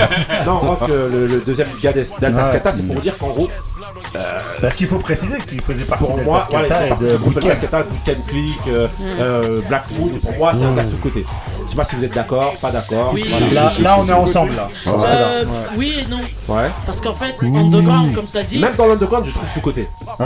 [0.45, 2.49] non, Rock, euh, le, le deuxième gars d'Es- d'Alta Ouais.
[2.49, 3.49] Scata, c'est pour dire qu'en gros,
[4.61, 7.17] Parce qu'il faut préciser qu'il faisait partie Pour de moi, voilà, et de partie de
[7.17, 7.47] Bootcamp.
[7.47, 10.09] Cascata, Bootcamp Click, euh, euh, Black Moon.
[10.21, 11.25] Pour moi, c'est un gars sous-côté.
[11.69, 13.11] Je sais pas si vous êtes d'accord, pas d'accord.
[13.13, 13.23] Oui.
[13.29, 13.61] Voilà.
[13.65, 14.69] Là, là, on est ensemble là.
[14.87, 15.45] Euh,
[15.77, 16.19] Oui et non.
[16.47, 16.71] Ouais.
[16.87, 18.57] Parce qu'en fait, Underground, comme t'as dit.
[18.57, 19.87] Même dans l'underground, je trouve sous-côté.
[20.17, 20.25] Bah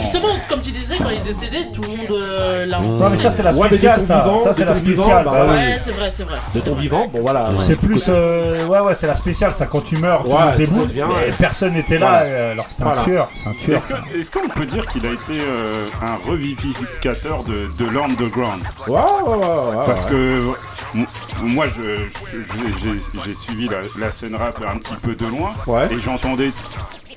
[0.00, 3.16] justement, comme tu disais, quand il est décédé, tout le monde euh, l'a Non, mais
[3.18, 4.22] ça, c'est la Ouais, spéciale, ton ça.
[4.22, 5.24] vivant, Ça, c'est la vivant, spéciale.
[5.26, 5.54] bah oui.
[5.54, 6.38] Ouais, c'est vrai, c'est vrai.
[6.54, 7.48] De ton vivant, bon voilà.
[7.60, 8.04] C'est plus.
[8.08, 9.66] euh, ouais, ouais, c'est la spéciale, ça.
[9.66, 10.66] Quand tu meurs, tu Ouais, mais
[11.02, 11.30] ouais.
[11.38, 13.02] Personne n'était là, euh, alors c'était un Voilà.
[13.02, 13.28] tueur.
[13.34, 13.78] C'est un tueur.
[14.18, 18.62] Est-ce qu'on peut dire qu'il a été euh, un revivificateur de, de l'underground?
[18.88, 20.10] Ouais, ouais, ouais, ouais, Parce ouais.
[20.10, 20.45] que
[21.42, 25.52] moi, je- je- je- j'ai suivi la, la scène rap un petit peu de loin
[25.66, 25.92] Ouais.
[25.92, 26.50] et j'entendais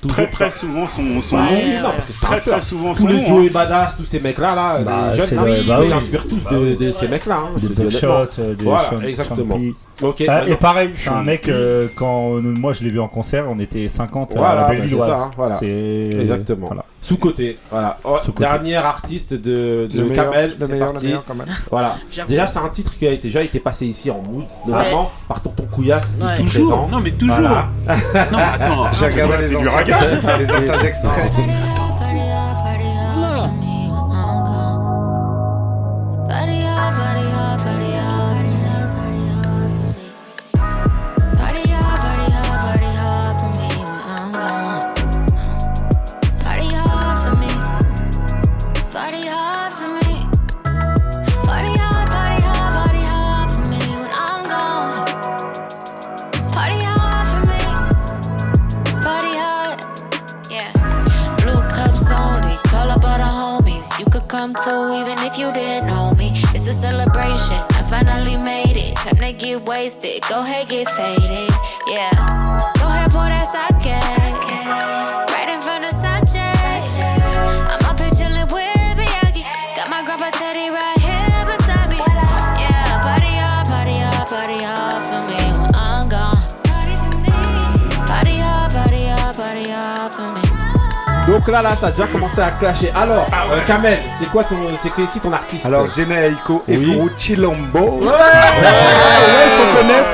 [0.07, 1.43] très très souvent son, son nom.
[1.83, 3.25] non, parce que c'est un très très souvent Tous son les nom.
[3.25, 3.51] Joey hein.
[3.53, 5.85] Badass, tous ces mecs-là, là, Bah, les jeunes, là, bah ils oui.
[5.89, 6.75] s'inspirent tous Bah de, oui.
[6.77, 7.35] de ces mecs-là.
[7.45, 7.83] Hein, Des honnêtement.
[8.21, 9.55] Buckshot, euh, des Voilà, Sean- exactement.
[9.55, 9.75] Champy.
[10.01, 13.45] Ok, Ah, et pareil, c'est un mec, euh, quand moi je l'ai vu en concert,
[13.49, 15.07] on était 50 à Voilà, la bah, Bellevilloise.
[15.09, 15.55] c'est ça, hein, voilà.
[15.57, 16.67] C'est- Exactement.
[16.67, 16.85] voilà.
[17.01, 17.57] Sous-côté.
[17.71, 17.97] Voilà.
[18.03, 18.49] Oh, Sous-côté.
[18.49, 20.49] dernier artiste de, de Le meilleur, Kamel.
[20.59, 21.05] le c'est meilleur, le parti.
[21.07, 21.47] meilleur, Kamel.
[21.71, 21.95] Voilà.
[22.11, 22.29] J'avoue.
[22.29, 25.41] Déjà, c'est un titre qui a été- déjà été passé ici en mood, notamment par
[25.41, 26.27] Tonton Couillasse, Ouais.
[26.33, 26.67] ici Toujours.
[26.77, 26.87] présent.
[26.91, 27.35] Non, mais toujours.
[27.37, 27.67] Voilà.
[28.31, 28.91] Non, attends.
[28.93, 30.37] J'ai regardé c'est les du anciens, raga.
[30.39, 31.31] les anciens extraits.
[64.53, 66.31] Come even if you didn't know me.
[66.53, 67.59] It's a celebration.
[67.77, 68.95] I finally made it.
[68.95, 70.23] Time to get wasted.
[70.29, 71.51] Go ahead, get faded.
[71.87, 72.11] Yeah.
[72.79, 74.18] Go ahead, pour that sake.
[91.29, 92.91] Donc là, là, ça a déjà commencé à clasher.
[92.95, 96.85] Alors, euh, Kamel, c'est quoi ton, c'est qui ton artiste Alors, Jenny Aiko et Oui.
[96.93, 97.79] Furu Chilombo.
[97.79, 100.09] Ouais, Ouais, il faut connaître.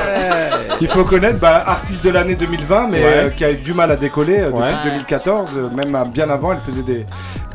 [0.78, 3.04] Il faut connaître, bah, artiste de l'année 2020, mais Ouais.
[3.06, 4.90] euh, qui a eu du mal à décoller euh, depuis Ouais.
[4.90, 5.50] 2014.
[5.56, 7.06] euh, même bien avant, elle faisait des,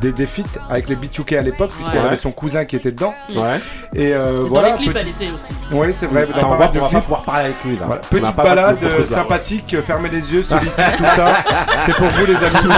[0.02, 2.06] des, des feats avec les B2K à l'époque, puisqu'elle Ouais.
[2.08, 3.14] avait son cousin qui était dedans.
[3.34, 3.60] Ouais.
[3.94, 4.70] Et euh, Et voilà.
[4.70, 5.52] Dans les clips, petit- elle était aussi.
[5.72, 6.26] Oui, c'est vrai.
[6.26, 7.82] dans Attends, on va, on va pas pouvoir parler avec lui là.
[7.84, 8.00] Voilà.
[8.04, 11.32] On Petite balade euh, sympathique, euh, fermez les yeux, solitude, tout ça.
[11.86, 12.72] C'est pour vous les amis.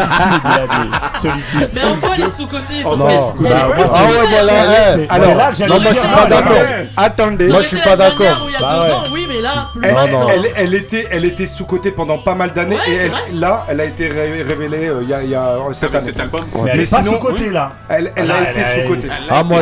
[1.21, 1.71] Solitude.
[1.75, 3.35] Mais en quoi elle est sous-côté Oh, Parce non.
[3.41, 3.49] Bah.
[3.55, 4.53] Ah ouais, sous-côté, voilà.
[4.95, 6.57] C'est- Alors, là que non, moi, je suis pas ah, d'accord.
[6.97, 7.49] Attendez.
[7.49, 8.49] Moi, je suis pas d'accord.
[8.51, 10.29] y Bah oui, mais là, Elle, Non, non.
[10.31, 13.85] elle- elle était, elle était sous-cotée pendant pas mal d'années Ouais, et là, elle a
[13.85, 16.07] été ré- révélée euh, il y a, il y a euh, cette Avec année.
[16.13, 16.45] cet album.
[16.65, 17.14] Mais sinon,
[17.51, 17.73] là.
[17.89, 19.09] Elle, elle Ah, a elle été a- sous-cotée.
[19.31, 19.59] Ah, moi,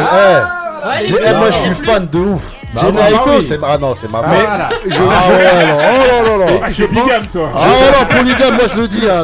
[0.85, 2.43] Ouais, eh, eh, moi je suis fan de ouf.
[2.75, 3.45] Bah, Jenny bah, oui.
[3.47, 4.69] c'est ah non, c'est ma Mais femme.
[4.91, 6.73] je, Ah ouais, non, oh là là là.
[6.73, 7.51] je bigame, toi.
[7.55, 7.67] Ah
[8.01, 9.23] non, polygame, moi je le dis, hein,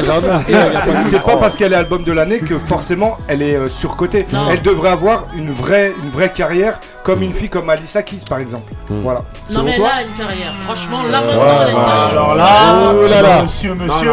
[1.09, 1.37] c'est pas Oh.
[1.41, 4.25] parce qu'elle est album de l'année que forcément elle est euh, surcotée.
[4.51, 8.39] Elle devrait avoir une vraie, une vraie carrière comme une fille comme Alissa Keys par
[8.39, 8.71] exemple.
[8.89, 9.21] Voilà.
[9.51, 10.53] Non, mais a une carrière.
[10.61, 12.07] Franchement, là maintenant, ouais, elle a une carrière.
[12.11, 12.45] Alors là,
[12.93, 13.43] Oh là là.
[13.43, 14.11] monsieur, monsieur.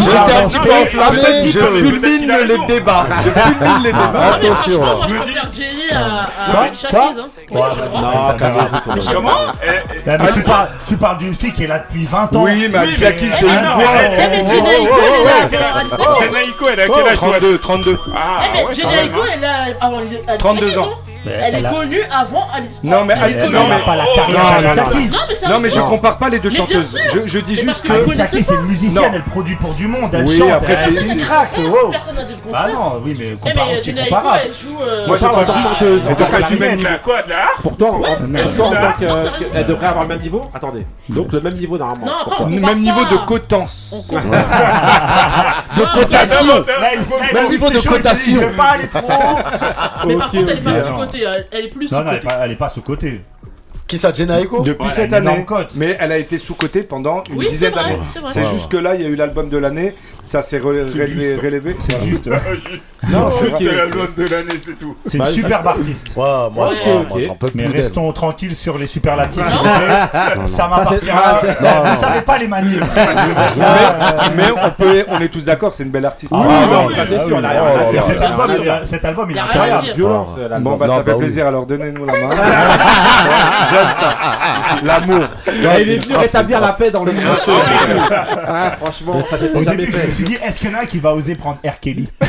[0.00, 1.48] J'étais un petit peu enflammé.
[1.50, 3.06] Je fulmine les débats.
[3.24, 4.34] Je fulmine les débats.
[4.34, 4.94] Attention, là.
[5.08, 7.28] je me préfère Jenny à, à Quoi Alicia Quoi Keys, hein.
[7.50, 8.26] Ouais, Ouais, j'ai le vas-y, droit.
[8.32, 8.82] ça, ça m'arrête.
[8.86, 9.30] Mais je sais Comment.
[9.62, 9.68] Eh,
[10.06, 10.32] eh, mais
[10.86, 12.42] tu parles, d'une fille qui est là depuis 20 ans.
[12.44, 13.84] Oui, mais Alissa Keys eh, c'est une voix.
[14.02, 16.26] Eh, oh, Aiko, oh, elle est oh, là.
[16.26, 17.98] Janaïko, elle a quel âge toi 32, 32.
[18.14, 18.58] Ah, Eh,
[19.04, 19.26] Aiko, hein.
[19.34, 19.54] elle a
[19.86, 20.88] avant Alicia 32 Keys, ans.
[21.24, 22.80] Elle elle est a- connue avant Alice.
[22.82, 23.52] Non, mais elle est elle- connue.
[23.54, 24.90] non, mais- elle a pas la carrière non, non.
[24.90, 25.88] Non, mais c'est Non, mais je son.
[25.88, 26.98] compare pas les deux Mais chanteuses.
[27.12, 27.92] Je, je dis Mais juste que.
[27.92, 29.10] Keys, c'est une musicienne, Non.
[29.14, 31.90] elle produit pour du monde, elle Oui, chante, après, elle, c'est- elle craque, Personne wow.
[31.92, 34.16] N'a dit le Bah non, oui, mais Eh, comparons mais ce qui est Jenny Aiko,
[34.16, 34.40] comparable.
[34.44, 34.78] elle joue.
[34.82, 36.02] euh, Moi, je parle de de- chanteuse.
[36.02, 36.60] de- En tant de- qu'artiste.
[36.60, 38.76] De la quoi De la harpe Pour toi, en- Ouais, pour c'est toi, vrai.
[38.78, 39.64] en tant que- Non, c'est vrai, que- c'est elle vrai.
[39.64, 40.86] devrait avoir le même niveau Attendez.
[41.08, 42.12] Donc le même niveau normalement.
[42.38, 43.94] On Même niveau de cotence.
[44.12, 46.64] De cotation.
[47.34, 48.32] Même niveau de c'est cotation.
[48.34, 49.38] Je vais pas aller trop haut.
[50.06, 50.70] Mais par contre, elle est pas
[51.14, 52.26] Elle elle est plus Non, non, elle est sous-côté.
[52.26, 53.20] pas, elle est pas sous côté.
[53.92, 55.44] Qui ça, Jenny Aiko Depuis Ouais, cette année.
[55.46, 55.72] cote.
[55.74, 57.98] Mais elle a été sous-cotée pendant une Oui, dizaine d'années.
[58.32, 59.94] c'est juste que là, il y a eu l'album de l'année.
[60.24, 61.76] Ça s'est relevé.
[61.80, 62.30] C'est juste.
[63.10, 63.28] Non,
[63.58, 64.96] c'est l'album de l'année, c'est tout.
[65.04, 66.14] C'est une Bah, superbe artiste.
[66.16, 66.70] Ouais, moi,
[67.56, 69.42] Mais restons tranquilles sur les superlatifs.
[70.46, 71.10] Ça m'appartient.
[71.12, 72.76] Ah, c'est- Vous savez pas les manier.
[74.36, 74.44] Mais
[75.08, 76.32] on, est tous d'accord, c'est une belle artiste.
[76.34, 76.44] Oh
[78.84, 80.60] cet album, il est- incroyable.
[80.60, 81.18] Bon, bah ça bah fait oui.
[81.18, 82.30] plaisir, alors donnez-nous la main.
[84.82, 85.24] L'amour.
[85.46, 87.22] Ah, il est venu rétablir la paix dans le monde.
[88.46, 90.10] Ah, franchement, ça s'était jamais début, je me fait.
[90.10, 91.78] suis dit, est-ce qu'il y en a un qui va oser prendre R.
[91.80, 92.08] Kelly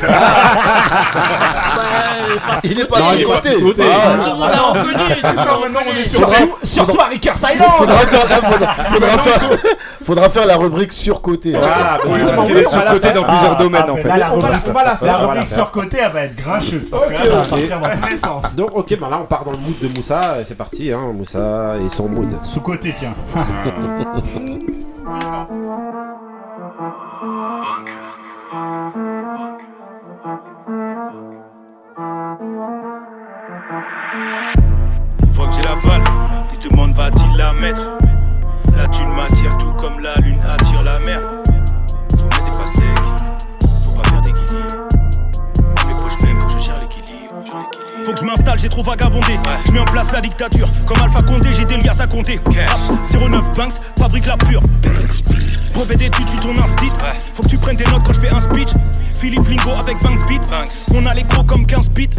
[2.64, 3.50] Il est pas Non, il est côté.
[3.50, 3.84] de ce côté.
[3.92, 4.94] Ah, Tout le monde ah l'a reconnu.
[4.94, 6.06] le monde l'a reconnu.
[6.06, 7.72] Surtout, surtout à Rikers Island
[10.06, 11.52] Faudra faire, la rubrique surcoté.
[11.52, 14.04] Voilà, Oui, parce qu'il est surcoté dans plusieurs domaines en fait.
[14.04, 14.74] La On va la- rubrique,
[15.38, 17.90] on on surcotée, elle va être grincheuse parce que là, Ok, ça va partir dans
[17.90, 18.56] tous les sens.
[18.56, 20.20] Donc, ok, ben là, on part dans le mood de Moussa.
[20.42, 21.40] et C'est parti, hein, Moussa
[21.82, 22.28] et son mood.
[22.44, 23.16] Sous-côté, tiens.
[35.22, 36.04] Une fois que j'ai la balle,
[36.52, 37.90] ils se demandent va-t-il la mettre?
[38.76, 41.20] La thune m'attire tout comme la lune attire la mer.
[48.24, 49.38] Je m'installe, j'ai trop vagabondé.
[49.66, 50.68] Je mets en place la dictature.
[50.88, 52.40] Comme Alpha Condé, j'ai des liasses à compter.
[52.46, 52.80] Rap,
[53.12, 54.62] 09 Banks, fabrique la pure.
[55.74, 56.92] Brevet d'études, tu ton instit.
[57.34, 58.70] Faut que tu prennes tes notes quand je fais un speech.
[59.24, 60.42] Philippe Lingo avec Banks Beat.
[60.94, 62.10] On a les gros comme 15 bits.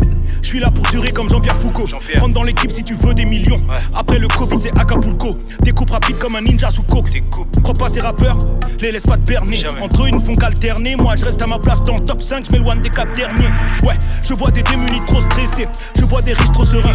[0.40, 1.85] Je suis là pour durer comme Jean-Pierre Foucault.
[2.18, 3.60] Rentre dans l'équipe si tu veux des millions.
[3.94, 5.36] Après le Covid, c'est Acapulco.
[5.60, 7.22] Découpe rapide comme un ninja sous coke.
[7.62, 8.39] Crois pas ces rappeurs,
[8.81, 9.66] les laisse pas te berner.
[9.82, 10.97] Entre eux, ils ne font qu'alterner.
[10.97, 12.47] Moi, je reste à ma place dans le top 5.
[12.47, 13.52] Je m'éloigne des 4 derniers.
[13.82, 15.68] Ouais, je vois des démunis trop stressés.
[15.98, 16.93] Je vois des riches trop sereins.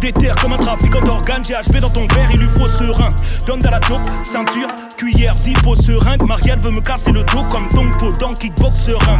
[0.00, 1.42] Des terres comme un trafiquant d'organes.
[1.42, 3.14] GHB dans ton verre, il lui faut serein.
[3.46, 4.66] Donne dans la dope, ceinture,
[5.00, 6.22] cuillère, zippo, seringue.
[6.26, 9.18] Marielle veut me casser le dos comme ton pot dans kickbox serein.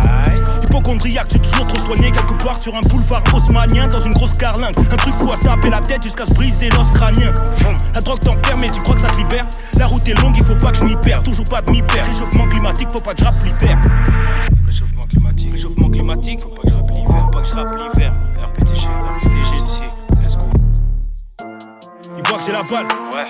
[0.64, 4.78] Hypochondriaque, tu toujours trop soigné quelque part sur un boulevard haussmanien dans une grosse carlingue.
[4.78, 7.32] Un truc fou à se taper la tête jusqu'à se briser l'os crânien.
[7.94, 9.46] La drogue t'enferme et tu crois que ça te libère.
[9.78, 11.24] La route est longue, il faut pas que je m'y perde.
[11.24, 12.10] Toujours pas de m'y perdre.
[12.12, 13.80] Réchauffement climatique, faut pas que je rappe l'hiver.
[14.66, 18.14] Réchauffement climatique, réchauffement climatique, faut pas que je rappe l'hiver, pas que je rappe l'hiver.
[22.30, 22.86] Voit que j'ai la balle,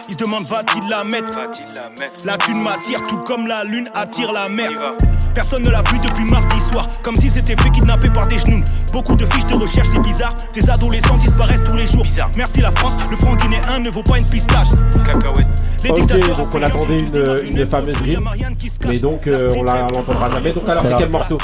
[0.08, 1.32] il se demande va-t-il la mettre?
[1.32, 2.24] Va-t-il la mettre?
[2.26, 4.70] La thune m'attire tout comme la lune attire la mer.
[5.34, 6.86] Personne ne l'a vu depuis mardi soir.
[7.02, 8.62] Comme si c'était fait kidnapper par des genoux
[8.92, 12.04] Beaucoup de fiches de recherche c'est bizarre Des adolescents disparaissent tous les jours
[12.36, 14.68] Merci la France, le franc guinéen ne vaut pas une pistache
[15.04, 15.46] Cacahuète
[15.84, 18.28] Les Ok, dictateurs donc on attendait une, une fameuse rime,
[18.86, 20.52] mais donc euh, on l'entendra jamais.
[20.52, 21.38] Donc alors c'est quel morceau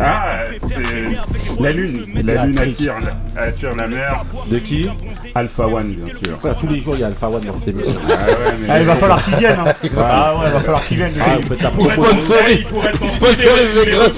[0.00, 0.22] Ah,
[0.68, 2.06] c'est la lune.
[2.24, 2.94] La lune attire,
[3.36, 4.24] attire la mer.
[4.48, 4.88] De qui
[5.34, 6.56] Alpha One, bien sûr.
[6.58, 7.92] Tous les jours il y a Alpha One dans cette émission.
[8.06, 9.58] Ah ouais, mais- Ah, il va falloir qu'il vienne.
[9.66, 9.72] Hein.
[9.98, 11.12] Ah ouais, il va falloir qu'il vienne.
[11.20, 11.26] Ah,
[11.62, 12.06] la Pour promo.
[12.08, 12.66] sponsorise.
[12.66, 14.12] Sponsorise les greffes.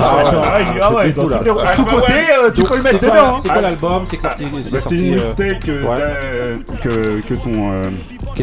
[0.00, 1.12] Ah, Ah, ouais, ah, il- ah ouais,
[1.90, 3.14] les- Sous-côté, euh, tu Donc, peux le mettre dedans.
[3.14, 3.36] hein.
[3.42, 4.02] C'est quoi l'album?
[4.06, 4.44] C'est que sorti.
[4.44, 5.08] Bah, C'est c'est sorti.
[5.08, 7.72] une euh, mixtape euh, que, que son.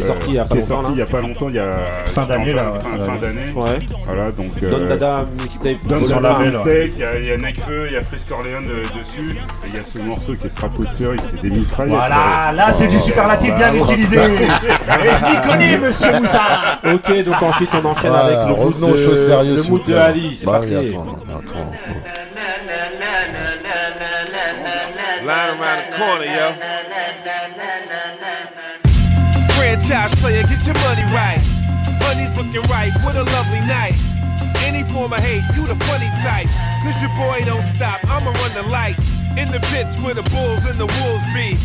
[0.00, 1.54] est sorti il y a pas qui est longtemps, il y a pas longtemps, il
[1.54, 1.70] y a.
[2.06, 2.72] Fin d'année, là.
[2.80, 3.52] Fin, fin d'année.
[3.54, 3.78] Ouais.
[4.06, 4.58] Voilà, donc.
[4.60, 5.86] Don euh, Dada mixtape.
[5.86, 6.50] Don sur sur le la label.
[6.50, 9.74] mixtape, il y a, il Nekfeu, il y a Frisk Orleans euh, dessus, et il
[9.76, 11.94] y a ce morceau qui est stratosphérique, c'est des mitraillettes.
[11.94, 12.52] Voilà, euh.
[12.52, 14.16] là c'est du superlatif bien utilisé.
[14.16, 16.42] Et je m'y connais, monsieur Moussa.
[16.84, 19.94] Ok, donc ensuite on enchaîne avec le mood de, le mood de.
[19.94, 20.36] Ali.
[20.38, 20.74] C'est Bah parti.
[20.76, 21.70] oui, attends, attends.
[25.24, 26.52] Line around the corner, yo.
[29.84, 31.44] Franchise player, get your money right.
[32.00, 33.92] Money's looking right, what a lovely night.
[34.64, 36.48] Any form of hate, you the funny type.
[36.80, 39.04] Cause your boy don't stop, I'ma run the lights.
[39.36, 41.60] In the pits where the bulls and the wolves be.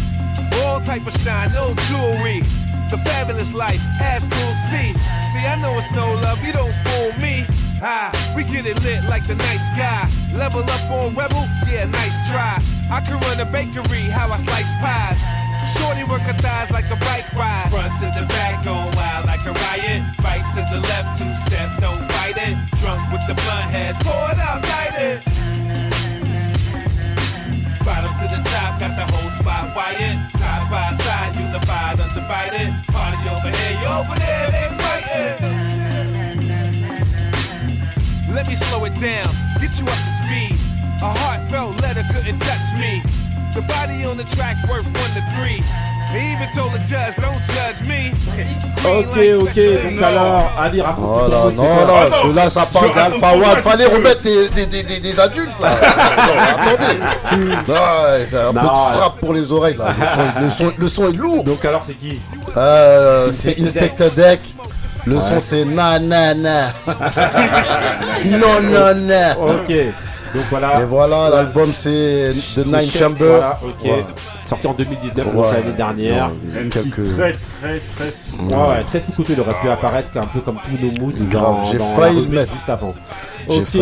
[0.59, 2.43] All type of shine, no jewelry.
[2.91, 4.91] The fabulous life, ass cool see.
[5.31, 7.45] See, I know it's no love, you don't fool me.
[7.81, 10.11] Ah, we get it lit like the night sky.
[10.35, 12.59] Level up on Rebel, yeah, nice try.
[12.91, 15.38] I can run a bakery, how I slice pies.
[15.69, 17.69] Shorty work her thighs like a bike ride.
[17.69, 20.01] Front to the back, going wild like a riot.
[20.23, 22.57] Right to the left, two step, don't fight it.
[22.81, 25.21] Drunk with the blunt head, pour it out, light it.
[27.85, 30.17] Bottom to the top, got the whole spot wired.
[30.41, 32.73] Side by side, unified, undivided.
[32.89, 35.37] Party over here, you over there, they fighting.
[38.33, 39.29] Let me slow it down,
[39.61, 40.57] get you up to speed.
[41.01, 43.18] A heartfelt letter couldn't touch me.
[43.55, 45.61] The body on the track worth one to three.
[46.11, 48.11] He even told the judge, don't judge me.
[48.83, 53.33] Ok, ok, donc alors, Ali, raconte mood, c'est non, non, que là ça parle d'Alpha
[53.35, 55.69] One, fallait remettre des, des, des, des, des adultes là.
[57.67, 58.25] Non, attendez.
[58.31, 59.93] C'est un peu de frappe pour les oreilles là.
[60.41, 61.43] Le son, le son, le son est lourd.
[61.43, 62.19] Donc alors c'est qui?
[62.57, 64.39] Euh, c'est Inspector Deck.
[65.05, 65.21] Le Ouais.
[65.21, 66.73] son c'est na na na.
[68.25, 69.61] non non non.
[69.61, 69.75] Ok.
[70.33, 70.81] Donc voilà.
[70.81, 73.25] Et voilà, l'album c'est The Nine Chamber.
[73.27, 73.83] Voilà, ok.
[73.83, 74.05] Ouais.
[74.45, 75.51] Sorti en 2019, donc Ouais.
[75.53, 76.29] l'année dernière.
[76.29, 78.35] Non, très très très sous.
[78.37, 81.43] Ouais, ouais, très sous-côté, il aurait pu apparaître un peu comme tous nos moods Grave,
[81.43, 82.53] dans, j'ai failli le mettre.
[82.53, 82.93] juste avant.
[83.47, 83.77] Ok,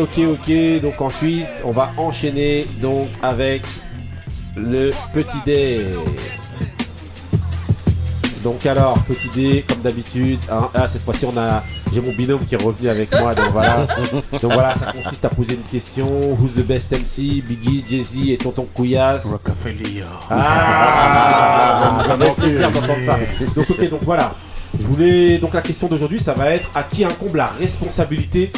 [0.00, 0.80] ok, ok.
[0.82, 3.62] Donc ensuite, on va enchaîner donc avec
[4.56, 5.84] le petit dé.
[8.42, 10.38] Donc alors, petit dé, comme d'habitude.
[10.50, 10.68] hein.
[10.74, 11.62] Ah, cette fois-ci, on a,
[11.92, 13.34] j'ai mon binôme qui est revenu avec moi.
[13.34, 13.86] Donc voilà.
[14.32, 16.08] donc voilà, ça consiste à poser une question.
[16.38, 19.24] Who's the best MC Biggie, Jay-Z et Tonton Couillasse.
[19.24, 20.04] Rockefeller.
[20.30, 23.18] Ah, ça fait plaisir d'entendre ça.
[23.54, 24.34] Donc ok, donc voilà.
[24.78, 28.52] Je voulais donc la question d'aujourd'hui, ça va être à qui incombe la responsabilité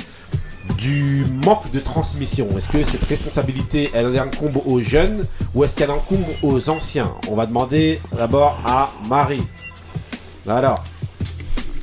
[0.77, 2.49] du manque de transmission?
[2.57, 7.13] Est-ce que cette responsabilité, elle incombe aux jeunes ou est-ce qu'elle incombe aux anciens?
[7.29, 9.43] On va demander d'abord à Marie.
[10.47, 10.83] Alors,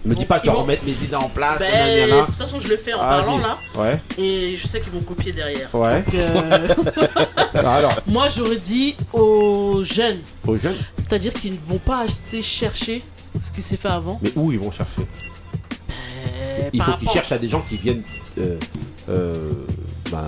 [0.05, 1.59] me dis pas que tu vas vont- remettre mes idées en place.
[1.59, 3.07] Ben, de toute façon, je le fais en Vas-y.
[3.25, 3.57] parlant là.
[3.75, 4.01] Ouais.
[4.17, 5.73] Et je sais qu'ils vont copier derrière.
[5.75, 6.01] Ouais.
[6.03, 6.67] Donc, euh,
[7.55, 10.19] Alors, alors, Moi, j'aurais dit aux jeunes.
[10.47, 13.03] aux jeunes, C'est-à-dire qu'ils ne vont pas assez chercher
[13.45, 14.19] ce qui s'est fait avant.
[14.21, 15.01] mais où ils vont chercher
[15.91, 18.03] Euh, Il faut qu'ils cherchent à des gens qui viennent,
[18.37, 18.55] euh,
[19.09, 19.51] euh,
[20.11, 20.23] ben,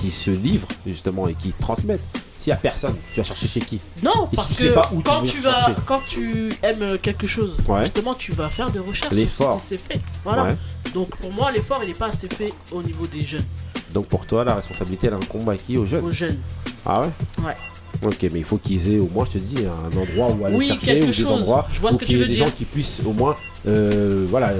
[0.00, 2.00] qui se livrent justement et qui transmettent.
[2.38, 4.74] S'il y a personne, tu vas chercher chez qui Non, Et parce tu sais que
[4.74, 5.74] pas où quand tu, tu vas chercher.
[5.86, 7.80] quand tu aimes quelque chose, Ouais.
[7.80, 9.56] justement, tu vas faire des recherches L'effort.
[9.58, 10.00] ce qui s'est fait.
[10.24, 10.44] Voilà.
[10.44, 10.56] Ouais.
[10.94, 13.44] Donc pour moi, l'effort, il n'est pas assez fait au niveau des jeunes.
[13.92, 16.38] Donc pour toi, la responsabilité, elle incombe à qui Aux jeunes Aux jeunes.
[16.86, 17.08] Ah ouais
[17.44, 17.56] Ouais.
[18.04, 20.56] Ok, mais il faut qu'ils aient au moins, je te dis, un endroit où aller
[20.56, 21.26] Oui, chercher, ou des chose.
[21.32, 22.46] endroits Je vois où ce que y veux des dire.
[22.46, 23.34] gens qui puissent au moins,
[23.66, 24.52] euh, voilà,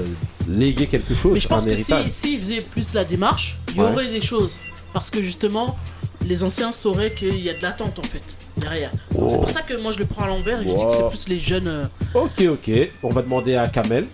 [0.49, 2.07] léguer quelque chose, Mais je pense un que héritage.
[2.07, 3.85] si, s'ils faisaient plus la démarche, il y Ouais.
[3.91, 4.57] aurait des choses.
[4.93, 5.77] Parce que justement,
[6.25, 8.21] les anciens sauraient qu'il y a de l'attente en fait
[8.57, 8.91] derrière.
[9.15, 9.27] Oh.
[9.29, 11.07] C'est pour ça que moi je le prends à l'envers et je dis que c'est
[11.09, 11.67] plus les jeunes.
[11.67, 12.71] euh, Ok, ok.
[13.03, 14.05] On va demander à Kamel.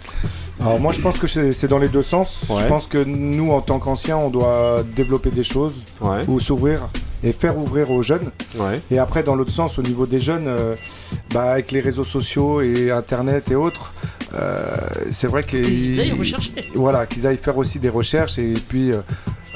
[0.60, 2.41] Alors moi je pense que c'est dans les deux sens.
[2.49, 2.61] Ouais.
[2.64, 6.22] Je pense que nous en tant qu'anciens on doit développer des choses Ouais.
[6.27, 6.88] ou s'ouvrir
[7.23, 8.32] et faire ouvrir aux jeunes.
[8.57, 8.80] Ouais.
[8.91, 10.76] Et après dans l'autre sens au niveau des jeunes, euh,
[11.34, 13.94] bah, avec les réseaux sociaux et internet et autres,
[14.34, 14.76] euh,
[15.11, 16.52] c'est vrai qu'ils Qu'ils aillent rechercher.
[16.76, 18.98] Voilà, qu'ils aillent faire aussi des recherches et puis euh,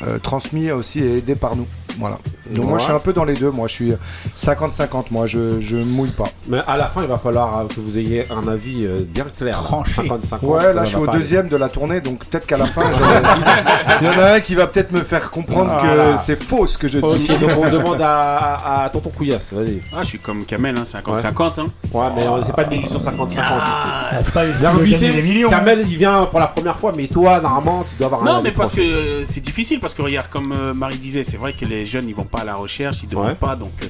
[0.01, 1.67] euh, transmis aussi et aidés par nous.
[1.99, 2.17] Voilà.
[2.51, 2.79] Donc moi Ouais.
[2.79, 3.51] je suis un peu dans les deux.
[3.51, 3.93] Moi je suis
[4.37, 5.05] 50-50.
[5.11, 6.25] Moi je je mouille pas.
[6.47, 9.25] Mais à la fin, il va falloir euh, que vous ayez un avis euh, bien
[9.37, 9.55] clair.
[9.55, 10.01] Tranché.
[10.03, 10.37] 50-50.
[10.45, 11.19] Ouais, là je suis au aller.
[11.19, 14.39] deuxième de la tournée, donc peut-être qu'à la fin, je- il y en a un
[14.39, 16.13] qui va peut-être me faire comprendre Voilà.
[16.17, 17.27] que c'est faux ce que je dis.
[17.37, 19.79] Donc on demande à, à, à Tonton Couillasse, vas-y.
[19.93, 21.59] Ah, je suis comme Kamel, hein, 50-50.
[21.59, 21.65] Hein.
[21.93, 24.23] Ouais, mais euh, c'est pas une émission 50-50 Ah, ici.
[24.25, 25.49] c'est pas des millions.
[25.49, 28.41] Kamel, il vient pour la première fois, mais toi, normalement, tu dois avoir un Non,
[28.41, 31.53] mais parce que euh, c'est difficile, parce que regarde, comme euh, Marie disait, c'est vrai
[31.53, 33.35] que les jeunes ils vont pas à la recherche, ils ne demandent Ouais.
[33.35, 33.55] pas.
[33.57, 33.87] Donc, euh,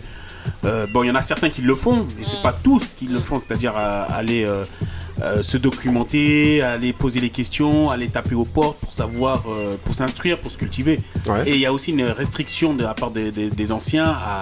[0.65, 3.05] euh, bon, il y en a certains qui le font, mais c'est pas tous qui
[3.07, 4.63] le font, c'est-à-dire euh, aller euh,
[5.21, 9.93] euh, se documenter, aller poser les questions, aller taper aux portes pour savoir, euh, pour
[9.93, 11.01] s'instruire, pour se cultiver.
[11.27, 11.43] Ouais.
[11.47, 14.41] Et il y a aussi une restriction de la part des, des- des anciens à,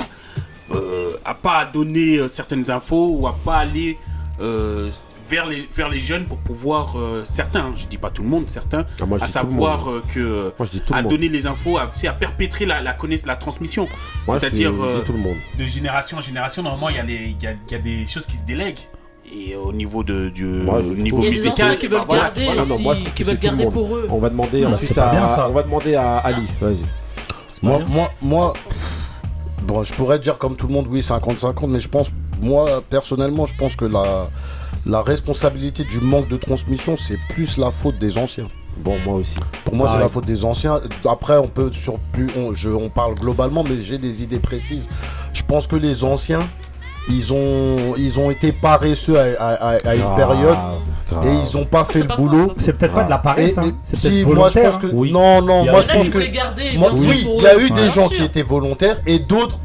[0.74, 3.98] euh, à pas donner certaines infos ou à pas aller
[4.42, 4.90] euh,
[5.30, 8.30] vers, les, vers les jeunes pour pouvoir euh, certains, hein, je dis pas tout le
[8.30, 11.04] monde, certains, Ah, moi, à le savoir euh, que Moi, je dis tout à le
[11.04, 11.12] monde.
[11.12, 13.88] donner les infos, à, à perpétrer la, la connaissance, la transmission.
[14.28, 15.04] Moi, C'est-à-dire euh,
[15.58, 18.26] de génération en génération, normalement, il y, a les- y, a, y a des choses
[18.26, 18.80] qui se délèguent.
[19.36, 22.62] Et au niveau de, du Moi, niveau anciens qui veulent bah, voilà, garder voilà.
[22.62, 24.08] aussi, non, moi, je trouve qui veulent garder pour eux.
[24.10, 25.50] On va demander Bah, ensuite à, bien, ça.
[25.50, 26.44] on va demander à Ali.
[26.62, 26.78] Vas-y.
[27.62, 28.54] Moi, moi, moi,
[29.64, 32.10] bon, je pourrais dire comme tout le monde, oui, 50-50, mais je pense,
[32.42, 34.30] moi, personnellement, je pense que la,
[34.86, 38.48] la responsabilité du manque de transmission, c'est plus la faute des anciens.
[38.78, 39.38] Bon, moi aussi.
[39.66, 40.80] Pour moi, c'est la faute des anciens.
[41.10, 44.88] Après, on peut sur plus, on, je, on parle globalement, mais j'ai des idées précises.
[45.34, 46.48] Je pense que les anciens,
[47.10, 50.58] ils ont, ils ont été paresseux à, à- à- à une période
[51.10, 51.26] grave.
[51.26, 52.54] et ils ont pas fait le pas boulot.
[52.58, 53.72] C'est peut-être pas de la paresse, hein.
[53.82, 54.72] c'est si, peut-être moi je volontaire.
[54.74, 54.88] pense que.
[54.94, 55.12] Oui.
[55.12, 58.10] non non moi je pense que garder, moi- oui il y a eu des gens
[58.10, 59.58] qui étaient volontaires et d'autres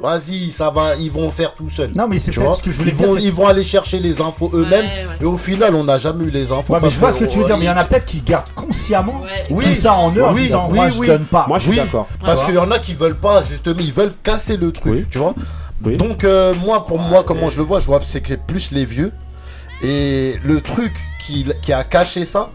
[0.00, 2.78] vas-y ça va ils vont faire tout seuls Non, mais c'est vois ce que je
[2.78, 3.06] voulais ils dire.
[3.08, 5.16] vont, c'est- ils vont aller chercher les infos eux-mêmes Ouais, ouais.
[5.20, 7.24] et au final on n'a jamais eu les infos Ouais, mais je vois ce que
[7.24, 9.44] tu veux dire, mais il y en a peut-être qui gardent consciemment Ouais.
[9.48, 9.76] tout Oui.
[9.76, 11.06] ça en eux en Oui, disant oui, moi oui.
[11.08, 11.46] je donne pas.
[11.48, 11.76] Moi, je suis Oui.
[11.78, 12.06] d'accord.
[12.24, 12.46] parce Ouais.
[12.46, 15.06] qu'il y en a qui veulent pas justement ils veulent casser le truc Oui.
[15.10, 15.34] tu vois
[15.84, 15.96] Oui.
[15.96, 18.44] donc euh, moi pour moi comment je le vois je vois que c'est que c'est
[18.46, 19.12] plus les vieux
[19.82, 20.92] et le truc
[21.24, 22.50] qui, qui a caché ça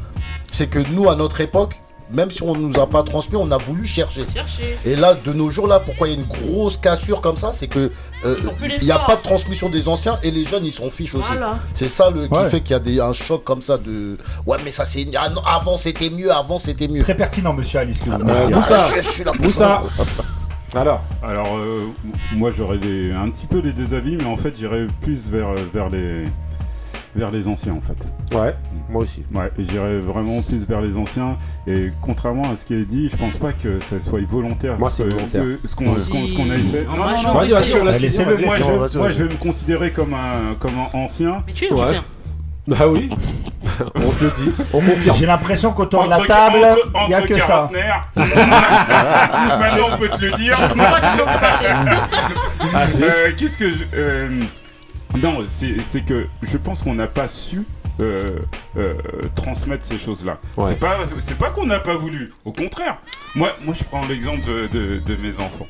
[0.51, 1.75] c'est que nous à notre époque
[2.13, 4.77] même si on nous a pas transmis on a voulu chercher Chercher.
[4.85, 7.51] Et là, de nos jours, là, pourquoi il y a une grosse cassure comme ça
[7.53, 7.91] C'est que
[8.25, 8.37] euh,
[8.79, 11.27] il n'y a pas de transmission des anciens et les jeunes, ils s'en fichent aussi.
[11.27, 11.59] Voilà.
[11.73, 12.49] C'est ça le, qui Ouais.
[12.49, 14.17] fait qu'il y a des, un choc comme ça de.
[14.45, 15.05] Ouais, mais ça c'est.
[15.17, 17.01] ah non, avant c'était mieux, avant c'était mieux.
[17.01, 17.99] Très pertinent, monsieur Alice.
[17.99, 18.61] que vous Euh, dire.
[18.95, 19.83] Je, je suis là pour Moussa.
[20.75, 21.83] Alors, Alors, euh,
[22.35, 22.77] moi j'aurais
[23.11, 26.23] un petit peu des désavis, mais en fait j'irais plus vers, euh, vers, les,
[27.15, 28.07] vers les anciens en fait.
[28.37, 28.55] ouais,
[28.89, 29.23] moi aussi.
[29.33, 31.37] Ouais, j'irais vraiment plus vers les anciens.
[31.67, 34.77] Et contrairement à ce qui est dit, je pense pas que ça soit volontaire.
[34.79, 35.43] Moi, c'est volontaire.
[35.43, 36.87] que- ce qu'on a fait.
[36.87, 37.33] En Non, non, non, majorité.
[37.33, 39.13] Vas-y, vas-y, on laisse Laissez-le, finir, moi, je, vais- moi, vas-y.
[39.17, 41.43] je vais me considérer comme un, comme un ancien.
[41.47, 41.81] Mais tu es Ouais.
[41.81, 42.03] ancien.
[42.65, 43.09] Bah oui,
[43.95, 45.17] on te le dit, on confirme.
[45.17, 46.57] J'ai l'impression qu'autour de la Entre- table,
[47.03, 47.69] il n'y a que ça.
[48.15, 50.57] Maintenant on peut te le dire.
[52.73, 53.83] Euh, Qu'est-ce que je.
[55.15, 57.63] Euh, non, c'est que je pense qu'on n'a pas su
[58.01, 58.39] euh,
[58.77, 58.93] euh,
[59.35, 60.39] transmettre ces choses-là.
[60.57, 60.65] Ouais.
[60.69, 62.33] C'est pas, c'est pas qu'on n'a pas voulu.
[62.45, 62.97] Au contraire.
[63.35, 65.67] Moi, moi, je prends l'exemple de, de- de mes enfants.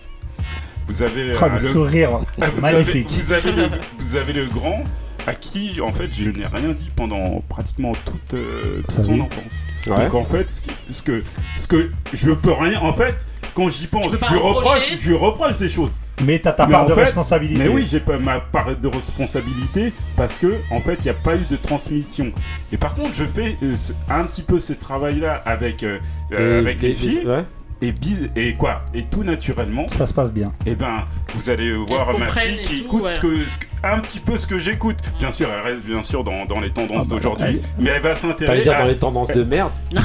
[0.88, 3.10] Vous avez Oh, le sourire, vous avez- magnifique.
[3.12, 4.84] vous avez le, vous avez le grand
[5.26, 9.54] à qui, en fait, je n'ai rien dit pendant pratiquement toute, euh, son enfance.
[9.88, 10.04] Ouais.
[10.10, 11.24] Donc, en fait, ce, que,
[11.58, 13.16] ce que je peux rien, en fait,
[13.56, 14.98] quand j'y pense, je lui reproche, reprocher.
[15.00, 15.92] je lui reproche des choses.
[16.22, 17.64] Mais t'as ta Mais part de fait- responsabilité.
[17.64, 21.14] Mais oui, j'ai pas ma part de responsabilité parce que en fait, il n'y a
[21.16, 22.32] pas eu de transmission.
[22.72, 23.76] Et par contre, je fais euh,
[24.10, 26.00] un petit peu ce travail-là avec euh,
[26.34, 27.26] euh, Et- avec et- les filles.
[27.28, 27.44] ouais.
[27.84, 28.84] Et, bis- et quoi?
[28.94, 29.90] Et tout naturellement.
[29.90, 30.54] Ça se passe bien.
[30.66, 31.04] Et ben,
[31.36, 33.10] vous allez voir ma fille qui tout, écoute ouais.
[33.10, 34.96] ce que, ce que- un petit peu ce que j'écoute.
[35.20, 38.16] Bien sûr, elle reste bien sûr dans, dans les tendances bah, d'aujourd'hui, mais elle va
[38.16, 38.80] s'intéresser dire à...
[38.84, 40.00] dans les tendances de merde Non,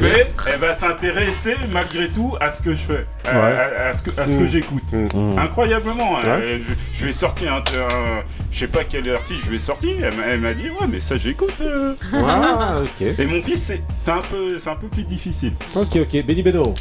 [0.00, 3.56] mais elle va s'intéresser malgré tout à ce que je fais, à, Ouais.
[3.58, 4.48] à- à ce que, à ce que Mm.
[4.48, 4.92] j'écoute.
[5.14, 5.38] Mm.
[5.38, 6.18] Incroyablement.
[6.18, 6.38] hein.
[6.38, 6.60] Ouais.
[6.60, 9.90] je, je vais sortir un, un- je sais pas quel artiste je vais sortir.
[10.02, 11.60] Elle, m'a- elle m'a dit ouais mais ça j'écoute.
[11.60, 11.94] euh.
[12.12, 13.06] Ah, ok.
[13.18, 15.52] Et mon fils c'est un peu c'est un peu plus difficile.
[15.74, 16.24] Ok, ok.
[16.26, 16.74] Benny Beno.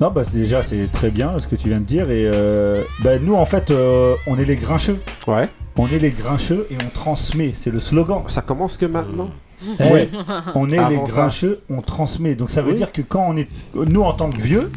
[0.00, 3.18] Non, bah déjà c'est très bien ce que tu viens de dire et euh, bah,
[3.18, 5.00] nous en fait euh, on est les grincheux.
[5.26, 5.48] Ouais.
[5.76, 8.22] On est les grincheux et on transmet, c'est le slogan.
[8.28, 9.30] Ça commence que maintenant.
[9.80, 10.08] Eh,
[10.54, 11.02] on est Avant les ça.
[11.22, 12.34] grincheux, on transmet.
[12.36, 12.76] Donc ça veut Oui.
[12.76, 14.70] dire que quand on est, nous en tant que vieux,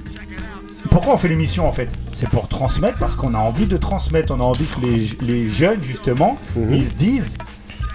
[0.89, 1.89] pourquoi on fait l'émission en fait?
[2.13, 4.33] C'est pour transmettre parce qu'on a envie de transmettre.
[4.35, 6.73] On a envie que les, les jeunes justement, Mhm.
[6.73, 7.37] ils se disent,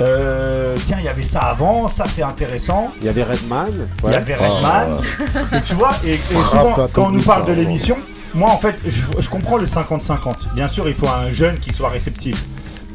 [0.00, 2.90] euh, tiens il y avait ça avant, ça c'est intéressant.
[3.00, 3.66] Il y avait Redman.
[4.04, 4.98] Il y avait Redman.
[5.52, 7.96] Et tu vois, et, souvent, quand on nous parle de l'émission,
[8.34, 10.54] moi en fait, je, je comprends le 50-50.
[10.54, 12.44] Bien sûr, il faut un jeune qui soit réceptif.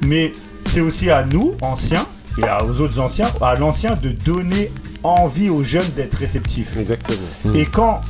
[0.05, 0.31] Mais
[0.65, 2.05] c'est aussi à nous, anciens,
[2.37, 4.71] et à- aux autres anciens, à l'ancien, de donner
[5.03, 6.77] envie aux jeunes d'être réceptifs.
[6.77, 7.17] Exactement.
[7.55, 8.01] Et quand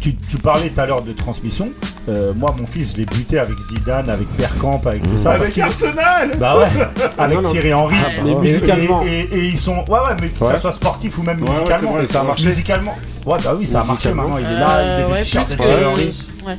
[0.00, 1.70] tu, tu parlais tout à l'heure de transmission,
[2.08, 5.30] euh, moi mon fils je l'ai buté avec Zidane, avec Bergkamp, avec tout ça.
[5.32, 6.36] parce Avec Arsenal.
[6.38, 6.66] bah ouais,
[7.18, 7.50] avec Non, non.
[7.50, 7.96] Thierry Henry.
[8.24, 9.02] Mais Et- musicalement.
[9.02, 9.76] Et, et- et ils sont.
[9.88, 10.52] Ouais, ouais, mais que Ouais.
[10.52, 11.90] ça soit sportif ou même Ouais, musicalement.
[11.90, 12.46] c'est vrai, Et ça a marché.
[12.46, 12.96] Musicalement.
[13.26, 14.38] Ouais, bah oui, ça a marché maintenant.
[14.38, 16.24] Il est là, il met des ouais, t-shirts Thierry Henry.
[16.46, 16.56] Ouais.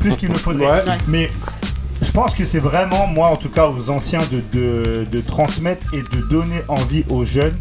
[0.00, 0.66] Plus qu'il me faudrait.
[0.66, 0.82] Ouais.
[1.08, 1.30] Mais
[2.00, 5.86] je pense que c'est vraiment, moi en tout cas, aux anciens de, de, de transmettre
[5.94, 7.56] et de donner envie aux jeunes.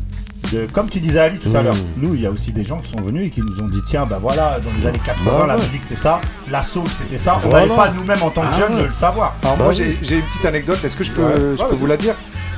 [0.52, 1.64] De, comme tu disais Ali tout à Mmh.
[1.64, 3.68] l'heure, nous il y a aussi des gens qui sont venus et qui nous ont
[3.68, 5.62] dit tiens bah voilà dans les années 80 Bah la ouais.
[5.64, 6.20] musique c'était ça,
[6.50, 7.68] la soul c'était ça, on Voilà.
[7.68, 8.82] n'avait pas nous-mêmes en tant que Ah jeunes ouais.
[8.82, 9.36] de le savoir.
[9.44, 9.96] Alors Bah moi oui.
[10.02, 11.32] j'ai une petite anecdote, est-ce que je peux, Ouais.
[11.38, 11.76] je Ouais, peux vas-y.
[11.78, 12.16] vous la dire?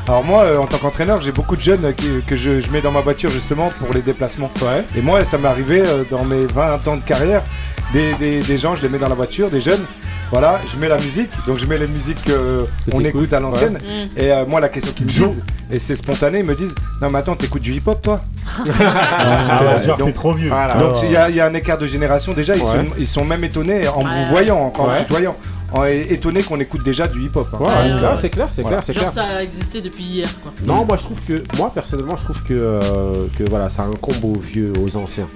[0.07, 2.69] Alors moi euh, en tant qu'entraîneur j'ai beaucoup de jeunes euh, qui- que je, je
[2.71, 4.49] mets dans ma voiture justement pour les déplacements.
[4.61, 4.83] Ouais.
[4.97, 7.43] Et moi ça m'est arrivé euh, dans mes 20 ans de carrière,
[7.91, 9.83] des, des- des gens je les mets dans la voiture, des jeunes,
[10.31, 13.73] voilà, je mets la musique, donc je mets les musiques Que qu'on écoute à l'ancienne.
[13.83, 14.19] Mm.
[14.19, 17.09] Et euh, moi la question qu'ils me disent, et c'est spontané, ils me disent Non
[17.09, 18.21] mais attends t'écoutes du hip-hop toi?
[18.79, 20.49] Ah, ouais, genre donc- t'es trop vieux.
[20.49, 20.75] Voilà.
[20.75, 23.07] Donc il y, a- il y a un écart de génération déjà, ils, sont, ils
[23.07, 24.09] sont même étonnés en Ouais.
[24.09, 24.99] vous voyant, en Ouais.
[24.99, 25.35] tutoyant,
[25.71, 27.47] en, étonnés qu'on écoute déjà du hip-hop.
[27.53, 27.57] hein.
[27.59, 28.07] Ouais, Ouais, ouais, ouais.
[28.19, 28.77] c'est clair, c'est Voilà.
[28.81, 29.11] clair, c'est clair.
[29.11, 30.51] ça a existé depuis hier quoi.
[30.65, 34.23] Non, moi je trouve que, moi personnellement, je trouve que, euh, que voilà, ça incombe
[34.23, 35.27] aux vieux, aux anciens.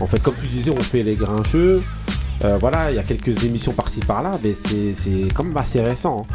[0.00, 1.82] En fait, comme tu disais, on fait les grincheux.
[2.44, 5.80] Euh, voilà, il y a quelques émissions par-ci par-là, mais c'est c'est quand même assez
[5.80, 6.26] récent.
[6.30, 6.34] hein.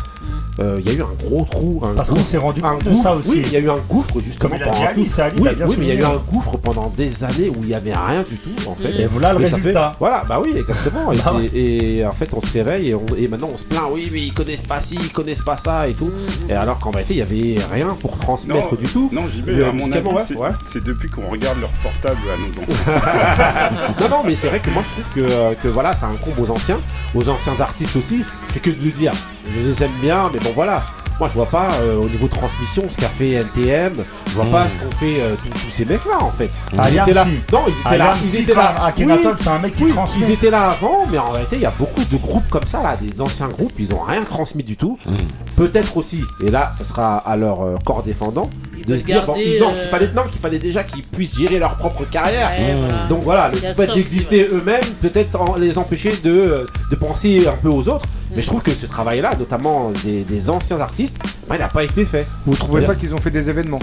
[0.59, 1.81] Euh, Il y a eu un gros trou.
[1.83, 3.29] Un Parce qu'on s'est rendu un compte de gouffre- ça aussi.
[3.29, 4.49] Oui, il y a eu un gouffre justement.
[4.49, 6.03] Comme il a dit Ali, oui, il a bien oui, mais il y a eu
[6.03, 8.89] un gouffre pendant des années où il n'y avait rien du tout en fait.
[9.01, 9.95] Et voilà le Et ça fait- résultat.
[9.99, 11.11] Voilà, bah oui, exactement.
[11.11, 13.65] Et, Bah c'est- et en fait, on se réveille et, on- et maintenant on se
[13.65, 13.83] plaint.
[13.91, 16.11] Oui, mais ils connaissent pas ci, ils connaissent pas ça et tout.
[16.49, 19.09] Et alors qu'en vérité, il y avait rien pour transmettre du tout.
[19.11, 20.49] Non, JB, Le- à mon avis, musicalement, ouais, c'est ouais.
[20.63, 23.95] c'est depuis qu'on regarde leur portable à nos enfants.
[24.01, 26.39] non, non, mais c'est vrai que moi je trouve que, euh, que voilà, ça incombe
[26.39, 26.79] aux anciens,
[27.15, 28.23] aux anciens artistes aussi.
[28.53, 29.13] C'est que de le dire.
[29.53, 30.83] Je les aime bien, mais bon voilà.
[31.19, 33.93] Moi je vois pas euh, au niveau de transmission ce qu'a fait NTM,
[34.27, 36.49] je vois pas ce qu'ont fait euh, tous- ces mecs là en fait.
[36.73, 37.25] Ils Ayam, étaient là.
[37.25, 37.53] si.
[37.53, 38.05] Non, ils étaient là.
[38.05, 38.73] Ayam, Ils si, étaient là.
[38.77, 39.35] quand Akhenaton, Oui.
[39.39, 40.25] c'est un mec qui Oui, transmet.
[40.25, 42.81] Ils étaient là avant, mais en réalité, il y a beaucoup de groupes comme ça,
[42.81, 44.97] là, des anciens groupes, ils ont rien transmis du tout.
[45.07, 45.13] Mm.
[45.57, 48.49] Peut-être aussi, et là, ça sera à leur euh, corps défendant,
[48.87, 51.75] de se dire bon, non, qu'il fallait, non, qu'il fallait déjà qu'ils puissent gérer leur
[51.77, 52.49] propre carrière.
[52.49, 53.05] Ouais, voilà.
[53.07, 57.69] Donc voilà, le fait d'exister eux-mêmes, peut-être en- les empêcher de, de penser un peu
[57.69, 58.05] aux autres.
[58.35, 61.17] Mais je trouve que ce travail-là, notamment des, des anciens artistes,
[61.49, 62.25] bah, il n'a pas été fait.
[62.45, 63.79] Vous trouvez C'est-à-dire- pas qu'ils ont fait des événements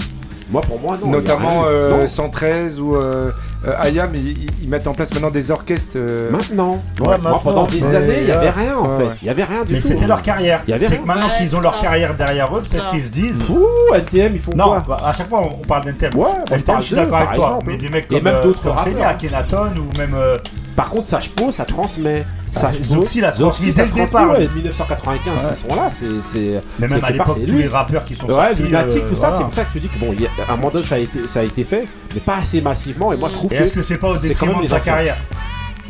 [0.51, 1.11] Moi, pour moi, non.
[1.11, 1.65] Notamment il y a rien.
[1.67, 2.09] euh, Non.
[2.09, 3.31] 113 ou euh,
[3.67, 5.93] euh, Ayam, ils, mettent en place maintenant des orchestres.
[5.97, 6.83] euh, Maintenant.
[7.01, 7.39] Ouais, maintenant.
[7.41, 9.05] pendant des Mais, années, il n'y avait rien en Ouais, fait.
[9.05, 9.15] ouais.
[9.21, 9.89] Il n'y avait rien du Mais tout.
[9.89, 10.63] c'était leur carrière.
[10.67, 11.03] Il y avait C'est rien.
[11.03, 11.81] que maintenant Ouais, qu'ils ont leur ça.
[11.83, 12.91] carrière derrière eux, C'est peut-être ça.
[12.93, 13.43] qu'ils se disent.
[13.51, 16.17] Ouh, NTM, ils font Non, quoi bah, à chaque fois on parle d'NTM.
[16.17, 17.45] Ouais, je NTM, parle je suis d'accord avec toi.
[17.49, 17.65] exemple.
[17.67, 19.03] Mais des mecs Et comme, même euh, d'autres comme je.
[19.03, 20.15] Akhenaton ou même.
[20.15, 20.39] euh,
[20.77, 22.25] Par contre, Sache-Po, ça transmet.
[22.57, 24.31] Ah, Sache-Po, Zoxy l'a transmis ça dès le départ.
[24.31, 25.51] ouais, 1995, Ouais.
[25.51, 25.91] ils sont là.
[26.23, 27.63] C'est, Mais même à l'époque, tous lui.
[27.63, 28.63] les rappeurs qui sont Ouais, sortis.
[28.75, 29.37] Euh, tout ça, voilà.
[29.39, 30.15] c'est pour ça que je te dis que bon,
[30.49, 33.13] à un moment donné, ça a été, ça a été fait, mais pas assez massivement.
[33.13, 35.17] Et moi, je trouve est-ce que c'est pas au détriment de sa carrière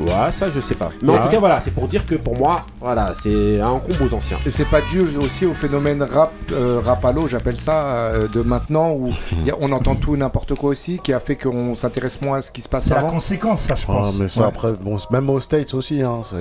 [0.00, 0.90] Ouais, ça je sais pas.
[1.02, 4.04] Mais en tout cas, voilà, c'est pour dire que pour moi, voilà, c'est un combo
[4.10, 4.38] aux anciens.
[4.46, 8.90] Et c'est pas dû aussi au phénomène rap, euh, rapalo, j'appelle ça, euh, de maintenant
[8.92, 9.10] où
[9.44, 12.38] y a- on entend tout et n'importe quoi aussi, qui a fait qu'on s'intéresse moins
[12.38, 13.10] à ce qui se passe C'est la avant.
[13.10, 14.14] conséquence, ça, je Ah, pense.
[14.18, 14.46] mais ça, Ouais.
[14.48, 16.36] après, bon, c'est- même aux States aussi, hein, c'est-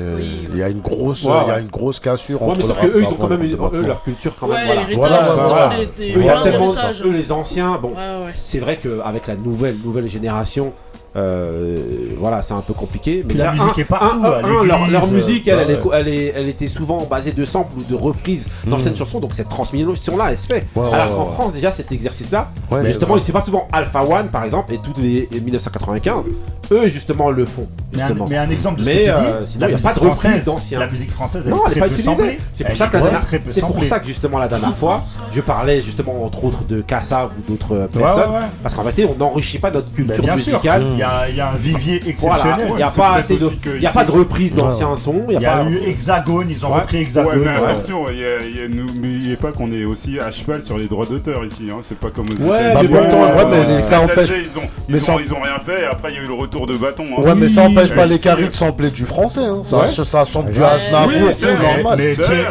[0.52, 1.62] il y a une grosse, Ouais, il y a ouais.
[1.62, 3.30] une grosse cassure Ouais, entre mais sauf le que rap eux, ils ont d'avant quand
[3.30, 3.88] même une- le rap eux, maintenant.
[3.88, 4.66] leur culture quand Ouais, même.
[4.68, 5.70] Voilà, l'héritage, voilà, ils ont voilà.
[5.70, 6.44] des- des- Eux, il y a vraiment
[6.74, 7.78] tellement eux les anciens.
[7.82, 8.32] Bon, Ouais, ouais.
[8.34, 10.74] c'est vrai qu'avec la nouvelle nouvelle génération.
[11.16, 11.78] Euh,
[12.20, 13.24] voilà, c'est un peu compliqué.
[13.26, 15.76] Mais la musique un- est partout, un- à un- un, leur, musique, elle, euh, elle,
[15.82, 15.98] ouais.
[16.00, 19.50] elle est- elle était souvent basée de samples ou de reprises d'anciennes chansons, donc cette
[19.50, 20.66] transmission-là, elle se fait.
[20.76, 21.34] Ouais, ouais, Alors ouais, qu'en ouais.
[21.36, 22.52] France, déjà, cet exercice-là,
[22.84, 26.26] justement, c'est pas souvent Alpha One, par exemple, et tous les et 1995,
[26.72, 27.68] eux, justement, le font.
[27.96, 28.26] Mais un, justement.
[28.30, 29.94] mais un exemple de ce Mais, que tu dis, euh, sinon, il n'y a pas
[29.94, 30.80] de reprise d'anciens.
[30.80, 32.24] La musique française, elle Non, est elle très est pas peu.
[32.54, 32.98] C'est pour ça que
[33.48, 35.02] c'est pour ça justement la dernière fois,
[35.32, 38.32] je parlais justement entre autres de Kassav ou d'autres personnes,
[38.62, 40.54] parce qu'en réalité, on n'enrichit pas notre culture bien sûr.
[40.54, 40.86] musicale.
[40.98, 42.68] Il y a- y a un vivier Voilà, exceptionnel.
[42.72, 44.58] il n'y a pas assez de, y a pas de reprise Ouais.
[44.58, 45.22] d'anciens sons.
[45.30, 46.80] Il y a pas- eu Hexagone, ils ont Ouais.
[46.82, 47.40] repris Hexagone.
[47.40, 50.78] Ouais, mais attention, y a- y a- n'oubliez pas qu'on est aussi à cheval sur
[50.78, 51.70] les droits d'auteur ici.
[51.72, 51.78] Hein.
[51.84, 52.82] C'est pas comme aux Ouais, bah,
[53.50, 56.12] mais ça empêche- Ils ont, ils, mais ont, ça- ils ont rien fait et après
[56.12, 57.04] il y a eu le retour de bâton.
[57.18, 57.22] hein.
[57.22, 59.42] Ouais, mais ça empêche pas les caries de sampler du français.
[59.46, 59.62] Hein.
[59.64, 60.64] Ça, sample du.
[60.64, 62.00] Aznavour, c'est normal.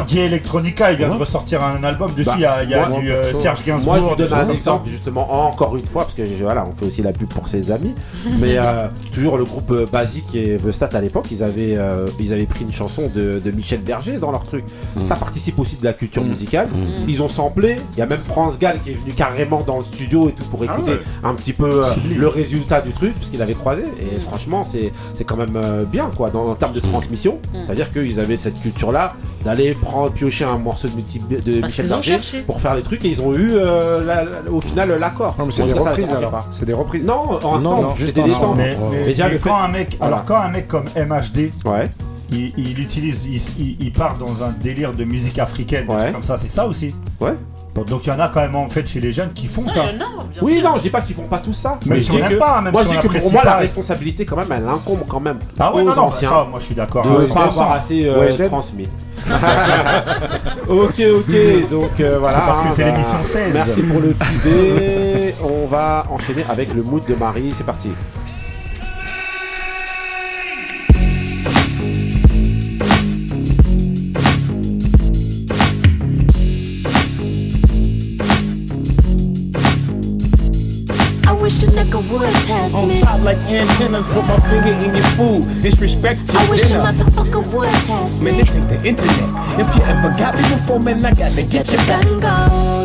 [0.07, 2.11] J- Electronica, il vient de ressortir un album.
[2.17, 3.97] Dessus, il y a, il y a du euh, Serge Gainsbourg.
[3.97, 7.03] Moi, je donne un exemple, justement, encore une fois, parce que voilà, on fait aussi
[7.03, 7.95] la pub pour ses amis.
[8.39, 12.07] Mais euh, toujours le groupe euh, Basique et The Stat à l'époque, ils avaient, euh,
[12.21, 14.65] ils avaient pris une chanson de, de Michel Berger dans leur truc.
[14.97, 15.05] Mm.
[15.05, 16.69] Ça participe aussi de la culture musicale.
[17.09, 17.77] Ils ont samplé.
[17.93, 20.45] Il y a même France Gall qui est venu carrément dans le studio et tout
[20.45, 21.03] pour écouter ouais.
[21.25, 23.85] un petit peu euh, le résultat du truc, parce qu'il avait croisé.
[24.01, 27.39] Et franchement, c'est c'est quand même euh, bien, quoi, dans, en termes de transmission.
[27.53, 29.15] C'est-à-dire qu'ils avaient cette culture-là
[29.47, 33.05] d'aller prendre, piocher un morceau de, multi- de Parce Michel Berger pour faire les trucs
[33.05, 35.35] et ils ont eu euh, la- la- au final l'accord.
[35.39, 36.31] Non, mais c'est des reprises alors.
[36.31, 36.45] pas.
[36.53, 37.07] C'est des reprises.
[37.07, 38.59] Non, ensemble, Non, non, juste des ensemble.
[38.59, 40.15] Mais, mais- Mais déjà, mais le quand fait- un mec, Voilà.
[40.17, 41.91] alors quand un mec comme MHD, Ouais.
[42.31, 43.25] il, il utilise,
[43.59, 46.13] il, il- part dans un délire de musique africaine, Ouais.
[46.13, 46.95] comme ça, c'est ça aussi.
[47.21, 47.35] Ouais.
[47.77, 49.69] Bon, donc il y en a quand même en fait chez les jeunes qui font
[49.69, 49.85] ça.
[49.93, 50.63] il y en a, bien Oui, sûr.
[50.65, 51.79] non, je dis pas qu'ils font pas tout ça.
[51.85, 53.09] Même mais si je on dis n'aime que- pas, même moi, si je on dis
[53.09, 55.95] que pour moi, la responsabilité, quand même, elle incombe quand même Ah ouais, aux non,
[55.95, 57.05] non, anciens ça, moi je suis d'accord.
[57.05, 57.49] de pas 100%.
[57.49, 58.89] avoir assez euh, Ouais, transmis.
[60.69, 62.35] ok, ok, donc euh, voilà.
[62.37, 63.53] C'est parce que hein, c'est bah, l'émission 16.
[63.53, 65.35] Merci pour le petit dé.
[65.43, 67.53] On va enchaîner avec le mood de Marie.
[67.57, 67.91] C'est parti.
[82.75, 85.43] On top like antennas, put my finger in your food.
[85.63, 88.31] Disrespect your I wish a motherfucker would test me.
[88.31, 89.29] Man, this ain't the internet.
[89.61, 92.03] If you ever got me before, man, I gotta get the you back.
[92.03, 92.37] gun go,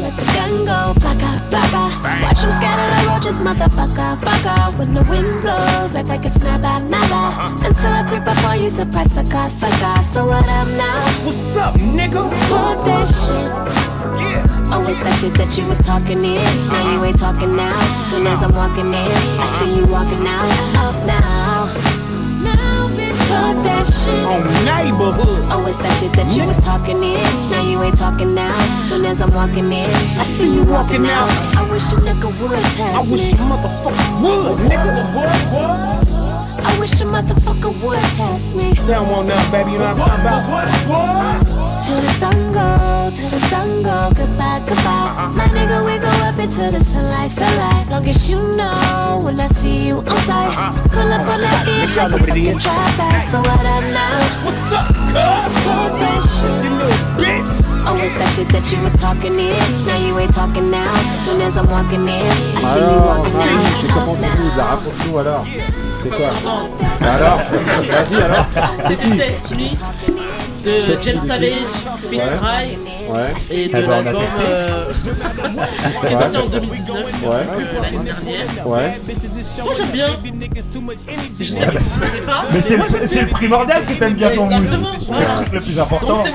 [0.06, 1.84] let the gun go, baka, baka.
[2.22, 4.78] Watch him scatter the roaches, motherfucker, baka.
[4.78, 7.56] When the wind blows, like like it's nada, nada.
[7.66, 10.04] Until I creep up on you, surprise, sucker, sucker.
[10.04, 11.26] So what up now?
[11.26, 12.30] What's up, nigga?
[12.50, 13.91] Talk that shit.
[14.74, 16.40] Oh, it's that shit that you was talking in.
[16.72, 17.76] Now you ain't talking now.
[18.08, 20.48] Soon as I'm walking in, I see you walking out.
[20.80, 21.68] Up now.
[22.40, 24.24] Now, bitch, talk that shit.
[24.24, 25.44] On neighborhood.
[25.52, 27.20] Oh, it's that shit that you was talking in.
[27.52, 28.56] Now you ain't talking now.
[28.88, 31.28] Soon as I'm walking in, I see you walking out.
[31.52, 35.04] I wish a nigga would test I wish a motherfucker would, nigga.
[36.64, 38.72] I wish a motherfucker would test me.
[38.88, 41.51] Down on now, baby, you know what I'm talking about?
[41.92, 45.12] Till the sun go, till the sun go, goodbye, goodbye.
[45.36, 47.90] My nigga, we go up into the sunlight, sunlight.
[47.90, 50.56] Long as you know when I see you on sight.
[50.88, 53.22] Pull up on that bitch, I can fucking drive back.
[53.30, 54.24] So what up now?
[54.48, 55.66] What's up, cuz?
[55.68, 56.64] Talk that shit.
[56.64, 57.52] You little bitch.
[57.84, 59.60] Oh, it's that shit that you was talking in.
[59.84, 60.96] Now you ain't talking now.
[61.20, 63.68] Soon as I'm walking in, I see you walking out.
[63.82, 65.46] c'est Up comment tu nous la raconte-nous alors
[66.04, 67.08] C'est quoi Talk that shit.
[67.20, 67.40] Alors
[67.84, 68.46] Vas-y alors
[68.88, 69.56] C'est
[70.08, 70.11] Me
[70.64, 71.54] de James Savage,
[72.02, 72.26] Speed Ouais.
[72.40, 72.78] Dry
[73.10, 73.34] Ouais.
[73.52, 74.94] et de Eh ben, l'album euh,
[76.08, 77.46] qui est sorti en 2019, Ouais.
[77.82, 78.68] l'année dernière.
[79.64, 80.08] Moi j'aime bien.
[81.40, 82.46] Je sais pas.
[82.54, 82.78] Mais c'est
[83.22, 84.64] le, primordial que t'aimes bien ton mood.
[85.00, 85.28] C'est voilà.
[85.28, 86.18] le truc le plus important.
[86.18, 86.28] Donc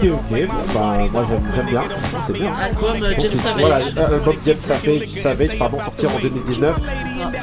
[0.00, 0.10] c'est.
[0.10, 0.48] Ok, ok.
[0.74, 1.82] Bah, moi j'aime j'aime bien.
[2.26, 2.54] C'est bien.
[2.54, 3.94] Album euh, James Voilà, Savage.
[3.98, 6.76] euh, l'album James Savage, Savage pardon, sorti en 2019.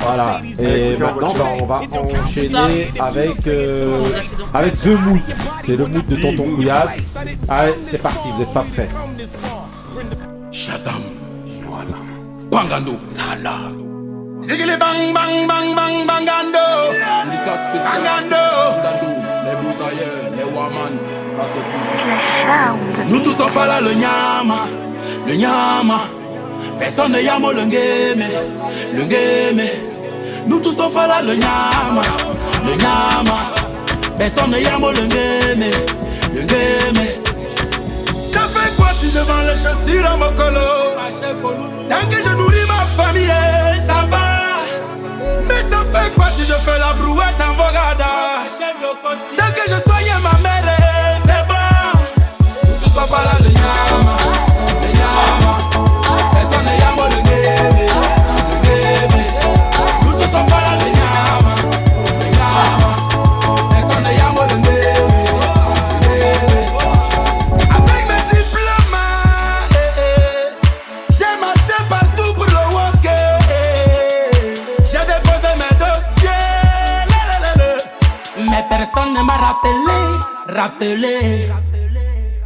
[0.02, 0.42] Voilà.
[0.60, 1.82] Et maintenant, bah, on va
[2.26, 3.92] enchaîner avec, euh,
[4.54, 5.22] avec The Mood.
[5.66, 7.18] C'est le mood de Tonton Couillasse.
[7.50, 8.90] Allez, c'est parti, vous n'êtes pas prêts.
[10.52, 11.04] Shazam.
[11.68, 11.98] Voilà.
[12.52, 12.98] Bangando.
[13.18, 13.85] Nala.
[14.48, 16.66] Zigili bang bang bang bang bangando.
[17.86, 18.44] Bangando.
[19.46, 20.94] Les broussailleurs, les waman,
[21.26, 23.12] ça c'est plus.
[23.12, 24.60] Nous tous on là le nyama,
[25.28, 26.00] le nyama.
[26.80, 28.28] Personne ne yamo le ngeme,
[28.94, 29.68] le ngeme.
[30.48, 32.02] Nous tous on là le nyama,
[32.68, 33.38] le nyama.
[34.16, 35.72] Personne ne yamo le ngeme,
[36.36, 37.08] le ngeme.
[38.32, 40.94] Ça fait quoi si je vends les chaussures à mon colo?
[41.90, 43.32] Tant que je nourris ma famille,
[43.88, 44.25] ça va.
[46.06, 48.06] Fait quoi si je fais la brouette en Vogada
[49.38, 50.75] Tant que je soigne ma mère,
[79.46, 80.02] rappelé,
[80.50, 81.50] rappelé.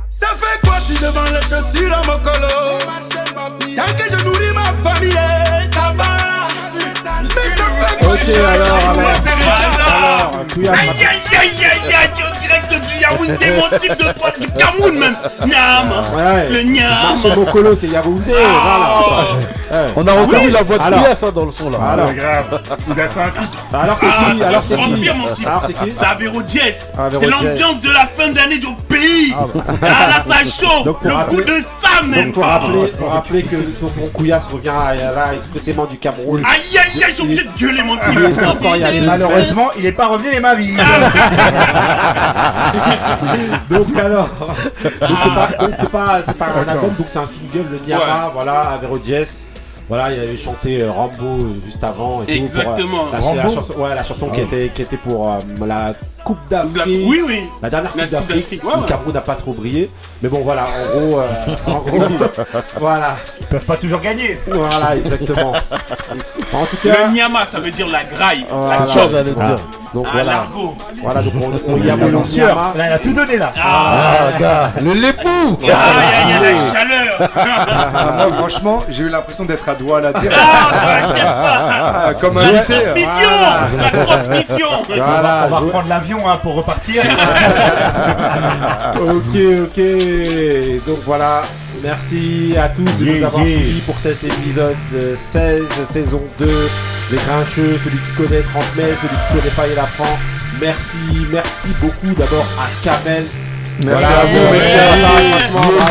[0.10, 2.78] Ça fait quoi si je vends les chaussures à mon colo?
[3.76, 5.12] Tant que je nourris ma famille,
[5.74, 6.48] ça va.
[7.24, 9.80] Mais ça fait quoi Ok, si je alors,
[13.02, 15.16] Yaoundé, mon type de toi, du Cameroun même.
[15.46, 16.50] Nyam, Ouais.
[16.50, 16.88] le nyam.
[17.14, 18.24] Marché Mokolo, c'est Yaoundé.
[18.32, 19.24] voilà.
[19.72, 19.78] Ouais.
[19.96, 20.52] On a Ah reconnu oui.
[20.52, 21.00] la voix de Alors.
[21.04, 21.78] Kouya, ça, dans le son là.
[21.92, 22.12] Alors.
[22.14, 22.62] grave.
[22.88, 23.50] Il a fait un feat.
[23.72, 24.82] Alors c'est Ah, qui Alors c'est qui
[25.14, 25.48] mon type.
[25.48, 26.62] Alors c'est qui C'est Avéro Diez.
[26.98, 29.34] Ah, C'est l'ambiance de la fin d'année du pays.
[29.38, 29.64] Ah, bah.
[29.84, 30.84] Ah là, ça chauffe.
[30.86, 32.26] Donc, pour Le rappeler- coup de ça même.
[32.28, 36.42] Donc faut rappeler, faut rappeler que tonton Kouyas revient à- là expressément du Cameroun.
[36.46, 38.20] Aïe aïe aïe, ils sont obligés de gueuler, mon type.
[39.06, 40.74] Malheureusement, il est pas revenu les ma vie.
[43.70, 47.28] donc alors, donc c'est pas, donc c'est pas, c'est pas un album, donc c'est un
[47.28, 49.26] single, le Niama, voilà, Avéro Diez.
[49.88, 52.22] Voilà, il avait chanté euh, Rambo euh, juste avant.
[52.22, 53.06] Et tout, Exactement.
[53.06, 54.44] Pour, euh, la, la Rambo chanson, ouais, la chanson qui, Ah.
[54.44, 57.06] était, qui était pour euh, la Coupe d'Afrique.
[57.08, 57.44] Oui, oui.
[57.62, 58.64] La dernière La Coupe d'Afrique.
[58.64, 58.88] ouais, le.
[58.88, 59.90] Cameroun n'a pas trop brillé.
[60.22, 61.28] Mais bon, voilà, en gros, euh,
[61.68, 62.00] en gros
[62.80, 63.16] voilà.
[63.40, 64.38] Ils peuvent pas toujours gagner.
[64.48, 65.54] Voilà, exactement.
[66.54, 67.06] En tout cas.
[67.08, 68.46] Le Nyama, ça veut dire la graille.
[68.50, 68.80] Voilà.
[68.82, 69.12] La chop.
[69.12, 69.56] j'allais dire.
[69.94, 70.44] Donc Ah, voilà.
[71.02, 71.34] Voilà, donc
[71.68, 72.48] on, on y a Le mon lanceur.
[72.48, 72.74] Nyama.
[72.76, 73.54] Là, il a tout donné là.
[73.64, 77.30] Ah, gars, le l'époux Aïe aïe aïe, la chaleur.
[77.36, 80.38] Ah, moi, franchement, j'ai eu l'impression d'être à Douala direct.
[81.26, 82.74] Ah, Comme La invité.
[82.74, 83.30] transmission.
[83.78, 84.68] La transmission.
[84.90, 87.04] Voilà, On va reprendre l'avion hein, pour repartir.
[88.96, 89.80] ok, ok.
[90.88, 91.44] Donc voilà,
[91.84, 93.60] merci à tous de Yeah, nous avoir yeah.
[93.60, 96.70] suivis pour cet épisode euh, 16, saison 2.
[97.12, 100.18] Les grincheux, celui qui connaît transmet, celui qui connaît pas il apprend.
[100.60, 100.98] Merci,
[101.32, 103.26] merci beaucoup d'abord à Kamel.
[103.86, 104.96] Merci à vous, merci à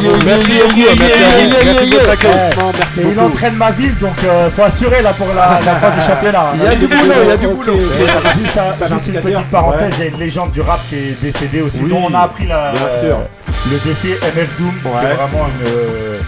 [0.00, 0.24] vous.
[0.26, 3.00] Merci beaucoup, merci à vous.
[3.00, 3.26] il beaucoup.
[3.26, 6.52] entraîne ma ville, donc euh, faut assurer là pour la, la fin du championnat.
[6.54, 7.78] Il y a du boulot, il y a du boulot.
[7.78, 11.16] Juste, Pas juste une petite parenthèse, il y a une légende du rap qui est
[11.20, 11.80] décédée aussi.
[11.80, 16.18] Dont on a appris le décès MF Doom, qui est vraiment une.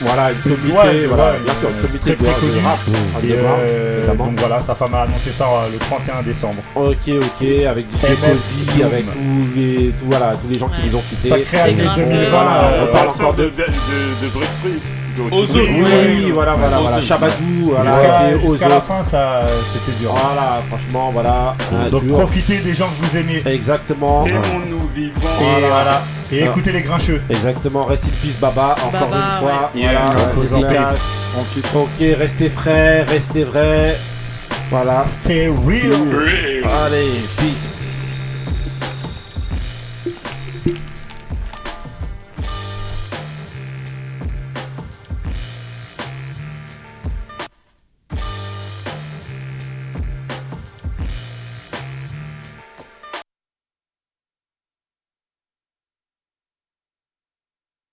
[0.00, 2.64] Voilà, une sommité, ouais, voilà, ouais, bien sûr, une euh, sommité très, très connue.
[2.64, 2.78] rap,
[3.24, 6.62] Et, euh, donc voilà, sa femme a annoncé ça euh, le 31 décembre.
[6.74, 10.86] Ok, ok, avec DJ MF Cozy, avec tous les, tout, voilà, tous les gens qui
[10.88, 11.28] nous ont quittés.
[11.28, 12.28] Sacrée année Et 2020.
[12.30, 13.48] Voilà, on parle encore de, de.
[13.50, 15.05] de, de, de Brick Street.
[15.20, 15.60] Ozone.
[15.60, 15.90] Oui,
[16.24, 16.96] oui, voilà, voilà, voilà.
[16.98, 17.06] Ozone.
[17.08, 20.12] Chabadou, voilà, Jusqu'à la fin, ça, c'était dur.
[20.12, 21.54] Voilà, franchement, voilà.
[21.90, 23.42] Donc profitez des gens que vous aimez.
[23.46, 24.24] Exactement.
[24.26, 25.20] Aimons-nous vivants.
[25.40, 26.02] Et voilà.
[26.32, 26.46] Et Ah.
[26.46, 27.22] écoutez les grincheux.
[27.30, 29.70] Exactement, reste in peace Baba, encore Baba, une fois.
[30.58, 30.90] Voilà.
[31.74, 31.88] Ok,
[32.18, 33.96] restez frais, restez vrais.
[34.70, 35.04] Voilà.
[35.06, 35.92] Stay real.
[36.10, 36.64] Real.
[36.84, 37.85] Allez, peace.